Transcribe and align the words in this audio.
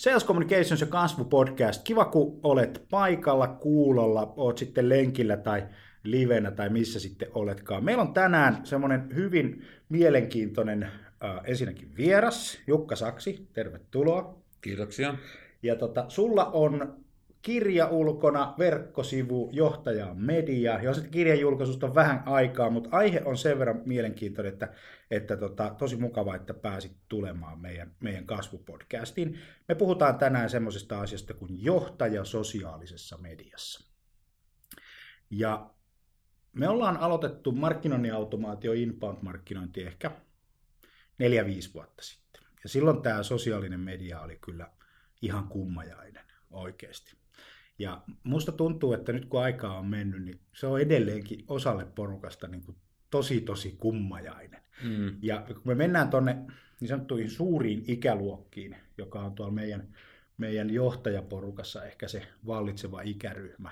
Sales 0.00 0.26
Communications 0.26 0.80
ja 0.80 0.86
kasvu 0.86 1.24
podcast. 1.24 1.82
Kiva, 1.84 2.04
kun 2.04 2.40
olet 2.42 2.86
paikalla, 2.90 3.48
kuulolla, 3.48 4.32
oot 4.36 4.58
sitten 4.58 4.88
lenkillä 4.88 5.36
tai 5.36 5.62
livenä 6.02 6.50
tai 6.50 6.68
missä 6.68 7.00
sitten 7.00 7.28
oletkaan. 7.34 7.84
Meillä 7.84 8.02
on 8.02 8.14
tänään 8.14 8.66
semmoinen 8.66 9.14
hyvin 9.14 9.64
mielenkiintoinen 9.88 10.82
äh, 10.82 10.90
ensinnäkin 11.44 11.96
vieras, 11.96 12.58
Jukka 12.66 12.96
Saksi, 12.96 13.48
tervetuloa. 13.52 14.38
Kiitoksia. 14.60 15.14
Ja 15.62 15.76
tota, 15.76 16.04
sulla 16.08 16.44
on 16.44 17.04
kirja 17.42 17.86
ulkona, 17.86 18.54
verkkosivu, 18.58 19.50
johtaja 19.52 20.14
media, 20.14 20.82
ja 20.82 20.94
sitten 20.94 21.10
kirjan 21.10 21.40
julkaisusta 21.40 21.86
on 21.86 21.94
vähän 21.94 22.22
aikaa, 22.26 22.70
mutta 22.70 22.88
aihe 22.92 23.22
on 23.24 23.36
sen 23.36 23.58
verran 23.58 23.82
mielenkiintoinen, 23.84 24.52
että, 24.52 24.72
että 25.10 25.36
tota, 25.36 25.74
tosi 25.78 25.96
mukava, 25.96 26.34
että 26.34 26.54
pääsit 26.54 26.96
tulemaan 27.08 27.60
meidän, 27.60 27.94
meidän 28.00 28.26
kasvupodcastiin. 28.26 29.38
Me 29.68 29.74
puhutaan 29.74 30.18
tänään 30.18 30.50
semmoisesta 30.50 31.00
asiasta 31.00 31.34
kuin 31.34 31.64
johtaja 31.64 32.24
sosiaalisessa 32.24 33.18
mediassa. 33.18 33.90
Ja 35.30 35.70
me 36.52 36.68
ollaan 36.68 36.96
aloitettu 36.96 37.52
markkinoinnin 37.52 38.14
automaatio, 38.14 38.72
inbound-markkinointi 38.72 39.82
ehkä 39.82 40.10
neljä 41.18 41.46
5 41.46 41.74
vuotta 41.74 42.02
sitten. 42.02 42.42
Ja 42.62 42.68
silloin 42.68 43.02
tämä 43.02 43.22
sosiaalinen 43.22 43.80
media 43.80 44.20
oli 44.20 44.38
kyllä 44.40 44.70
ihan 45.22 45.48
kummajainen 45.48 46.24
oikeasti. 46.50 47.19
Ja 47.80 48.02
musta 48.24 48.52
tuntuu, 48.52 48.92
että 48.92 49.12
nyt 49.12 49.24
kun 49.24 49.42
aikaa 49.42 49.78
on 49.78 49.86
mennyt, 49.86 50.22
niin 50.22 50.40
se 50.52 50.66
on 50.66 50.80
edelleenkin 50.80 51.44
osalle 51.48 51.84
porukasta 51.84 52.48
niin 52.48 52.62
kuin 52.62 52.76
tosi 53.10 53.40
tosi 53.40 53.76
kummajainen. 53.78 54.60
Mm. 54.84 55.16
Ja 55.22 55.44
kun 55.46 55.62
me 55.64 55.74
mennään 55.74 56.10
tuonne 56.10 56.36
niin 56.80 56.88
sanottuihin 56.88 57.30
suuriin 57.30 57.84
ikäluokkiin, 57.88 58.76
joka 58.98 59.20
on 59.20 59.34
tuolla 59.34 59.52
meidän, 59.52 59.88
meidän 60.38 60.70
johtajaporukassa 60.70 61.84
ehkä 61.84 62.08
se 62.08 62.26
vallitseva 62.46 63.02
ikäryhmä, 63.02 63.70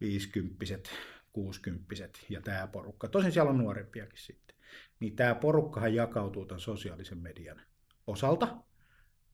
50 0.00 0.90
60 1.32 1.94
ja 2.30 2.40
tämä 2.40 2.66
porukka. 2.66 3.08
Tosin 3.08 3.32
siellä 3.32 3.50
on 3.50 3.58
nuorempiakin 3.58 4.18
sitten. 4.18 4.56
Niin 5.00 5.16
tämä 5.16 5.34
porukkahan 5.34 5.94
jakautuu 5.94 6.46
tämän 6.46 6.60
sosiaalisen 6.60 7.18
median 7.18 7.60
osalta 8.06 8.56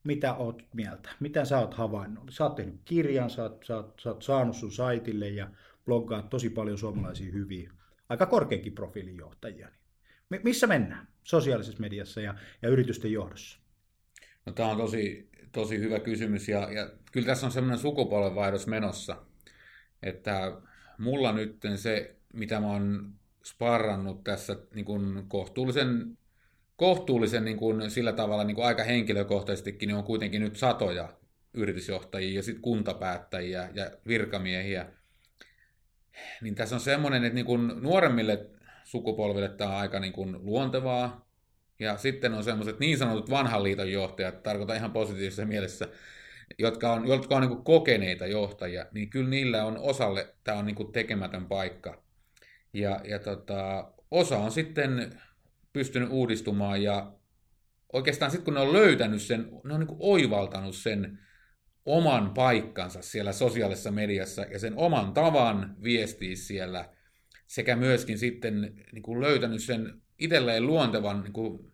mitä 0.03 0.33
oot 0.33 0.63
mieltä? 0.73 1.09
Mitä 1.19 1.45
sä 1.45 1.59
oot 1.59 1.73
havainnut? 1.73 2.29
Sä 2.29 2.43
oot 2.43 2.55
tehnyt 2.55 2.81
kirjan, 2.85 3.29
sä 3.29 3.43
oot, 3.43 3.63
sä 3.63 3.75
oot, 3.75 3.99
sä 3.99 4.09
oot 4.09 4.21
saanut 4.21 4.55
sun 4.55 4.71
saitille 4.71 5.29
ja 5.29 5.49
bloggaat 5.85 6.29
tosi 6.29 6.49
paljon 6.49 6.77
suomalaisia 6.77 7.31
hyviä, 7.31 7.71
aika 8.09 8.25
korkeankin 8.25 8.73
profiilin 8.73 9.17
johtajia. 9.17 9.69
Missä 10.43 10.67
mennään 10.67 11.07
sosiaalisessa 11.23 11.81
mediassa 11.81 12.21
ja, 12.21 12.35
ja 12.61 12.69
yritysten 12.69 13.11
johdossa? 13.11 13.59
No, 14.45 14.51
tämä 14.51 14.69
on 14.69 14.77
tosi, 14.77 15.29
tosi 15.51 15.79
hyvä 15.79 15.99
kysymys 15.99 16.49
ja, 16.49 16.71
ja 16.71 16.89
kyllä 17.11 17.27
tässä 17.27 17.45
on 17.45 17.51
semmoinen 17.51 17.79
sukupolvenvaihdos 17.79 18.67
menossa, 18.67 19.25
että 20.03 20.61
mulla 20.97 21.31
nyt 21.31 21.59
se, 21.75 22.15
mitä 22.33 22.59
mä 22.59 22.67
oon 22.67 23.13
sparrannut 23.45 24.23
tässä 24.23 24.57
niin 24.75 24.85
kuin 24.85 25.27
kohtuullisen 25.27 26.17
kohtuullisen 26.81 27.45
niin 27.45 27.57
kuin, 27.57 27.91
sillä 27.91 28.13
tavalla 28.13 28.43
niin 28.43 28.55
kuin 28.55 28.65
aika 28.65 28.83
henkilökohtaisestikin, 28.83 29.87
niin 29.87 29.97
on 29.97 30.03
kuitenkin 30.03 30.41
nyt 30.41 30.55
satoja 30.55 31.09
yritysjohtajia 31.53 32.35
ja 32.35 32.43
sitten 32.43 32.61
kuntapäättäjiä 32.61 33.69
ja 33.73 33.91
virkamiehiä. 34.07 34.85
Niin 36.41 36.55
tässä 36.55 36.75
on 36.75 36.81
semmoinen, 36.81 37.23
että 37.23 37.35
niin 37.35 37.45
kuin 37.45 37.71
nuoremmille 37.81 38.45
sukupolville 38.83 39.49
tämä 39.49 39.69
on 39.69 39.75
aika 39.75 39.99
niin 39.99 40.13
kuin 40.13 40.45
luontevaa. 40.45 41.29
Ja 41.79 41.97
sitten 41.97 42.33
on 42.33 42.43
semmoiset 42.43 42.79
niin 42.79 42.97
sanotut 42.97 43.29
vanhan 43.29 43.63
liiton 43.63 43.91
johtajat, 43.91 44.43
tarkoitan 44.43 44.75
ihan 44.75 44.91
positiivisessa 44.91 45.45
mielessä, 45.45 45.87
jotka 46.57 46.93
on, 46.93 47.07
jotka 47.07 47.35
on 47.35 47.41
niin 47.41 47.51
kuin 47.51 47.63
kokeneita 47.63 48.27
johtajia, 48.27 48.85
niin 48.91 49.09
kyllä 49.09 49.29
niillä 49.29 49.65
on 49.65 49.77
osalle, 49.77 50.35
tämä 50.43 50.57
on 50.57 50.65
niin 50.65 50.75
kuin 50.75 50.91
tekemätön 50.91 51.45
paikka. 51.45 52.03
Ja, 52.73 53.01
ja 53.03 53.19
tota, 53.19 53.91
osa 54.11 54.37
on 54.37 54.51
sitten 54.51 55.21
pystynyt 55.73 56.09
uudistumaan 56.11 56.83
ja 56.83 57.13
oikeastaan 57.93 58.31
sitten 58.31 58.45
kun 58.45 58.53
ne 58.53 58.59
on 58.59 58.73
löytänyt 58.73 59.21
sen, 59.21 59.49
ne 59.63 59.73
on 59.73 59.79
niin 59.79 59.97
oivaltanut 59.99 60.75
sen 60.75 61.19
oman 61.85 62.33
paikkansa 62.33 63.01
siellä 63.01 63.31
sosiaalisessa 63.31 63.91
mediassa 63.91 64.41
ja 64.41 64.59
sen 64.59 64.73
oman 64.77 65.13
tavan 65.13 65.75
viestiä 65.83 66.35
siellä 66.35 66.89
sekä 67.47 67.75
myöskin 67.75 68.17
sitten 68.17 68.73
niin 68.91 69.03
kuin 69.03 69.21
löytänyt 69.21 69.63
sen 69.63 70.01
itselleen 70.19 70.67
luontevan, 70.67 71.21
niin 71.23 71.33
kuin, 71.33 71.73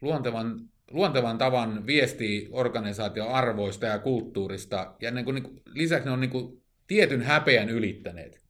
luontevan, 0.00 0.68
luontevan 0.90 1.38
tavan 1.38 1.86
viestiä 1.86 2.48
organisaation 2.50 3.28
arvoista 3.28 3.86
ja 3.86 3.98
kulttuurista 3.98 4.96
ja 5.00 5.10
niin 5.10 5.24
kuin, 5.24 5.34
niin 5.34 5.42
kuin, 5.42 5.62
lisäksi 5.66 6.04
ne 6.04 6.12
on 6.12 6.20
niin 6.20 6.30
kuin, 6.30 6.62
tietyn 6.86 7.22
häpeän 7.22 7.68
ylittäneet. 7.68 8.44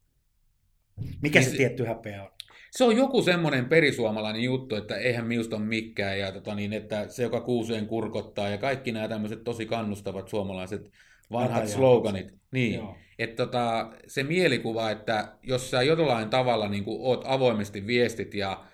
Mikä 1.22 1.41
niin 1.41 1.50
se 1.50 1.56
tietty 1.56 1.84
häpeä 1.84 2.22
on? 2.22 2.31
Se 2.71 2.85
on 2.85 2.97
joku 2.97 3.23
semmoinen 3.23 3.69
perisuomalainen 3.69 4.43
juttu, 4.43 4.75
että 4.75 4.97
eihän 4.97 5.27
minusta 5.27 5.57
ole 5.57 5.65
mikään, 5.65 6.19
ja 6.19 6.33
tota 6.33 6.55
niin, 6.55 6.73
että 6.73 7.09
se, 7.09 7.23
joka 7.23 7.41
kuuseen 7.41 7.87
kurkottaa, 7.87 8.49
ja 8.49 8.59
kaikki 8.59 8.93
nämä 8.93 9.09
tämmöiset 9.09 9.45
tosi 9.45 9.67
kannustavat 9.67 10.29
suomalaiset 10.29 10.91
vanhat 11.33 11.63
Tätä 11.63 11.73
sloganit. 11.73 12.35
Niin, 12.53 12.81
että 13.19 13.47
tota, 13.47 13.93
se 14.07 14.23
mielikuva, 14.23 14.91
että 14.91 15.33
jos 15.43 15.71
sä 15.71 15.83
jollain 15.83 16.31
tavalla 16.31 16.69
niin 16.69 16.85
oot 16.87 17.25
avoimesti 17.27 17.87
viestit 17.87 18.35
ja 18.35 18.65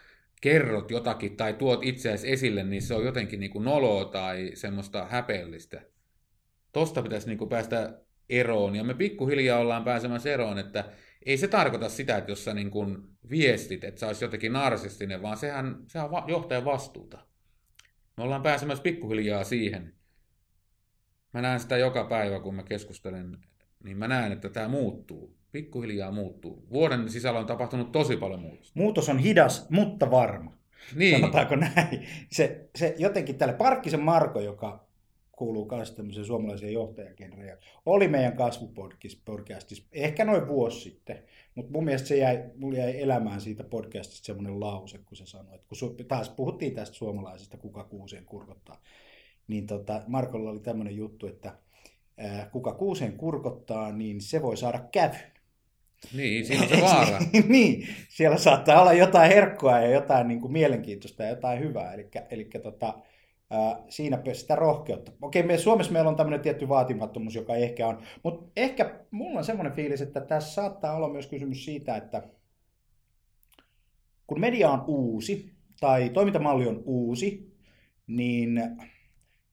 kerrot 0.40 0.90
jotakin 0.90 1.36
tai 1.36 1.54
tuot 1.54 1.84
itseäsi 1.84 2.32
esille, 2.32 2.64
niin 2.64 2.82
se 2.82 2.94
on 2.94 3.04
jotenkin 3.04 3.40
niin 3.40 3.64
noloa 3.64 4.04
tai 4.04 4.50
semmoista 4.54 5.06
häpeällistä. 5.10 5.82
Tosta 6.72 7.02
pitäisi 7.02 7.28
niin 7.28 7.48
päästä 7.48 8.00
eroon, 8.28 8.76
ja 8.76 8.84
me 8.84 8.94
pikkuhiljaa 8.94 9.58
ollaan 9.58 9.84
pääsemässä 9.84 10.32
eroon, 10.32 10.58
että 10.58 10.84
ei 11.26 11.36
se 11.36 11.48
tarkoita 11.48 11.88
sitä, 11.88 12.16
että 12.16 12.30
jos 12.30 12.44
sä 12.44 12.54
niin 12.54 12.70
kun 12.70 13.16
viestit, 13.30 13.84
että 13.84 14.00
sä 14.00 14.06
olisit 14.06 14.22
jotenkin 14.22 14.52
narsistinen, 14.52 15.22
vaan 15.22 15.36
sehän, 15.36 15.76
sehän 15.86 16.10
on 16.10 16.22
johtajan 16.26 16.64
vastuuta. 16.64 17.18
Me 18.16 18.22
ollaan 18.22 18.42
pääsemässä 18.42 18.82
pikkuhiljaa 18.82 19.44
siihen. 19.44 19.94
Mä 21.32 21.42
näen 21.42 21.60
sitä 21.60 21.76
joka 21.76 22.04
päivä, 22.04 22.40
kun 22.40 22.54
mä 22.54 22.62
keskustelen, 22.62 23.38
niin 23.84 23.96
mä 23.96 24.08
näen, 24.08 24.32
että 24.32 24.48
tämä 24.48 24.68
muuttuu. 24.68 25.36
Pikkuhiljaa 25.52 26.10
muuttuu. 26.10 26.66
Vuoden 26.70 27.08
sisällä 27.08 27.40
on 27.40 27.46
tapahtunut 27.46 27.92
tosi 27.92 28.16
paljon 28.16 28.40
muutosta. 28.40 28.72
Muutos 28.80 29.08
on 29.08 29.18
hidas, 29.18 29.70
mutta 29.70 30.10
varma. 30.10 30.56
Niin. 30.94 31.20
Sanotaanko 31.20 31.56
näin? 31.56 32.06
Se, 32.32 32.68
se 32.76 32.94
jotenkin 32.98 33.38
tälle 33.38 33.54
Parkkisen 33.54 34.00
Marko, 34.00 34.40
joka 34.40 34.85
kuuluu 35.36 35.68
myös 35.70 35.90
tämmöiseen 35.90 36.26
suomalaiseen 36.26 36.72
johtajagenreen. 36.72 37.58
Oli 37.86 38.08
meidän 38.08 38.36
kasvupodcastissa, 38.36 39.84
ehkä 39.92 40.24
noin 40.24 40.48
vuosi 40.48 40.80
sitten, 40.80 41.22
mutta 41.54 41.72
mun 41.72 41.84
mielestä 41.84 42.08
se 42.08 42.16
jäi, 42.16 42.44
mulla 42.56 42.78
jäi 42.78 43.02
elämään 43.02 43.40
siitä 43.40 43.64
podcastista 43.64 44.26
semmoinen 44.26 44.60
lause, 44.60 44.98
kun 44.98 45.16
se 45.16 45.26
sanoi, 45.26 45.54
että 45.54 45.68
kun 45.68 45.76
su, 45.76 45.96
taas 46.08 46.28
puhuttiin 46.28 46.74
tästä 46.74 46.96
suomalaisesta, 46.96 47.56
kuka 47.56 47.84
kuuseen 47.84 48.24
kurkottaa, 48.24 48.82
niin 49.48 49.66
tota, 49.66 50.02
Markolla 50.06 50.50
oli 50.50 50.60
tämmöinen 50.60 50.96
juttu, 50.96 51.26
että 51.26 51.58
ää, 52.18 52.48
kuka 52.52 52.72
kuuseen 52.72 53.12
kurkottaa, 53.12 53.92
niin 53.92 54.20
se 54.20 54.42
voi 54.42 54.56
saada 54.56 54.78
kävyn. 54.92 55.36
Niin, 56.12 56.46
siinä 56.46 56.62
on 56.62 56.68
se 56.68 56.80
vaara. 56.80 57.18
niin, 57.48 57.88
siellä 58.08 58.38
saattaa 58.38 58.80
olla 58.80 58.92
jotain 58.92 59.32
herkkoa 59.32 59.80
ja 59.80 59.90
jotain 59.90 60.28
niin 60.28 60.40
kuin 60.40 60.52
mielenkiintoista 60.52 61.22
ja 61.22 61.28
jotain 61.28 61.60
hyvää. 61.60 61.94
Eli, 61.94 62.08
eli 62.30 62.44
tota, 62.62 62.94
siinä 63.88 64.22
sitä 64.32 64.56
rohkeutta. 64.56 65.12
Okei, 65.22 65.42
me, 65.42 65.58
Suomessa 65.58 65.92
meillä 65.92 66.10
on 66.10 66.16
tämmöinen 66.16 66.40
tietty 66.40 66.68
vaatimattomuus, 66.68 67.34
joka 67.34 67.56
ehkä 67.56 67.86
on. 67.86 68.02
Mutta 68.22 68.50
ehkä 68.56 69.00
mulla 69.10 69.38
on 69.38 69.44
semmoinen 69.44 69.72
fiilis, 69.72 70.00
että 70.00 70.20
tässä 70.20 70.54
saattaa 70.54 70.96
olla 70.96 71.08
myös 71.08 71.26
kysymys 71.26 71.64
siitä, 71.64 71.96
että 71.96 72.22
kun 74.26 74.40
media 74.40 74.70
on 74.70 74.84
uusi 74.86 75.52
tai 75.80 76.10
toimintamalli 76.10 76.66
on 76.66 76.82
uusi, 76.84 77.56
niin 78.06 78.60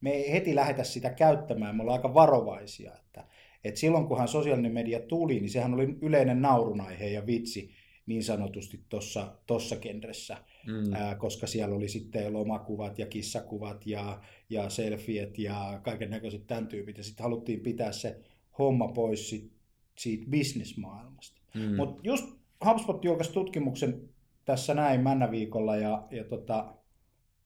me 0.01 0.09
ei 0.09 0.31
heti 0.31 0.55
lähetä 0.55 0.83
sitä 0.83 1.09
käyttämään. 1.09 1.75
Me 1.75 1.81
ollaan 1.81 1.99
aika 1.99 2.13
varovaisia. 2.13 2.91
Että, 3.05 3.27
että 3.63 3.79
silloin 3.79 4.07
kunhan 4.07 4.27
sosiaalinen 4.27 4.73
media 4.73 4.99
tuli, 4.99 5.39
niin 5.39 5.49
sehän 5.49 5.73
oli 5.73 5.97
yleinen 6.01 6.41
naurunaihe 6.41 7.07
ja 7.07 7.25
vitsi 7.25 7.71
niin 8.05 8.23
sanotusti 8.23 8.83
tuossa 8.89 9.35
tossa 9.47 9.75
genressä, 9.75 10.37
mm. 10.67 10.93
ää, 10.93 11.15
koska 11.15 11.47
siellä 11.47 11.75
oli 11.75 11.89
sitten 11.89 12.33
lomakuvat 12.33 12.99
ja 12.99 13.05
kissakuvat 13.05 13.87
ja, 13.87 14.21
ja 14.49 14.69
selfiet 14.69 15.39
ja 15.39 15.79
kaiken 15.83 16.09
näköiset 16.09 16.47
tämän 16.47 16.67
tyypit. 16.67 16.97
Ja 16.97 17.03
sitten 17.03 17.23
haluttiin 17.23 17.59
pitää 17.59 17.91
se 17.91 18.19
homma 18.57 18.87
pois 18.87 19.29
sit, 19.29 19.51
siitä 19.97 20.25
bisnesmaailmasta. 20.29 21.41
Mm. 21.53 21.75
Mutta 21.75 22.01
just 22.03 22.25
HubSpot 22.65 23.05
julkaisi 23.05 23.33
tutkimuksen 23.33 24.09
tässä 24.45 24.73
näin 24.73 25.01
männäviikolla 25.01 25.75
ja, 25.75 26.07
ja 26.11 26.23
tota, 26.23 26.73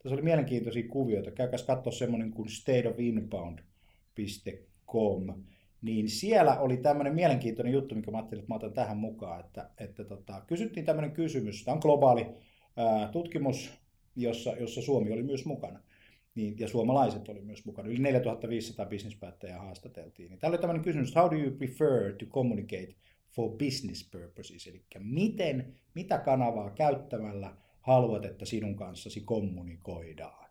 tässä 0.04 0.16
oli 0.16 0.22
mielenkiintoisia 0.22 0.90
kuvioita. 0.90 1.32
Käykäs 1.32 1.64
katsoa 1.64 1.94
semmoinen 1.94 2.32
kuin 2.32 2.50
stateofinbound.com 2.50 5.44
niin 5.82 6.10
siellä 6.10 6.60
oli 6.60 6.78
tämmöinen 6.78 7.16
mielenkiintoinen 7.16 7.74
juttu, 7.74 7.96
mikä 7.96 8.12
mä 8.12 8.18
ajattelin, 8.18 8.42
että 8.42 8.54
mä 8.54 8.56
otan 8.56 8.74
tähän 8.74 8.98
mukaan, 8.98 9.40
että, 9.40 9.70
että 9.78 10.04
tota, 10.04 10.42
kysyttiin 10.48 10.86
tämmöinen 10.86 11.12
kysymys, 11.12 11.64
tämä 11.64 11.76
on 11.76 11.82
globaali 11.82 12.28
ää, 12.78 13.08
tutkimus, 13.12 13.72
jossa, 14.16 14.56
jossa 14.60 14.82
Suomi 14.82 15.12
oli 15.12 15.24
myös 15.24 15.46
mukana, 15.46 15.80
niin, 16.36 16.60
ja 16.60 16.68
suomalaiset 16.68 17.30
oli 17.30 17.42
myös 17.42 17.66
mukana, 17.66 17.90
yli 17.90 18.00
4500 18.00 18.86
bisnespäättäjää 18.86 19.60
haastateltiin. 19.60 20.30
Niin 20.30 20.40
täällä 20.40 20.56
oli 20.56 20.62
tämmöinen 20.62 20.84
kysymys, 20.84 21.16
how 21.16 21.32
do 21.32 21.36
you 21.36 21.52
prefer 21.52 22.14
to 22.14 22.26
communicate 22.26 22.96
for 23.30 23.50
business 23.50 24.10
purposes, 24.12 24.68
eli 24.68 24.84
miten, 25.00 25.76
mitä 25.94 26.18
kanavaa 26.18 26.70
käyttämällä 26.70 27.56
haluat, 27.82 28.26
että 28.26 28.46
sinun 28.46 28.76
kanssasi 28.76 29.22
kommunikoidaan. 29.22 30.50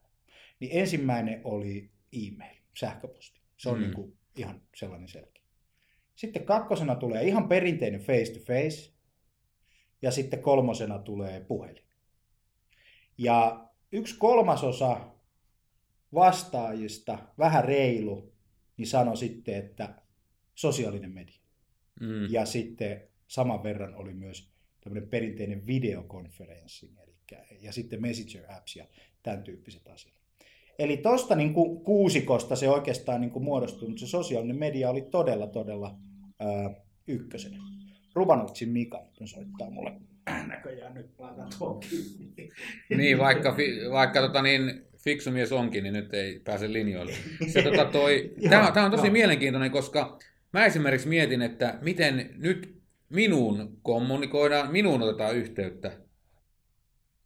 Niin 0.61 0.71
ensimmäinen 0.81 1.41
oli 1.45 1.91
e-mail, 2.13 2.57
sähköposti. 2.79 3.41
Se 3.57 3.69
on 3.69 3.79
mm. 3.79 3.83
niin 3.83 3.95
kuin 3.95 4.17
ihan 4.37 4.63
sellainen 4.77 5.09
selkeä. 5.09 5.43
Sitten 6.15 6.45
kakkosena 6.45 6.95
tulee 6.95 7.25
ihan 7.25 7.49
perinteinen 7.49 8.01
face 8.01 8.33
to 8.33 8.41
face. 8.41 8.93
Ja 10.03 10.11
sitten 10.11 10.43
kolmosena 10.43 10.99
tulee 10.99 11.41
puhelin. 11.41 11.87
Ja 13.19 13.69
yksi 13.93 14.17
kolmasosa 14.19 15.11
vastaajista, 16.15 17.19
vähän 17.39 17.65
reilu, 17.65 18.33
niin 18.77 18.89
sanoi 18.89 19.17
sitten, 19.17 19.55
että 19.55 20.03
sosiaalinen 20.55 21.11
media. 21.11 21.41
Mm. 22.01 22.31
Ja 22.31 22.47
sitten 22.47 23.09
saman 23.27 23.63
verran 23.63 23.95
oli 23.95 24.15
myös 24.15 24.51
tämmöinen 24.81 25.09
perinteinen 25.09 25.67
videokonferenssi, 25.67 26.93
eli, 27.03 27.15
ja 27.61 27.73
sitten 27.73 28.03
messenger 28.03 28.53
apps 28.53 28.77
ja 28.77 28.87
tämän 29.23 29.43
tyyppiset 29.43 29.89
asiat. 29.89 30.26
Eli 30.79 30.97
tuosta 30.97 31.35
niin 31.35 31.55
kuin 31.55 31.81
kuusikosta 31.81 32.57
se 32.57 32.69
oikeastaan 32.69 33.21
niin 33.21 33.31
kuin 33.31 33.45
muodostui, 33.45 33.89
mutta 33.89 34.01
se 34.01 34.07
sosiaalinen 34.07 34.57
media 34.57 34.91
oli 34.91 35.03
todella, 35.03 35.47
todella 35.47 35.99
ää, 36.41 36.71
ykkösenä. 37.09 37.57
Rubanovitsin 38.15 38.69
Mika 38.69 39.07
soittaa 39.25 39.71
mulle 39.71 39.93
näköjään 40.47 40.95
nyt 40.95 41.11
laitan 41.19 41.49
tuon 41.59 41.81
Niin, 42.97 43.19
vaikka, 43.19 43.57
vaikka 43.91 44.21
tota 44.21 44.43
niin, 44.43 44.87
fiksu 44.99 45.31
mies 45.31 45.53
onkin, 45.53 45.85
niin 45.85 45.95
nyt 45.95 46.15
ei 46.15 46.41
pääse 46.45 46.73
linjoille. 46.73 47.13
Se, 47.49 47.63
tota, 47.63 47.85
toi, 47.85 48.35
tämä, 48.51 48.71
tämä 48.71 48.87
on 48.87 48.93
tosi 48.93 49.11
mielenkiintoinen, 49.11 49.71
koska 49.71 50.19
mä 50.53 50.65
esimerkiksi 50.65 51.09
mietin, 51.09 51.43
että 51.43 51.79
miten 51.83 52.31
nyt 52.37 52.77
minuun 53.09 53.79
kommunikoidaan, 53.83 54.73
minuun 54.73 55.03
otetaan 55.03 55.37
yhteyttä. 55.37 55.93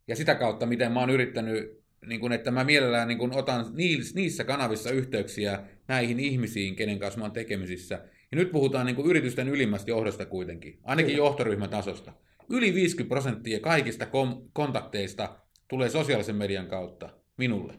Ja 0.07 0.15
sitä 0.15 0.35
kautta, 0.35 0.65
miten 0.65 0.91
mä 0.91 0.99
oon 0.99 1.09
yrittänyt 1.09 1.80
niin 2.05 2.19
kuin, 2.19 2.33
että 2.33 2.51
mä 2.51 2.63
mielellään 2.63 3.07
niin 3.07 3.17
kuin, 3.17 3.37
otan 3.37 3.65
niissä 4.13 4.43
kanavissa 4.43 4.91
yhteyksiä 4.91 5.59
näihin 5.87 6.19
ihmisiin, 6.19 6.75
kenen 6.75 6.99
kanssa 6.99 7.19
mä 7.19 7.25
oon 7.25 7.31
tekemisissä. 7.31 7.95
Ja 8.31 8.37
nyt 8.37 8.51
puhutaan 8.51 8.85
niin 8.85 8.95
kuin, 8.95 9.09
yritysten 9.09 9.49
ylimmästä 9.49 9.91
johdosta 9.91 10.25
kuitenkin, 10.25 10.79
ainakin 10.83 11.11
Kyllä. 11.11 11.25
johtoryhmän 11.25 11.69
tasosta. 11.69 12.13
Yli 12.49 12.73
50 12.73 13.09
prosenttia 13.09 13.59
kaikista 13.59 14.05
kom- 14.05 14.49
kontakteista 14.53 15.35
tulee 15.67 15.89
sosiaalisen 15.89 16.35
median 16.35 16.67
kautta 16.67 17.09
minulle. 17.37 17.73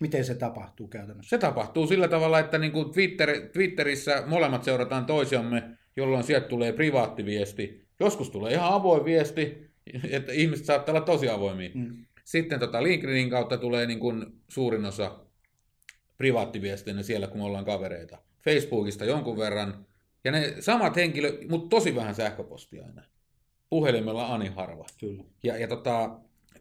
Miten 0.00 0.24
se 0.24 0.34
tapahtuu 0.34 0.88
käytännössä? 0.88 1.30
Se 1.30 1.38
tapahtuu 1.38 1.86
sillä 1.86 2.08
tavalla, 2.08 2.38
että 2.38 2.58
niin 2.58 2.72
kuin 2.72 2.92
Twitter, 2.92 3.48
Twitterissä 3.52 4.22
molemmat 4.26 4.64
seurataan 4.64 5.06
toisiamme, 5.06 5.62
jolloin 5.96 6.24
sieltä 6.24 6.48
tulee 6.48 6.72
privaattiviesti. 6.72 7.88
Joskus 8.00 8.30
tulee 8.30 8.52
ihan 8.52 8.72
avoin 8.72 9.04
viesti, 9.04 9.70
että 10.10 10.32
ihmiset 10.32 10.66
saattaa 10.66 10.92
olla 10.92 11.04
tosi 11.04 11.28
avoimia. 11.28 11.70
Mm. 11.74 12.06
Sitten 12.30 12.60
tota 12.60 12.82
LinkedInin 12.82 13.30
kautta 13.30 13.58
tulee 13.58 13.86
niin 13.86 14.00
kuin 14.00 14.26
suurin 14.48 14.84
osa 14.84 15.18
privaattiviestinä 16.18 17.02
siellä, 17.02 17.26
kun 17.26 17.38
me 17.38 17.44
ollaan 17.44 17.64
kavereita. 17.64 18.18
Facebookista 18.44 19.04
jonkun 19.04 19.38
verran. 19.38 19.86
Ja 20.24 20.32
ne 20.32 20.54
samat 20.60 20.96
henkilöt, 20.96 21.48
mutta 21.48 21.68
tosi 21.68 21.94
vähän 21.94 22.14
sähköpostia 22.14 22.86
aina. 22.86 23.02
Puhelimella 23.70 24.34
ani 24.34 24.48
harva. 24.48 24.86
Kyllä. 25.00 25.24
Ja, 25.42 25.56
ja 25.56 25.68
tota, 25.68 26.10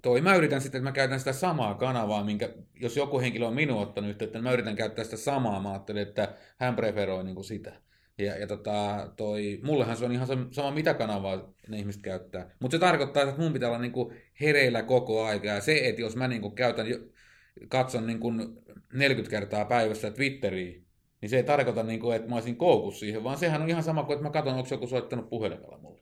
toi 0.01 0.21
mä 0.21 0.35
yritän 0.35 0.61
sitten, 0.61 0.79
että 0.79 0.89
mä 0.89 0.93
käytän 0.93 1.19
sitä 1.19 1.33
samaa 1.33 1.75
kanavaa, 1.75 2.23
minkä, 2.23 2.49
jos 2.79 2.97
joku 2.97 3.19
henkilö 3.19 3.47
on 3.47 3.55
minun 3.55 3.81
ottanut 3.81 4.09
yhteyttä, 4.09 4.37
niin 4.37 4.43
mä 4.43 4.51
yritän 4.51 4.75
käyttää 4.75 5.05
sitä 5.05 5.17
samaa. 5.17 5.61
Mä 5.61 5.71
ajattelin, 5.71 6.01
että 6.01 6.35
hän 6.57 6.75
preferoi 6.75 7.23
niin 7.23 7.35
kuin 7.35 7.45
sitä. 7.45 7.73
Ja, 8.19 8.37
ja 8.37 8.47
tota, 8.47 9.09
toi, 9.17 9.59
mullehan 9.63 9.97
se 9.97 10.05
on 10.05 10.11
ihan 10.11 10.27
sama, 10.51 10.71
mitä 10.71 10.93
kanavaa 10.93 11.53
ne 11.67 11.79
ihmiset 11.79 12.01
käyttää. 12.01 12.55
Mutta 12.59 12.75
se 12.75 12.79
tarkoittaa, 12.79 13.23
että 13.23 13.41
mun 13.41 13.53
pitää 13.53 13.69
olla 13.69 13.79
niinku 13.79 14.13
hereillä 14.41 14.83
koko 14.83 15.25
aika. 15.25 15.47
Ja 15.47 15.61
se, 15.61 15.81
että 15.83 16.01
jos 16.01 16.15
mä 16.15 16.27
niinku 16.27 16.49
käytän, 16.49 16.87
katson 17.67 18.07
niinku 18.07 18.31
40 18.93 19.29
kertaa 19.29 19.65
päivässä 19.65 20.11
Twitteriä, 20.11 20.81
niin 21.21 21.29
se 21.29 21.37
ei 21.37 21.43
tarkoita, 21.43 21.83
niinku, 21.83 22.11
että 22.11 22.29
mä 22.29 22.35
olisin 22.35 22.55
koukussa 22.55 22.99
siihen, 22.99 23.23
vaan 23.23 23.37
sehän 23.37 23.61
on 23.61 23.69
ihan 23.69 23.83
sama 23.83 24.03
kuin, 24.03 24.15
että 24.15 24.23
mä 24.23 24.31
katson, 24.31 24.53
onko 24.53 24.67
joku 24.71 24.87
soittanut 24.87 25.29
puhelimella 25.29 25.77
mulle. 25.77 26.01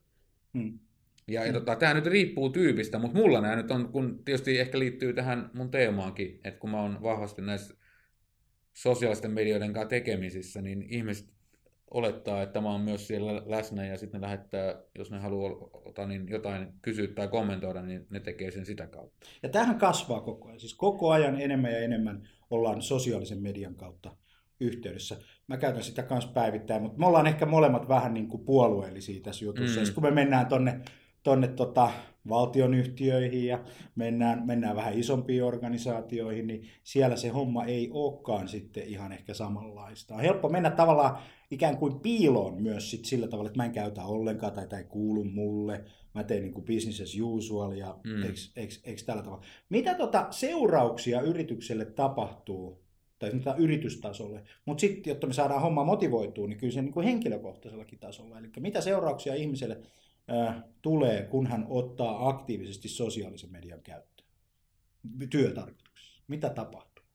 Hmm. 0.53 0.79
Ja, 1.27 1.41
ja 1.41 1.51
hmm. 1.51 1.53
tota, 1.53 1.75
tämä 1.75 1.93
nyt 1.93 2.05
riippuu 2.05 2.49
tyypistä, 2.49 2.99
mutta 2.99 3.17
mulla 3.17 3.41
nämä 3.41 3.55
nyt 3.55 3.71
on, 3.71 3.91
kun 3.91 4.21
tietysti 4.25 4.59
ehkä 4.59 4.79
liittyy 4.79 5.13
tähän 5.13 5.49
mun 5.53 5.71
teemaankin, 5.71 6.39
että 6.43 6.59
kun 6.59 6.69
mä 6.69 6.81
oon 6.81 7.03
vahvasti 7.03 7.41
näissä 7.41 7.75
sosiaalisten 8.73 9.31
medioiden 9.31 9.73
kanssa 9.73 9.89
tekemisissä, 9.89 10.61
niin 10.61 10.85
ihmiset 10.89 11.36
olettaa, 11.91 12.41
että 12.41 12.61
mä 12.61 12.71
oon 12.71 12.81
myös 12.81 13.07
siellä 13.07 13.41
läsnä 13.45 13.85
ja 13.85 13.97
sitten 13.97 14.21
ne 14.21 14.27
lähettää, 14.27 14.81
jos 14.97 15.11
ne 15.11 15.19
haluaa 15.19 16.05
niin 16.07 16.29
jotain 16.29 16.67
kysyä 16.81 17.07
tai 17.07 17.27
kommentoida, 17.27 17.81
niin 17.81 18.07
ne 18.09 18.19
tekee 18.19 18.51
sen 18.51 18.65
sitä 18.65 18.87
kautta. 18.87 19.27
Ja 19.43 19.49
tähän 19.49 19.77
kasvaa 19.77 20.21
koko 20.21 20.47
ajan. 20.47 20.59
Siis 20.59 20.73
koko 20.73 21.11
ajan 21.11 21.41
enemmän 21.41 21.71
ja 21.71 21.79
enemmän 21.79 22.29
ollaan 22.49 22.81
sosiaalisen 22.81 23.41
median 23.41 23.75
kautta 23.75 24.15
yhteydessä. 24.59 25.17
Mä 25.47 25.57
käytän 25.57 25.83
sitä 25.83 26.03
kanssa 26.03 26.31
päivittäin, 26.31 26.81
mutta 26.81 26.99
me 26.99 27.05
ollaan 27.05 27.27
ehkä 27.27 27.45
molemmat 27.45 27.87
vähän 27.87 28.13
niin 28.13 28.27
kuin 28.27 28.45
puolueellisia 28.45 29.21
tässä 29.23 29.45
jutussa. 29.45 29.81
Mm. 29.81 29.93
kun 29.93 30.03
me 30.03 30.11
mennään 30.11 30.45
tonne, 30.45 30.81
tonne 31.23 31.47
tota, 31.47 31.91
valtionyhtiöihin 32.29 33.45
ja 33.45 33.63
mennään, 33.95 34.45
mennään 34.45 34.75
vähän 34.75 34.99
isompiin 34.99 35.43
organisaatioihin, 35.43 36.47
niin 36.47 36.67
siellä 36.83 37.15
se 37.15 37.29
homma 37.29 37.65
ei 37.65 37.89
olekaan 37.93 38.47
sitten 38.47 38.87
ihan 38.87 39.11
ehkä 39.11 39.33
samanlaista. 39.33 40.15
On 40.15 40.21
helppo 40.21 40.49
mennä 40.49 40.71
tavallaan 40.71 41.17
ikään 41.51 41.77
kuin 41.77 41.99
piiloon 41.99 42.61
myös 42.61 42.91
sit 42.91 43.05
sillä 43.05 43.27
tavalla, 43.27 43.47
että 43.47 43.59
mä 43.59 43.65
en 43.65 43.71
käytä 43.71 44.03
ollenkaan 44.03 44.53
tai 44.53 44.67
tämä 44.67 44.79
ei 44.79 44.87
kuulu 44.87 45.23
mulle. 45.23 45.83
Mä 46.13 46.23
teen 46.23 46.41
niin 46.41 46.53
kuin 46.53 46.65
business 46.65 47.01
as 47.01 47.17
usual 47.21 47.71
ja 47.71 47.97
mm. 48.03 48.23
eikö, 48.23 48.39
eikö, 48.55 48.73
eikö 48.83 49.01
tällä 49.05 49.23
tavalla. 49.23 49.45
Mitä 49.69 49.93
tota 49.93 50.27
seurauksia 50.29 51.21
yritykselle 51.21 51.85
tapahtuu 51.85 52.87
tai 53.19 53.31
sanotaan 53.31 53.59
yritystasolle. 53.59 54.43
Mutta 54.65 54.81
sitten, 54.81 55.11
jotta 55.11 55.27
me 55.27 55.33
saadaan 55.33 55.61
homma 55.61 55.83
motivoitua, 55.83 56.47
niin 56.47 56.57
kyllä 56.57 56.73
se 56.73 56.81
niin 56.81 56.93
kuin 56.93 57.05
henkilökohtaisellakin 57.05 57.99
tasolla. 57.99 58.39
Eli 58.39 58.47
mitä 58.59 58.81
seurauksia 58.81 59.35
ihmiselle 59.35 59.79
äh, 60.31 60.63
tulee, 60.81 61.23
kun 61.23 61.47
hän 61.47 61.65
ottaa 61.69 62.29
aktiivisesti 62.29 62.89
sosiaalisen 62.89 63.51
median 63.51 63.81
käyttöön 63.81 64.27
työtarkoituksessa? 65.29 66.23
Mitä 66.27 66.49
tapahtuu? 66.49 67.05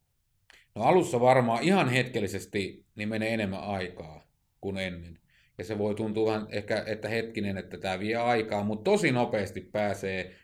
No 0.75 0.83
alussa 0.83 1.21
varmaan 1.21 1.63
ihan 1.63 1.89
hetkellisesti 1.89 2.87
niin 2.95 3.09
menee 3.09 3.35
enemmän 3.35 3.63
aikaa 3.63 4.27
kuin 4.61 4.77
ennen. 4.77 5.19
Ja 5.59 5.65
se 5.65 5.79
voi 5.79 5.95
tuntua 5.95 6.33
vähän 6.33 6.47
ehkä, 6.51 6.85
että 6.87 7.09
hetkinen, 7.09 7.59
että 7.59 7.79
tämä 7.79 7.99
vie 7.99 8.17
aikaa, 8.17 8.65
mutta 8.65 8.91
tosi 8.91 9.13
nopeasti 9.13 9.61
pääsee 9.61 10.37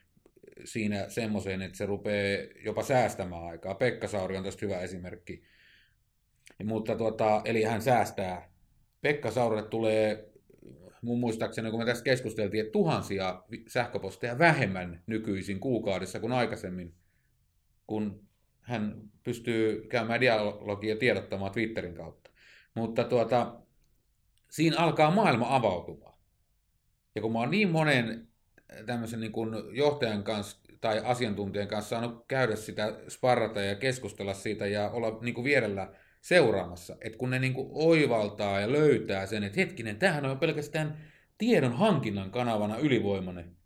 siinä 0.64 1.08
semmoiseen, 1.08 1.62
että 1.62 1.78
se 1.78 1.86
rupeaa 1.86 2.46
jopa 2.64 2.82
säästämään 2.82 3.44
aikaa. 3.44 3.74
Pekka 3.74 4.08
Sauri 4.08 4.36
on 4.36 4.44
tästä 4.44 4.66
hyvä 4.66 4.80
esimerkki. 4.80 5.42
Mutta 6.64 6.96
tuota, 6.96 7.42
eli 7.44 7.62
hän 7.62 7.82
säästää. 7.82 8.50
Pekka 9.00 9.30
Saurille 9.30 9.68
tulee 9.68 10.27
mun 11.02 11.20
muistaakseni, 11.20 11.70
kun 11.70 11.80
me 11.80 11.86
tässä 11.86 12.04
keskusteltiin, 12.04 12.60
että 12.60 12.72
tuhansia 12.72 13.42
sähköposteja 13.68 14.38
vähemmän 14.38 15.02
nykyisin 15.06 15.60
kuukaudessa 15.60 16.20
kuin 16.20 16.32
aikaisemmin, 16.32 16.94
kun 17.86 18.28
hän 18.60 19.02
pystyy 19.24 19.86
käymään 19.88 20.20
dialogia 20.20 20.96
tiedottamaan 20.96 21.52
Twitterin 21.52 21.94
kautta. 21.94 22.30
Mutta 22.74 23.04
tuota, 23.04 23.60
siinä 24.50 24.76
alkaa 24.78 25.10
maailma 25.10 25.56
avautumaan. 25.56 26.18
Ja 27.14 27.22
kun 27.22 27.32
mä 27.32 27.38
oon 27.38 27.50
niin 27.50 27.70
monen 27.70 28.28
tämmöisen 28.86 29.20
niin 29.20 29.32
kuin 29.32 29.54
johtajan 29.72 30.24
kanssa 30.24 30.58
tai 30.80 31.00
asiantuntijan 31.04 31.68
kanssa 31.68 31.88
saanut 31.88 32.24
käydä 32.28 32.56
sitä 32.56 33.00
sparrata 33.08 33.60
ja 33.60 33.74
keskustella 33.74 34.34
siitä 34.34 34.66
ja 34.66 34.90
olla 34.90 35.18
niin 35.20 35.34
kuin 35.34 35.44
vierellä 35.44 35.92
seuraamassa, 36.20 36.96
että 37.00 37.18
kun 37.18 37.30
ne 37.30 37.38
niin 37.38 37.54
kuin 37.54 37.68
oivaltaa 37.72 38.60
ja 38.60 38.72
löytää 38.72 39.26
sen, 39.26 39.44
että 39.44 39.60
hetkinen, 39.60 39.96
tämähän 39.96 40.24
on 40.24 40.38
pelkästään 40.38 40.98
tiedon 41.38 41.72
hankinnan 41.72 42.30
kanavana 42.30 42.78
ylivoimainen, 42.78 43.56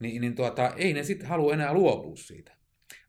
niin, 0.00 0.20
niin 0.20 0.34
tuota, 0.34 0.74
ei 0.76 0.92
ne 0.92 1.02
sitten 1.02 1.28
halua 1.28 1.54
enää 1.54 1.74
luopua 1.74 2.16
siitä. 2.16 2.52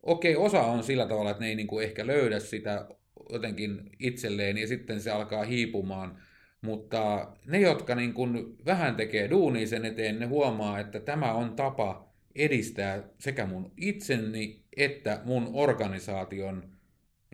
Okei, 0.03 0.35
osa 0.35 0.61
on 0.61 0.83
sillä 0.83 1.07
tavalla, 1.07 1.31
että 1.31 1.43
ne 1.43 1.49
ei 1.49 1.55
niin 1.55 1.67
kuin 1.67 1.85
ehkä 1.85 2.07
löydä 2.07 2.39
sitä 2.39 2.87
jotenkin 3.29 3.89
itselleen 3.99 4.57
ja 4.57 4.67
sitten 4.67 5.01
se 5.01 5.11
alkaa 5.11 5.43
hiipumaan, 5.43 6.21
mutta 6.61 7.31
ne, 7.45 7.59
jotka 7.59 7.95
niin 7.95 8.13
kuin 8.13 8.55
vähän 8.65 8.95
tekee 8.95 9.29
duunia 9.29 9.67
sen 9.67 9.85
eteen, 9.85 10.19
ne 10.19 10.25
huomaa, 10.25 10.79
että 10.79 10.99
tämä 10.99 11.33
on 11.33 11.55
tapa 11.55 12.11
edistää 12.35 13.03
sekä 13.19 13.45
mun 13.45 13.71
itseni 13.77 14.61
että 14.77 15.21
mun 15.25 15.49
organisaation 15.53 16.69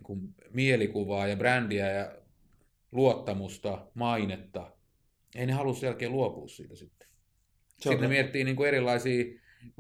kuin 0.08 0.36
mielikuvaa 0.54 1.28
ja 1.28 1.36
brändiä 1.36 1.92
ja 1.92 2.16
luottamusta, 2.92 3.88
mainetta. 3.94 4.72
Ei 5.36 5.46
ne 5.46 5.54
halua 5.54 5.74
sen 5.74 5.88
jälkeen 5.88 6.12
luopua 6.12 6.48
siitä 6.48 6.76
sitten. 6.76 7.08
Se 7.68 7.90
sitten 7.90 8.02
ne 8.02 8.08
miettii 8.08 8.44
niin 8.44 8.56
kuin 8.56 8.68
erilaisia 8.68 9.26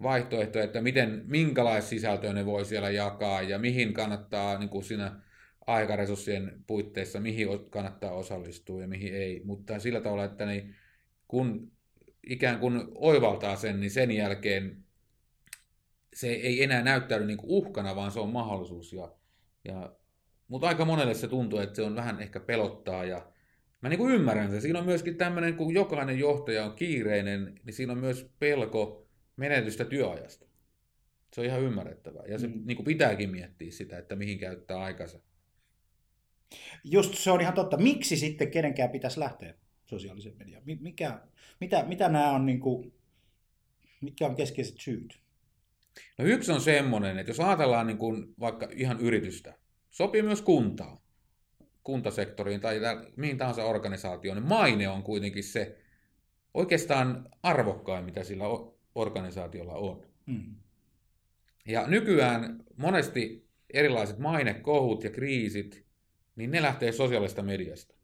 vaihtoehtoja, 0.03 0.63
että 0.63 0.81
miten, 0.81 1.23
minkälaista 1.27 1.89
sisältöä 1.89 2.33
ne 2.33 2.45
voi 2.45 2.65
siellä 2.65 2.89
jakaa 2.89 3.41
ja 3.41 3.59
mihin 3.59 3.93
kannattaa 3.93 4.57
niin 4.57 4.69
kuin 4.69 4.83
siinä 4.83 5.21
aikaresurssien 5.67 6.63
puitteissa, 6.67 7.19
mihin 7.19 7.47
kannattaa 7.69 8.11
osallistua 8.11 8.81
ja 8.81 8.87
mihin 8.87 9.15
ei. 9.15 9.41
Mutta 9.45 9.79
sillä 9.79 10.01
tavalla, 10.01 10.23
että 10.23 10.45
ne, 10.45 10.69
kun 11.27 11.71
ikään 12.27 12.59
kuin 12.59 12.81
oivaltaa 12.95 13.55
sen, 13.55 13.79
niin 13.79 13.91
sen 13.91 14.11
jälkeen 14.11 14.83
se 16.13 16.27
ei 16.27 16.63
enää 16.63 16.83
näyttäydy 16.83 17.25
niin 17.25 17.37
kuin 17.37 17.49
uhkana, 17.49 17.95
vaan 17.95 18.11
se 18.11 18.19
on 18.19 18.29
mahdollisuus. 18.29 18.93
Ja, 18.93 19.15
ja, 19.63 19.95
mutta 20.47 20.67
aika 20.67 20.85
monelle 20.85 21.13
se 21.13 21.27
tuntuu, 21.27 21.59
että 21.59 21.75
se 21.75 21.81
on 21.81 21.95
vähän 21.95 22.21
ehkä 22.21 22.39
pelottaa 22.39 23.05
ja 23.05 23.31
mä 23.81 23.89
niin 23.89 23.99
kuin 23.99 24.13
ymmärrän 24.13 24.51
sen. 24.51 24.61
Siinä 24.61 24.79
on 24.79 24.85
myöskin 24.85 25.15
tämmöinen, 25.15 25.55
kun 25.55 25.73
jokainen 25.73 26.19
johtaja 26.19 26.65
on 26.65 26.75
kiireinen, 26.75 27.59
niin 27.63 27.73
siinä 27.73 27.93
on 27.93 27.99
myös 27.99 28.31
pelko 28.39 29.07
menetystä 29.35 29.85
työajasta. 29.85 30.45
Se 31.33 31.41
on 31.41 31.47
ihan 31.47 31.61
ymmärrettävää. 31.61 32.23
Ja 32.25 32.39
se 32.39 32.47
mm. 32.47 32.61
niin 32.65 32.75
kuin 32.75 32.85
pitääkin 32.85 33.29
miettiä 33.29 33.71
sitä, 33.71 33.97
että 33.97 34.15
mihin 34.15 34.39
käyttää 34.39 34.79
aikansa. 34.79 35.19
Just 36.83 37.15
se 37.15 37.31
on 37.31 37.41
ihan 37.41 37.53
totta. 37.53 37.77
Miksi 37.77 38.17
sitten 38.17 38.51
kenenkään 38.51 38.89
pitäisi 38.89 39.19
lähteä 39.19 39.53
sosiaaliseen 39.85 40.37
mediaan? 40.37 40.63
Mikä, 40.65 41.19
mitä, 41.59 41.85
mitä 41.87 42.09
nämä 42.09 42.31
on, 42.31 42.45
niin 42.45 42.59
kuin, 42.59 42.93
mitkä 44.01 44.25
on 44.25 44.35
keskeiset 44.35 44.79
syyt? 44.79 45.19
No 46.17 46.25
yksi 46.25 46.51
on 46.51 46.61
semmoinen, 46.61 47.19
että 47.19 47.29
jos 47.29 47.39
ajatellaan 47.39 47.87
niin 47.87 47.97
kuin 47.97 48.33
vaikka 48.39 48.69
ihan 48.75 48.99
yritystä, 48.99 49.53
sopii 49.97 50.21
myös 50.21 50.41
kuntaa, 50.41 51.01
kuntasektoriin 51.83 52.61
tai 52.61 52.79
mihin 53.15 53.37
tahansa 53.37 53.63
organisaatioon, 53.63 54.37
niin 54.37 54.49
maine 54.49 54.89
on 54.89 55.03
kuitenkin 55.03 55.43
se 55.43 55.77
oikeastaan 56.53 57.29
arvokkain, 57.43 58.05
mitä 58.05 58.23
sillä 58.23 58.43
organisaatiolla 58.95 59.73
on. 59.73 60.05
Mm. 60.25 60.55
Ja 61.65 61.87
nykyään 61.87 62.63
monesti 62.75 63.47
erilaiset 63.73 64.19
mainekohut 64.19 65.03
ja 65.03 65.09
kriisit, 65.09 65.85
niin 66.35 66.51
ne 66.51 66.61
lähtee 66.61 66.91
sosiaalista 66.91 67.43
mediasta. 67.43 67.95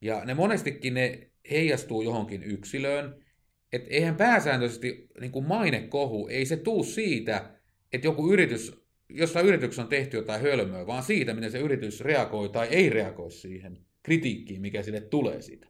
Ja 0.00 0.24
ne 0.24 0.34
monestikin 0.34 0.94
ne 0.94 1.30
heijastuu 1.50 2.02
johonkin 2.02 2.42
yksilöön, 2.42 3.24
että 3.72 3.88
eihän 3.90 4.16
pääsääntöisesti 4.16 5.08
niin 5.20 5.32
kuin 5.32 5.46
mainekohu, 5.46 6.28
ei 6.28 6.46
se 6.46 6.56
tuu 6.56 6.84
siitä, 6.84 7.50
että 7.92 8.06
joku 8.06 8.32
yritys, 8.32 8.83
jossain 9.14 9.46
yrityksessä 9.46 9.82
on 9.82 9.88
tehty 9.88 10.16
jotain 10.16 10.42
hölmöä, 10.42 10.86
vaan 10.86 11.02
siitä, 11.02 11.34
miten 11.34 11.50
se 11.50 11.58
yritys 11.58 12.00
reagoi 12.00 12.48
tai 12.48 12.66
ei 12.66 12.90
reagoi 12.90 13.30
siihen 13.30 13.78
kritiikkiin, 14.02 14.60
mikä 14.60 14.82
sille 14.82 15.00
tulee 15.00 15.42
siitä. 15.42 15.66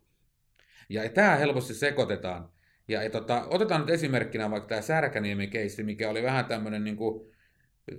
Ja 0.89 1.09
tämä 1.09 1.37
helposti 1.37 1.75
sekoitetaan. 1.75 2.49
Ja, 2.89 3.03
ja 3.03 3.11
tota, 3.11 3.47
otetaan 3.47 3.81
nyt 3.81 3.91
esimerkkinä 3.91 4.51
vaikka 4.51 4.69
tämä 4.69 4.81
Särkäniemen 4.81 5.51
keissi, 5.51 5.83
mikä 5.83 6.11
oli 6.11 6.23
vähän 6.23 6.45
tämmöinen 6.45 6.85
niin 6.85 6.97
kuin, 6.97 7.35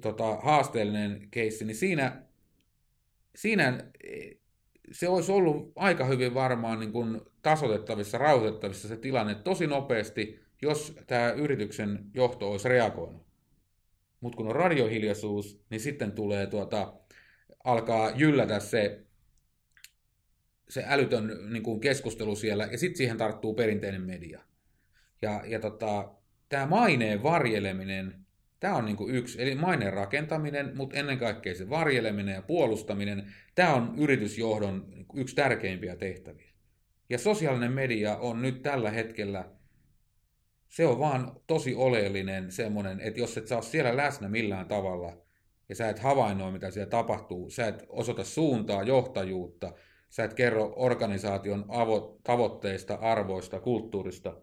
tota, 0.01 0.35
haasteellinen 0.35 1.27
keissi, 1.31 1.65
niin 1.65 1.75
siinä, 1.75 2.21
siinä 3.35 3.91
se 4.91 5.07
olisi 5.07 5.31
ollut 5.31 5.71
aika 5.75 6.05
hyvin 6.05 6.33
varmaan 6.33 6.79
niin 6.79 6.91
kuin 6.91 7.21
tasotettavissa, 7.41 8.17
rauhoitettavissa 8.17 8.87
se 8.87 8.97
tilanne 8.97 9.35
tosi 9.35 9.67
nopeasti, 9.67 10.39
jos 10.61 10.97
tämä 11.07 11.31
yrityksen 11.31 12.05
johto 12.13 12.51
olisi 12.51 12.69
reagoinut. 12.69 13.24
Mutta 14.21 14.37
kun 14.37 14.47
on 14.47 14.55
radiohiljaisuus, 14.55 15.65
niin 15.69 15.79
sitten 15.79 16.11
tulee 16.11 16.47
tuota, 16.47 16.93
alkaa 17.63 18.11
jyllätä 18.15 18.59
se, 18.59 19.05
se 20.69 20.83
älytön 20.87 21.53
niin 21.53 21.63
kuin 21.63 21.79
keskustelu 21.79 22.35
siellä, 22.35 22.67
ja 22.71 22.77
sitten 22.77 22.97
siihen 22.97 23.17
tarttuu 23.17 23.53
perinteinen 23.53 24.01
media. 24.01 24.41
Ja, 25.21 25.41
ja 25.45 25.59
tota, 25.59 26.11
tämä 26.49 26.65
maineen 26.65 27.23
varjeleminen 27.23 28.25
Tämä 28.59 28.75
on 28.75 28.85
niin 28.85 28.97
kuin 28.97 29.15
yksi, 29.15 29.41
eli 29.41 29.55
maineen 29.55 29.93
rakentaminen, 29.93 30.77
mutta 30.77 30.97
ennen 30.97 31.17
kaikkea 31.17 31.55
se 31.55 31.69
varjeleminen 31.69 32.35
ja 32.35 32.41
puolustaminen, 32.41 33.33
tämä 33.55 33.73
on 33.73 33.93
yritysjohdon 33.97 34.85
niinku 34.89 35.17
yksi 35.17 35.35
tärkeimpiä 35.35 35.95
tehtäviä. 35.95 36.51
Ja 37.09 37.17
sosiaalinen 37.17 37.71
media 37.71 38.17
on 38.17 38.41
nyt 38.41 38.61
tällä 38.61 38.91
hetkellä, 38.91 39.49
se 40.69 40.85
on 40.85 40.99
vaan 40.99 41.41
tosi 41.47 41.75
oleellinen 41.75 42.51
semmoinen, 42.51 42.99
että 42.99 43.19
jos 43.19 43.37
et 43.37 43.47
saa 43.47 43.61
siellä 43.61 43.97
läsnä 43.97 44.29
millään 44.29 44.67
tavalla, 44.67 45.25
ja 45.69 45.75
sä 45.75 45.89
et 45.89 45.99
havainnoi, 45.99 46.51
mitä 46.51 46.71
siellä 46.71 46.89
tapahtuu, 46.89 47.49
sä 47.49 47.67
et 47.67 47.85
osoita 47.89 48.23
suuntaa, 48.23 48.83
johtajuutta, 48.83 49.73
sä 50.09 50.23
et 50.23 50.33
kerro 50.33 50.73
organisaation 50.75 51.65
avo- 51.69 52.19
tavoitteista, 52.23 52.95
arvoista, 52.95 53.59
kulttuurista, 53.59 54.41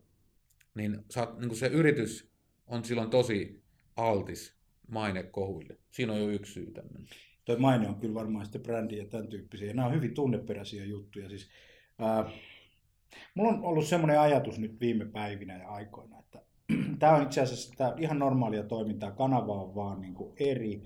niin, 0.75 0.99
saat, 1.11 1.39
niin 1.39 1.57
se 1.57 1.67
yritys 1.67 2.33
on 2.67 2.85
silloin 2.85 3.11
tosi 3.11 3.63
altis 3.97 4.57
mainekohuille. 4.89 5.79
Siinä 5.91 6.13
on 6.13 6.21
jo 6.21 6.29
yksi 6.29 6.53
syy 6.53 6.71
tämmöinen. 6.71 7.09
Toi 7.45 7.57
maine 7.57 7.89
on 7.89 8.01
kyllä 8.01 8.15
varmaan 8.15 8.45
sitten 8.45 8.63
brändi 8.63 8.99
ja 8.99 9.07
tämän 9.07 9.29
tyyppisiä. 9.29 9.75
Nämä 9.75 9.89
on 9.89 9.95
hyvin 9.95 10.15
tunneperäisiä 10.15 10.85
juttuja. 10.85 11.29
Siis, 11.29 11.49
ää, 11.99 12.31
mulla 13.35 13.51
on 13.51 13.65
ollut 13.65 13.87
semmoinen 13.87 14.21
ajatus 14.21 14.59
nyt 14.59 14.81
viime 14.81 15.05
päivinä 15.05 15.59
ja 15.59 15.69
aikoina, 15.69 16.19
että 16.19 16.43
tämä 16.99 17.13
on 17.13 17.23
itse 17.23 17.41
asiassa 17.41 17.75
tämä 17.77 17.95
ihan 17.99 18.19
normaalia 18.19 18.63
toimintaa. 18.63 19.11
Kanava 19.11 19.63
on 19.63 19.75
vaan 19.75 20.01
niin 20.01 20.15
kuin 20.15 20.33
eri. 20.37 20.85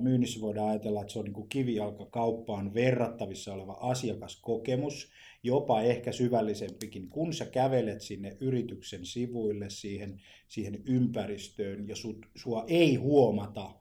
Myynnissä 0.00 0.40
voidaan 0.40 0.68
ajatella, 0.68 1.00
että 1.00 1.12
se 1.12 1.18
on 1.18 1.24
niin 1.24 1.34
kuin 1.34 1.48
kivijalkakauppaan 1.48 2.74
verrattavissa 2.74 3.54
oleva 3.54 3.76
asiakaskokemus 3.80 5.12
jopa 5.44 5.80
ehkä 5.80 6.12
syvällisempikin, 6.12 7.08
kun 7.08 7.32
sä 7.32 7.46
kävelet 7.46 8.00
sinne 8.00 8.36
yrityksen 8.40 9.06
sivuille, 9.06 9.70
siihen, 9.70 10.20
siihen 10.48 10.82
ympäristöön 10.86 11.88
ja 11.88 11.96
sut, 11.96 12.26
sua 12.36 12.64
ei 12.66 12.94
huomata, 12.94 13.74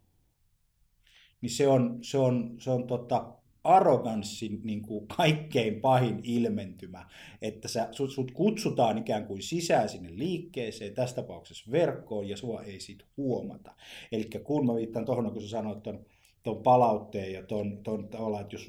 niin 1.41 1.49
se 1.49 1.67
on, 1.67 1.99
se 2.01 2.17
on, 2.17 2.55
se 2.59 2.71
on 2.71 2.87
tota, 2.87 3.37
arroganssin 3.63 4.61
niin 4.63 4.81
kuin 4.81 5.07
kaikkein 5.07 5.81
pahin 5.81 6.19
ilmentymä, 6.23 7.09
että 7.41 7.67
sä, 7.67 7.87
sut, 7.91 8.11
sut 8.11 8.31
kutsutaan 8.31 8.97
ikään 8.97 9.25
kuin 9.25 9.41
sisään 9.41 9.89
sinne 9.89 10.09
liikkeeseen, 10.15 10.93
tässä 10.93 11.15
tapauksessa 11.15 11.71
verkkoon, 11.71 12.29
ja 12.29 12.37
sua 12.37 12.61
ei 12.61 12.79
sit 12.79 13.05
huomata. 13.17 13.71
Eli 14.11 14.29
kun 14.43 14.65
mä 14.65 14.75
viittaan 14.75 15.05
tuohon, 15.05 15.31
kun 15.31 15.41
sä 15.41 15.47
sanoit 15.47 15.83
ton, 15.83 16.05
ton 16.43 16.63
palautteen 16.63 17.33
ja 17.33 17.43
ton, 17.43 17.77
ton 17.83 18.07
tavallaan, 18.07 18.41
että 18.41 18.55
jos 18.55 18.67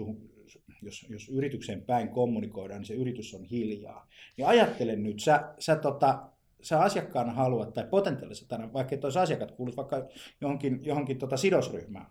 jos, 0.83 1.07
jos 1.09 1.29
yrityksen 1.29 1.83
päin 1.83 2.09
kommunikoidaan, 2.09 2.81
niin 2.81 2.87
se 2.87 2.95
yritys 2.95 3.35
on 3.35 3.45
hiljaa. 3.45 4.09
Niin 4.37 4.47
ajattele 4.47 4.97
nyt, 4.97 5.21
sä, 5.21 5.55
sä, 5.59 5.77
tota, 5.77 6.29
sä 6.63 6.81
asiakkaana 6.81 7.33
haluat, 7.33 7.73
tai 7.73 7.85
potentiaalisena, 7.91 8.73
vaikka 8.73 8.95
et 8.95 9.05
olisi 9.05 9.19
asiakkaat, 9.19 9.51
kuulut 9.51 9.77
vaikka 9.77 10.09
johonkin, 10.41 10.85
johonkin 10.85 11.19
tota 11.19 11.37
sidosryhmään, 11.37 12.07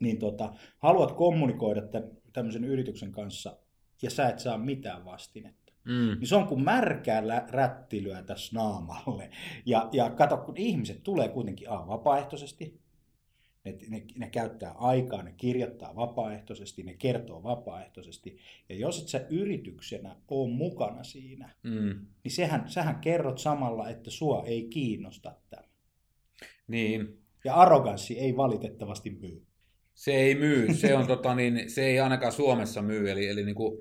niin 0.00 0.18
tota, 0.18 0.54
haluat 0.78 1.12
kommunikoida 1.12 1.82
tä- 1.82 2.08
tämmöisen 2.32 2.64
yrityksen 2.64 3.12
kanssa 3.12 3.56
ja 4.02 4.10
sä 4.10 4.28
et 4.28 4.38
saa 4.38 4.58
mitään 4.58 5.04
vastinetta. 5.04 5.72
Mm. 5.84 6.18
Niin 6.18 6.26
se 6.26 6.36
on 6.36 6.46
kuin 6.46 6.64
märkää 6.64 7.28
lä- 7.28 7.46
rättilyä 7.50 8.22
tässä 8.22 8.56
naamalle. 8.56 9.30
Ja, 9.66 9.88
ja 9.92 10.10
kato, 10.10 10.36
kun 10.36 10.56
ihmiset 10.56 11.02
tulee 11.02 11.28
kuitenkin 11.28 11.70
A, 11.70 11.86
vapaaehtoisesti, 11.86 12.80
ne, 13.64 13.78
ne, 13.88 14.02
ne 14.16 14.30
käyttää 14.30 14.72
aikaa, 14.72 15.22
ne 15.22 15.32
kirjoittaa 15.36 15.96
vapaaehtoisesti, 15.96 16.82
ne 16.82 16.94
kertoo 16.94 17.42
vapaaehtoisesti. 17.42 18.38
Ja 18.68 18.76
jos 18.76 19.02
et 19.02 19.08
sä 19.08 19.26
yrityksenä 19.30 20.16
ole 20.28 20.50
mukana 20.50 21.04
siinä, 21.04 21.54
Mm. 21.62 22.06
niin 22.24 22.32
sehän, 22.32 22.68
sähän 22.70 23.00
kerrot 23.00 23.38
samalla, 23.38 23.88
että 23.88 24.10
sua 24.10 24.42
ei 24.46 24.64
kiinnosta 24.68 25.32
tämä. 25.50 25.62
Niin, 26.68 27.18
Ja 27.44 27.54
arroganssi 27.54 28.18
ei 28.18 28.36
valitettavasti 28.36 29.10
myy. 29.10 29.45
Se 29.96 30.12
ei 30.12 30.34
myy, 30.34 30.74
se, 30.74 30.94
on, 30.94 31.06
tota, 31.06 31.34
niin, 31.34 31.70
se 31.70 31.86
ei 31.86 32.00
ainakaan 32.00 32.32
Suomessa 32.32 32.82
myy, 32.82 33.10
eli, 33.10 33.28
eli 33.28 33.44
niin 33.44 33.54
kuin, 33.54 33.78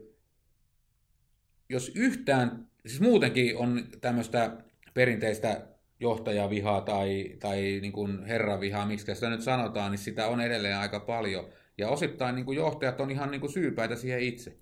jos 1.69 1.91
yhtään, 1.95 2.67
siis 2.86 3.01
muutenkin 3.01 3.57
on 3.57 3.88
tämmöistä 4.01 4.57
perinteistä 4.93 5.67
johtajavihaa 6.00 6.81
tai, 6.81 7.36
tai 7.39 7.62
niin 7.81 7.91
kuin 7.91 8.25
herravihaa, 8.25 8.86
miksi 8.86 9.15
sitä 9.15 9.29
nyt 9.29 9.41
sanotaan, 9.41 9.91
niin 9.91 10.00
sitä 10.00 10.27
on 10.27 10.41
edelleen 10.41 10.77
aika 10.77 11.00
paljon. 11.00 11.50
Ja 11.77 11.89
osittain 11.89 12.36
niin 12.36 12.45
kuin 12.45 12.55
johtajat 12.55 13.00
on 13.00 13.12
ihan 13.12 13.31
niin 13.31 13.41
kuin 13.41 13.51
syypäitä 13.51 13.95
siihen 13.95 14.19
itse. 14.19 14.57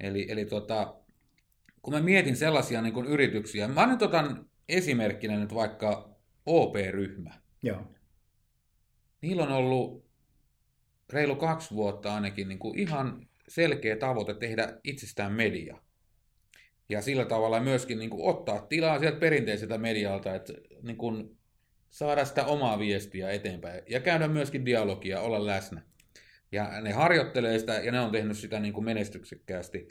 Eli, 0.00 0.26
eli 0.28 0.44
tota, 0.44 0.94
kun 1.82 1.94
mä 1.94 2.00
mietin 2.00 2.36
sellaisia 2.36 2.82
niin 2.82 2.94
kuin 2.94 3.06
yrityksiä, 3.06 3.68
mä 3.68 3.86
nyt 3.86 4.02
otan 4.02 4.46
esimerkkinä 4.68 5.38
nyt 5.38 5.54
vaikka 5.54 6.16
OP-ryhmä. 6.46 7.30
Joo. 7.62 7.82
Niillä 9.20 9.42
on 9.42 9.52
ollut 9.52 10.09
reilu 11.12 11.36
kaksi 11.36 11.74
vuotta 11.74 12.14
ainakin 12.14 12.48
niin 12.48 12.58
kuin 12.58 12.78
ihan 12.78 13.26
selkeä 13.48 13.96
tavoite 13.96 14.34
tehdä 14.34 14.80
itsestään 14.84 15.32
media. 15.32 15.76
Ja 16.88 17.02
sillä 17.02 17.24
tavalla 17.24 17.60
myöskin 17.60 17.98
niin 17.98 18.10
kuin 18.10 18.28
ottaa 18.36 18.60
tilaa 18.60 18.98
sieltä 18.98 19.18
perinteiseltä 19.18 19.78
medialta, 19.78 20.34
että 20.34 20.52
niin 20.82 20.96
kuin 20.96 21.36
saada 21.90 22.24
sitä 22.24 22.44
omaa 22.44 22.78
viestiä 22.78 23.30
eteenpäin 23.30 23.82
ja 23.88 24.00
käydä 24.00 24.28
myöskin 24.28 24.64
dialogia, 24.64 25.20
olla 25.20 25.46
läsnä. 25.46 25.82
Ja 26.52 26.80
ne 26.80 26.92
harjoittelee 26.92 27.58
sitä 27.58 27.72
ja 27.72 27.92
ne 27.92 28.00
on 28.00 28.12
tehnyt 28.12 28.36
sitä 28.36 28.60
niin 28.60 28.72
kuin 28.72 28.84
menestyksekkäästi. 28.84 29.88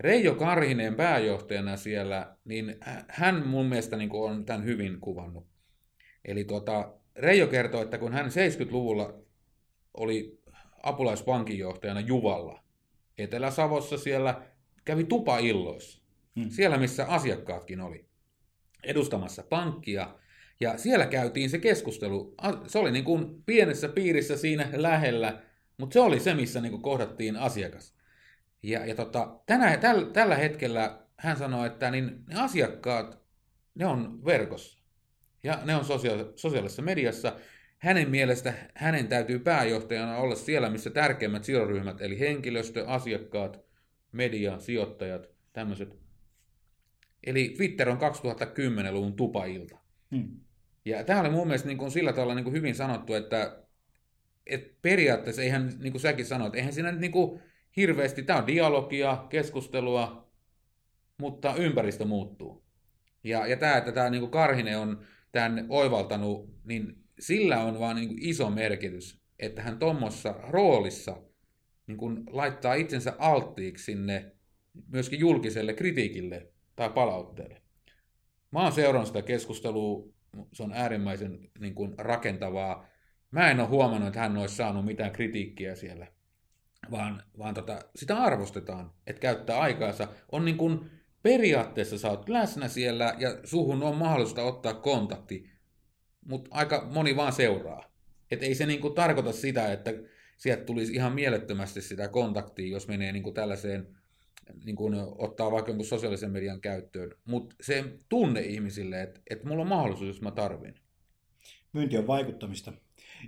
Reijo 0.00 0.34
Karhinen 0.34 0.94
pääjohtajana 0.94 1.76
siellä, 1.76 2.36
niin 2.44 2.76
hän 3.08 3.46
mun 3.46 3.66
mielestä 3.66 3.96
niin 3.96 4.08
kuin 4.08 4.30
on 4.30 4.44
tämän 4.44 4.64
hyvin 4.64 5.00
kuvannut. 5.00 5.46
Eli 6.24 6.44
tuota, 6.44 6.94
Reijo 7.16 7.46
kertoi, 7.46 7.82
että 7.82 7.98
kun 7.98 8.12
hän 8.12 8.26
70-luvulla 8.26 9.22
oli 9.94 10.43
apulaispankinjohtajana 10.84 12.00
Juvalla, 12.00 12.62
Etelä-Savossa 13.18 13.98
siellä 13.98 14.42
kävi 14.84 15.04
tupailloissa. 15.04 16.02
Hmm. 16.36 16.50
Siellä, 16.50 16.78
missä 16.78 17.06
asiakkaatkin 17.06 17.80
oli 17.80 18.06
edustamassa 18.82 19.42
pankkia. 19.42 20.14
Ja 20.60 20.78
siellä 20.78 21.06
käytiin 21.06 21.50
se 21.50 21.58
keskustelu. 21.58 22.34
Se 22.66 22.78
oli 22.78 22.90
niin 22.90 23.04
kuin 23.04 23.42
pienessä 23.46 23.88
piirissä 23.88 24.36
siinä 24.36 24.68
lähellä, 24.72 25.42
mutta 25.78 25.94
se 25.94 26.00
oli 26.00 26.20
se, 26.20 26.34
missä 26.34 26.60
niin 26.60 26.70
kuin 26.70 26.82
kohdattiin 26.82 27.36
asiakas. 27.36 27.94
Ja, 28.62 28.86
ja 28.86 28.94
tota, 28.94 29.40
tänä, 29.46 29.76
täl, 29.76 30.04
tällä 30.04 30.36
hetkellä 30.36 30.98
hän 31.16 31.36
sanoi, 31.36 31.66
että 31.66 31.90
niin 31.90 32.24
ne 32.26 32.40
asiakkaat, 32.40 33.18
ne 33.74 33.86
on 33.86 34.24
verkossa. 34.24 34.78
Ja 35.42 35.58
ne 35.64 35.76
on 35.76 35.84
sosia- 35.84 36.32
sosiaalisessa 36.36 36.82
mediassa. 36.82 37.36
Hänen 37.78 38.10
mielestä 38.10 38.54
hänen 38.74 39.08
täytyy 39.08 39.38
pääjohtajana 39.38 40.16
olla 40.16 40.34
siellä, 40.34 40.70
missä 40.70 40.90
tärkeimmät 40.90 41.44
sidosryhmät, 41.44 42.00
eli 42.00 42.20
henkilöstö, 42.20 42.86
asiakkaat, 42.86 43.60
media, 44.12 44.58
sijoittajat, 44.58 45.28
tämmöiset. 45.52 45.98
Eli 47.26 47.54
Twitter 47.56 47.88
on 47.88 47.98
2010-luvun 47.98 49.16
tupailta. 49.16 49.78
Hmm. 50.16 50.40
Ja 50.84 51.04
tämä 51.04 51.20
oli 51.20 51.30
mun 51.30 51.46
mielestä 51.46 51.68
niin 51.68 51.78
kuin 51.78 51.90
sillä 51.90 52.12
tavalla 52.12 52.34
niin 52.34 52.44
kuin 52.44 52.54
hyvin 52.54 52.74
sanottu, 52.74 53.14
että, 53.14 53.64
että 54.46 54.74
periaatteessa 54.82 55.42
eihän, 55.42 55.72
niin 55.78 55.92
kuin 55.92 56.02
säkin 56.02 56.26
sanoit, 56.26 56.54
eihän 56.54 56.72
siinä 56.72 56.90
nyt 56.90 57.00
niin 57.00 57.12
kuin 57.12 57.40
hirveästi, 57.76 58.22
tämä 58.22 58.38
on 58.38 58.46
dialogia, 58.46 59.26
keskustelua, 59.28 60.30
mutta 61.18 61.54
ympäristö 61.54 62.04
muuttuu. 62.04 62.64
Ja, 63.24 63.46
ja 63.46 63.56
tämä, 63.56 63.76
että 63.76 63.92
tämä 63.92 64.10
niin 64.10 64.20
kuin 64.20 64.30
Karhinen 64.30 64.78
on 64.78 65.04
tämän 65.32 65.66
oivaltanut, 65.68 66.54
niin 66.64 67.03
sillä 67.20 67.64
on 67.64 67.80
vaan 67.80 67.96
niin 67.96 68.08
kuin 68.08 68.22
iso 68.22 68.50
merkitys, 68.50 69.20
että 69.38 69.62
hän 69.62 69.78
tuommoissa 69.78 70.34
roolissa 70.48 71.16
niin 71.86 71.98
kuin 71.98 72.24
laittaa 72.26 72.74
itsensä 72.74 73.14
alttiiksi 73.18 73.84
sinne 73.84 74.32
myöskin 74.88 75.20
julkiselle 75.20 75.74
kritiikille 75.74 76.52
tai 76.76 76.90
palautteelle. 76.90 77.62
Mä 78.50 78.62
oon 78.62 78.72
seurannut 78.72 79.06
sitä 79.06 79.22
keskustelua, 79.22 80.08
se 80.52 80.62
on 80.62 80.72
äärimmäisen 80.72 81.50
niin 81.60 81.74
kuin, 81.74 81.94
rakentavaa. 81.98 82.86
Mä 83.30 83.50
en 83.50 83.60
ole 83.60 83.68
huomannut, 83.68 84.06
että 84.08 84.20
hän 84.20 84.36
olisi 84.36 84.56
saanut 84.56 84.84
mitään 84.84 85.12
kritiikkiä 85.12 85.74
siellä, 85.74 86.06
vaan, 86.90 87.22
vaan 87.38 87.54
tota, 87.54 87.78
sitä 87.96 88.16
arvostetaan, 88.16 88.92
että 89.06 89.20
käyttää 89.20 89.60
aikaansa. 89.60 90.08
On 90.32 90.44
niin 90.44 90.56
kuin, 90.56 90.90
periaatteessa 91.22 91.98
sä 91.98 92.10
oot 92.10 92.28
läsnä 92.28 92.68
siellä 92.68 93.14
ja 93.18 93.38
suhun 93.44 93.82
on 93.82 93.96
mahdollista 93.96 94.42
ottaa 94.42 94.74
kontakti, 94.74 95.53
mutta 96.24 96.50
aika 96.54 96.88
moni 96.92 97.16
vaan 97.16 97.32
seuraa. 97.32 97.92
Et 98.30 98.42
ei 98.42 98.54
se 98.54 98.66
niin 98.66 98.80
kuin, 98.80 98.94
tarkoita 98.94 99.32
sitä, 99.32 99.72
että 99.72 99.90
sieltä 100.36 100.64
tulisi 100.64 100.92
ihan 100.92 101.12
mielettömästi 101.12 101.82
sitä 101.82 102.08
kontaktia, 102.08 102.72
jos 102.72 102.88
menee 102.88 103.12
niin 103.12 103.22
kuin, 103.22 103.34
tällaiseen 103.34 103.96
niin 104.64 104.76
kuin 104.76 104.94
ottaa 105.18 105.50
vaikka 105.50 105.70
jonkun 105.70 105.86
sosiaalisen 105.86 106.30
median 106.30 106.60
käyttöön, 106.60 107.10
mutta 107.24 107.56
se 107.60 107.84
tunne 108.08 108.40
ihmisille, 108.40 109.02
että, 109.02 109.20
että 109.30 109.48
mulla 109.48 109.62
on 109.62 109.68
mahdollisuus, 109.68 110.08
jos 110.08 110.22
mä 110.22 110.30
tarvin. 110.30 110.74
Myynti 111.72 111.98
on 111.98 112.06
vaikuttamista. 112.06 112.72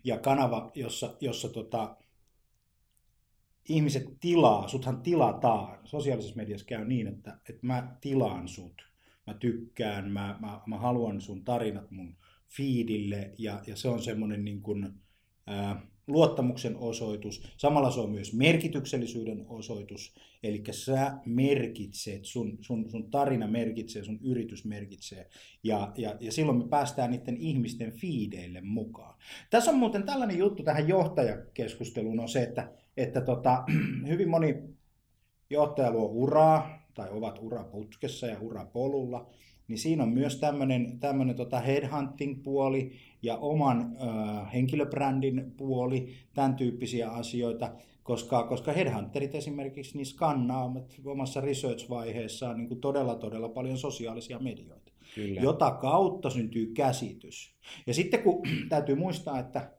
Ja 0.04 0.18
kanava, 0.18 0.70
jossa, 0.74 1.16
jossa 1.20 1.48
tota, 1.48 1.96
ihmiset 3.68 4.04
tilaa, 4.20 4.68
suthan 4.68 5.02
tilataan. 5.02 5.78
Sosiaalisessa 5.84 6.36
mediassa 6.36 6.66
käy 6.66 6.84
niin, 6.84 7.06
että, 7.06 7.38
että 7.48 7.66
mä 7.66 7.96
tilaan 8.00 8.48
sut. 8.48 8.86
Mä 9.26 9.34
tykkään, 9.34 10.10
mä, 10.10 10.38
mä, 10.40 10.60
mä 10.66 10.78
haluan 10.78 11.20
sun 11.20 11.44
tarinat 11.44 11.90
mun 11.90 12.16
feedille 12.56 13.30
ja, 13.38 13.62
ja 13.66 13.76
se 13.76 13.88
on 13.88 14.02
semmoinen 14.02 14.44
niin 14.44 14.62
kuin, 14.62 14.88
ää, 15.46 15.86
luottamuksen 16.06 16.76
osoitus. 16.76 17.42
Samalla 17.56 17.90
se 17.90 18.00
on 18.00 18.10
myös 18.10 18.34
merkityksellisyyden 18.34 19.44
osoitus. 19.48 20.14
Eli 20.42 20.62
sä 20.70 21.18
merkitset, 21.26 22.24
sun, 22.24 22.58
sun, 22.60 22.90
sun 22.90 23.10
tarina 23.10 23.46
merkitsee, 23.46 24.04
sun 24.04 24.18
yritys 24.22 24.64
merkitsee. 24.64 25.28
Ja, 25.62 25.92
ja, 25.96 26.16
ja 26.20 26.32
silloin 26.32 26.58
me 26.58 26.68
päästään 26.68 27.10
niiden 27.10 27.36
ihmisten 27.36 27.92
fiideille 27.92 28.60
mukaan. 28.60 29.18
Tässä 29.50 29.70
on 29.70 29.78
muuten 29.78 30.02
tällainen 30.02 30.38
juttu 30.38 30.62
tähän 30.62 30.88
johtajakeskusteluun 30.88 32.20
on 32.20 32.28
se, 32.28 32.42
että, 32.42 32.72
että 32.96 33.20
tota, 33.20 33.64
hyvin 34.08 34.28
moni 34.28 34.54
johtaja 35.50 35.90
luo 35.90 36.06
uraa 36.06 36.86
tai 36.94 37.08
ovat 37.10 37.38
uraputkessa 37.40 38.26
ja 38.26 38.40
urapolulla 38.40 39.30
niin 39.68 39.78
siinä 39.78 40.02
on 40.02 40.08
myös 40.08 40.36
tämmöinen, 40.36 40.98
tämmöinen 41.00 41.36
tota 41.36 41.60
headhunting-puoli 41.60 42.92
ja 43.22 43.36
oman 43.36 43.96
ö, 44.00 44.44
henkilöbrändin 44.44 45.52
puoli, 45.56 46.14
tämän 46.34 46.56
tyyppisiä 46.56 47.10
asioita, 47.10 47.72
koska, 48.02 48.42
koska 48.42 48.72
headhunterit 48.72 49.34
esimerkiksi 49.34 49.96
niin 49.96 50.06
skannaavat 50.06 50.94
omassa 51.04 51.40
research-vaiheessaan 51.40 52.56
niin 52.56 52.68
kuin 52.68 52.80
todella, 52.80 53.14
todella 53.14 53.48
paljon 53.48 53.78
sosiaalisia 53.78 54.38
medioita, 54.38 54.92
Kyllä. 55.14 55.40
jota 55.40 55.70
kautta 55.70 56.30
syntyy 56.30 56.66
käsitys. 56.66 57.54
Ja 57.86 57.94
sitten 57.94 58.22
kun 58.22 58.42
täytyy 58.68 58.94
muistaa, 58.94 59.38
että 59.38 59.70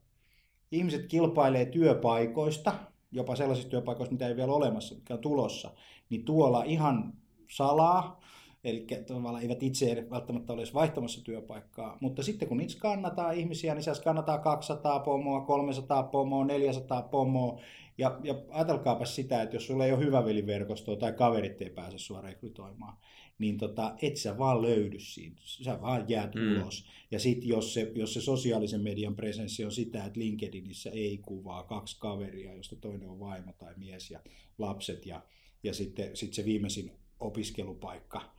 ihmiset 0.72 1.06
kilpailee 1.06 1.66
työpaikoista, 1.66 2.74
jopa 3.12 3.36
sellaisista 3.36 3.70
työpaikoista, 3.70 4.14
mitä 4.14 4.28
ei 4.28 4.36
vielä 4.36 4.54
ole 4.54 4.66
olemassa, 4.66 4.96
mitkä 4.96 5.14
on 5.14 5.20
tulossa, 5.20 5.74
niin 6.10 6.26
tuolla 6.26 6.64
ihan 6.64 7.14
salaa, 7.50 8.22
Eli 8.68 8.86
tavallaan 9.08 9.44
eivät 9.44 9.64
itse 9.64 10.08
välttämättä 10.10 10.54
edes 10.54 10.74
vaihtamassa 10.74 11.24
työpaikkaa. 11.24 11.98
Mutta 12.02 12.24
sitten 12.24 12.48
kun 12.48 12.62
itse 12.62 12.80
kannataan 12.80 13.36
ihmisiä, 13.36 13.74
niin 13.74 13.84
siellä 13.84 14.04
kannataan 14.04 14.40
200 14.40 15.00
pomoa, 15.00 15.42
300 15.42 16.04
pomoa, 16.04 16.46
400 16.46 17.02
pomoa. 17.02 17.62
Ja, 17.98 18.20
ja 18.24 18.36
ajatelkaapa 18.50 19.06
sitä, 19.06 19.42
että 19.42 19.56
jos 19.56 19.68
sulla 19.68 19.86
ei 19.86 19.92
ole 19.92 20.06
hyvä 20.06 20.26
veliverkostoa 20.26 20.96
tai 20.96 21.14
kaverit 21.14 21.62
ei 21.62 21.70
pääse 21.70 21.98
sua 21.98 22.22
rekrytoimaan, 22.22 22.98
niin 23.40 23.58
tota, 23.58 23.96
et 24.02 24.18
sä 24.18 24.38
vaan 24.38 24.62
löydy 24.62 25.00
siinä. 25.00 25.36
Sä 25.40 25.82
vaan 25.82 26.06
jäät 26.08 26.36
mm. 26.36 26.62
ulos. 26.62 26.90
Ja 27.12 27.20
sitten 27.20 27.50
jos 27.50 27.74
se, 27.74 27.92
jos 27.96 28.14
se 28.14 28.22
sosiaalisen 28.22 28.82
median 28.82 29.16
presenssi 29.16 29.66
on 29.66 29.72
sitä, 29.72 30.06
että 30.06 30.20
LinkedInissä 30.20 30.90
ei 30.90 31.18
kuvaa 31.18 31.64
kaksi 31.64 31.98
kaveria, 32.00 32.54
josta 32.54 32.76
toinen 32.76 33.10
on 33.10 33.20
vaimo 33.20 33.54
tai 33.54 33.74
mies 33.78 34.12
ja 34.12 34.20
lapset 34.58 35.06
ja, 35.06 35.22
ja 35.64 35.74
sitten 35.74 36.16
sit 36.16 36.34
se 36.34 36.46
viimeisin 36.46 36.92
opiskelupaikka, 37.20 38.37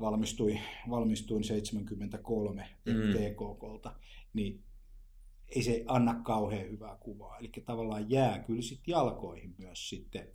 valmistuin, 0.00 0.60
valmistuin 0.90 1.44
73 1.44 2.68
mm. 2.84 2.92
TKKlta, 2.92 3.94
niin 4.32 4.64
ei 5.48 5.62
se 5.62 5.84
anna 5.86 6.14
kauhean 6.14 6.70
hyvää 6.70 6.96
kuvaa. 7.00 7.38
Eli 7.38 7.50
tavallaan 7.66 8.10
jää 8.10 8.38
kyllä 8.38 8.62
sitten 8.62 8.92
jalkoihin 8.92 9.54
myös 9.58 9.88
sitten 9.88 10.28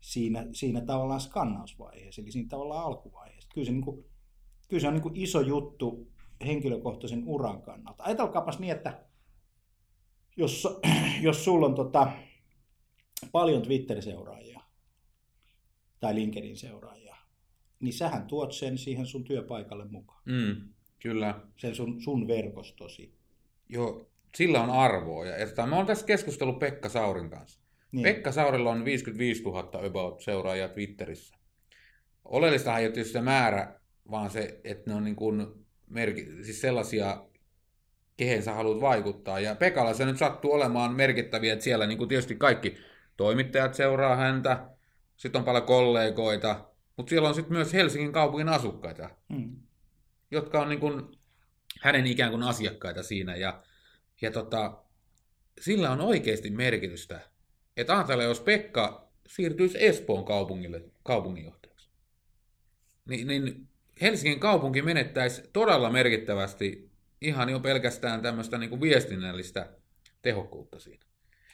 siinä, 0.00 0.46
siinä 0.52 0.80
tavallaan 0.80 1.20
skannausvaiheessa, 1.20 2.22
eli 2.22 2.32
siinä 2.32 2.48
tavallaan 2.48 2.84
alkuvaiheessa. 2.84 3.50
Kyllä 3.54 3.64
se, 3.64 3.72
niin 3.72 3.84
kuin, 3.84 4.04
kyllä 4.68 4.80
se 4.80 4.88
on 4.88 4.94
niin 4.94 5.02
kuin 5.02 5.16
iso 5.16 5.40
juttu 5.40 6.12
henkilökohtaisen 6.46 7.22
uran 7.26 7.62
kannalta. 7.62 8.04
Ajatelkaapas 8.04 8.58
niin, 8.58 8.72
että 8.72 9.04
jos, 10.36 10.68
jos 11.22 11.44
sulla 11.44 11.66
on 11.66 11.74
tota, 11.74 12.12
paljon 13.32 13.62
Twitter-seuraajia 13.62 14.60
tai 16.00 16.14
LinkedIn-seuraajia, 16.14 17.16
niin 17.82 17.92
sähän 17.92 18.26
tuot 18.26 18.52
sen 18.52 18.78
siihen 18.78 19.06
sun 19.06 19.24
työpaikalle 19.24 19.84
mukaan. 19.84 20.22
Mm, 20.24 20.56
kyllä. 21.02 21.40
Sen 21.56 21.74
sun, 21.74 22.00
sun 22.00 22.28
verkostosi. 22.28 23.14
Joo, 23.68 24.10
sillä 24.34 24.62
on 24.62 24.70
arvoa. 24.70 25.26
Ja, 25.26 25.38
ja 25.38 25.46
tota, 25.46 25.66
mä 25.66 25.76
oon 25.76 25.86
tässä 25.86 26.06
keskustellut 26.06 26.58
Pekka 26.58 26.88
Saurin 26.88 27.30
kanssa. 27.30 27.60
Niin. 27.92 28.02
Pekka 28.02 28.32
Saurilla 28.32 28.70
on 28.70 28.84
55 28.84 29.42
000 29.42 29.86
about 29.86 30.20
seuraajia 30.20 30.68
Twitterissä. 30.68 31.36
Oleellistahan 32.24 32.80
ei 32.80 32.86
ole 32.86 32.92
tietysti 32.94 33.12
se 33.12 33.20
määrä, 33.20 33.80
vaan 34.10 34.30
se, 34.30 34.60
että 34.64 34.90
ne 34.90 34.96
on 34.96 35.04
niin 35.04 35.16
kuin 35.16 35.46
merki, 35.88 36.28
siis 36.42 36.60
sellaisia, 36.60 37.24
kehen 38.16 38.42
sä 38.42 38.52
haluat 38.54 38.80
vaikuttaa. 38.80 39.40
Ja 39.40 39.54
Pekalla 39.54 39.94
se 39.94 40.04
nyt 40.04 40.18
sattuu 40.18 40.52
olemaan 40.52 40.94
merkittäviä, 40.94 41.52
että 41.52 41.64
siellä 41.64 41.86
niin 41.86 41.98
kuin 41.98 42.08
tietysti 42.08 42.36
kaikki 42.36 42.76
toimittajat 43.16 43.74
seuraa 43.74 44.16
häntä, 44.16 44.66
sitten 45.16 45.38
on 45.38 45.44
paljon 45.44 45.66
kollegoita, 45.66 46.71
mutta 46.96 47.10
siellä 47.10 47.28
on 47.28 47.34
sitten 47.34 47.52
myös 47.52 47.72
Helsingin 47.72 48.12
kaupungin 48.12 48.48
asukkaita, 48.48 49.10
Mm. 49.28 49.56
jotka 50.30 50.60
on 50.62 50.68
niin 50.68 50.80
kuin 50.80 51.02
hänen 51.80 52.06
ikään 52.06 52.30
kuin 52.30 52.42
asiakkaita 52.42 53.02
siinä. 53.02 53.36
Ja, 53.36 53.62
ja 54.22 54.30
tota, 54.30 54.82
sillä 55.60 55.90
on 55.90 56.00
oikeasti 56.00 56.50
merkitystä. 56.50 57.20
Että 57.76 57.94
ajatella, 57.96 58.22
jos 58.22 58.40
Pekka 58.40 59.08
siirtyisi 59.26 59.84
Espoon 59.86 60.24
kaupungille 60.24 60.84
kaupunginjohtajaksi, 61.02 61.90
niin, 63.08 63.26
niin 63.26 63.68
Helsingin 64.00 64.40
kaupunki 64.40 64.82
menettäisi 64.82 65.42
todella 65.52 65.90
merkittävästi 65.90 66.90
ihan 67.20 67.48
jo 67.48 67.60
pelkästään 67.60 68.22
tämmöistä 68.22 68.58
niin 68.58 68.70
kuin 68.70 68.80
viestinnällistä 68.80 69.68
tehokkuutta 70.22 70.80
siinä. 70.80 71.04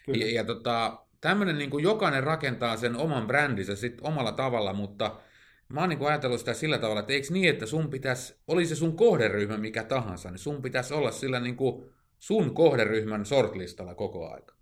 Kyllä. 0.07 0.25
Ja, 0.25 0.33
ja 0.33 0.45
tota, 0.45 1.07
tämmöinen 1.21 1.59
niin 1.59 1.71
kuin 1.71 1.85
jokainen 1.85 2.23
rakentaa 2.25 2.77
sen 2.77 2.97
oman 2.97 3.27
brändinsä 3.27 3.77
sit 3.77 3.99
omalla 4.01 4.33
tavalla, 4.33 4.73
mutta 4.73 5.21
mä 5.69 5.81
oon 5.81 5.89
niin 5.89 6.07
ajatellut 6.07 6.39
sitä 6.39 6.55
sillä 6.55 6.79
tavalla, 6.79 7.01
että 7.01 7.13
eikö 7.13 7.27
niin, 7.31 7.51
että 7.51 7.67
sun 7.67 7.91
pitäisi, 7.91 8.35
oli 8.49 8.67
se 8.67 8.75
sun 8.75 8.97
kohderyhmä 8.97 9.57
mikä 9.57 9.85
tahansa, 9.85 10.31
niin 10.31 10.39
sun 10.39 10.63
pitäisi 10.63 10.95
olla 10.95 11.11
sillä 11.11 11.41
niin 11.41 11.57
kuin 11.57 11.91
sun 12.19 12.55
kohderyhmän 12.55 13.27
sortlistalla 13.27 13.95
koko 13.95 14.31
aika. 14.33 14.55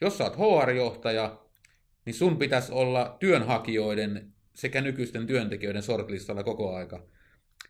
Jos 0.00 0.18
sä 0.18 0.24
oot 0.24 0.36
HR-johtaja, 0.36 1.40
niin 2.04 2.14
sun 2.14 2.36
pitäisi 2.36 2.72
olla 2.72 3.16
työnhakijoiden 3.20 4.32
sekä 4.54 4.80
nykyisten 4.80 5.26
työntekijöiden 5.26 5.82
sortlistalla 5.82 6.42
koko 6.42 6.74
aika. 6.76 7.06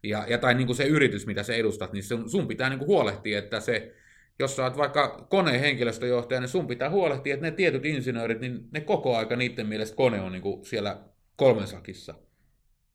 Ja, 0.02 0.24
ja 0.28 0.38
tai 0.38 0.54
niin 0.54 0.66
kuin 0.66 0.76
se 0.76 0.84
yritys, 0.84 1.26
mitä 1.26 1.42
sä 1.42 1.54
edustat, 1.54 1.92
niin 1.92 2.04
sun, 2.04 2.30
sun 2.30 2.48
pitää 2.48 2.68
niin 2.68 2.78
kuin 2.78 2.88
huolehtia, 2.88 3.38
että 3.38 3.60
se, 3.60 3.94
jos 4.38 4.56
sä 4.56 4.62
oot 4.62 4.76
vaikka 4.76 5.26
koneen 5.30 5.60
henkilöstöjohtaja, 5.60 6.40
niin 6.40 6.48
sun 6.48 6.66
pitää 6.66 6.90
huolehtia, 6.90 7.34
että 7.34 7.46
ne 7.46 7.50
tietyt 7.50 7.84
insinöörit, 7.84 8.40
niin 8.40 8.68
ne 8.72 8.80
koko 8.80 9.16
aika 9.16 9.36
niiden 9.36 9.66
mielestä 9.66 9.96
kone 9.96 10.20
on 10.20 10.32
niin 10.32 10.42
kuin 10.42 10.64
siellä 10.64 11.00
kolmen 11.36 11.66
sakissa. 11.66 12.14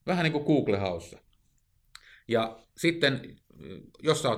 Vähän 0.08 0.24
niin 0.24 0.34
kuin 0.34 0.46
Google 0.46 0.80
House. 0.80 1.18
Ja 2.28 2.60
sitten, 2.78 3.36
jos 4.04 4.22
sä 4.22 4.30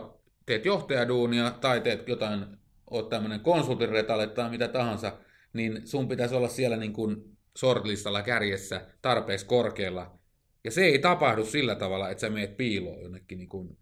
teet 0.45 0.65
johtajaduunia 0.65 1.51
tai 1.51 1.82
teet 1.82 2.08
jotain, 2.08 2.45
oot 2.89 3.10
tämmöinen 3.10 3.39
konsultinretalle 3.39 4.27
tai 4.27 4.49
mitä 4.49 4.67
tahansa, 4.67 5.17
niin 5.53 5.88
sun 5.88 6.08
pitäisi 6.08 6.36
olla 6.36 6.47
siellä 6.47 6.77
niin 6.77 6.93
kuin 6.93 7.38
sortlistalla 7.58 8.21
kärjessä 8.21 8.88
tarpeeksi 9.01 9.45
korkealla. 9.45 10.19
Ja 10.63 10.71
se 10.71 10.86
ei 10.86 10.99
tapahdu 10.99 11.45
sillä 11.45 11.75
tavalla, 11.75 12.10
että 12.10 12.21
sä 12.21 12.30
meet 12.30 12.58
piiloon 12.58 13.01
jonnekin 13.01 13.38
niin 13.38 13.49
kuin 13.49 13.77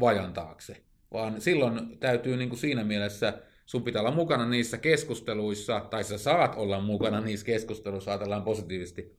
vajan 0.00 0.32
taakse, 0.32 0.76
vaan 1.12 1.40
silloin 1.40 1.98
täytyy 1.98 2.36
niin 2.36 2.48
kuin 2.48 2.58
siinä 2.58 2.84
mielessä, 2.84 3.42
sun 3.66 3.82
pitää 3.82 4.02
olla 4.02 4.10
mukana 4.10 4.48
niissä 4.48 4.78
keskusteluissa, 4.78 5.80
tai 5.90 6.04
sä 6.04 6.18
saat 6.18 6.54
olla 6.56 6.80
mukana 6.80 7.20
niissä 7.20 7.46
keskusteluissa, 7.46 8.10
ajatellaan 8.10 8.42
positiivisesti, 8.42 9.16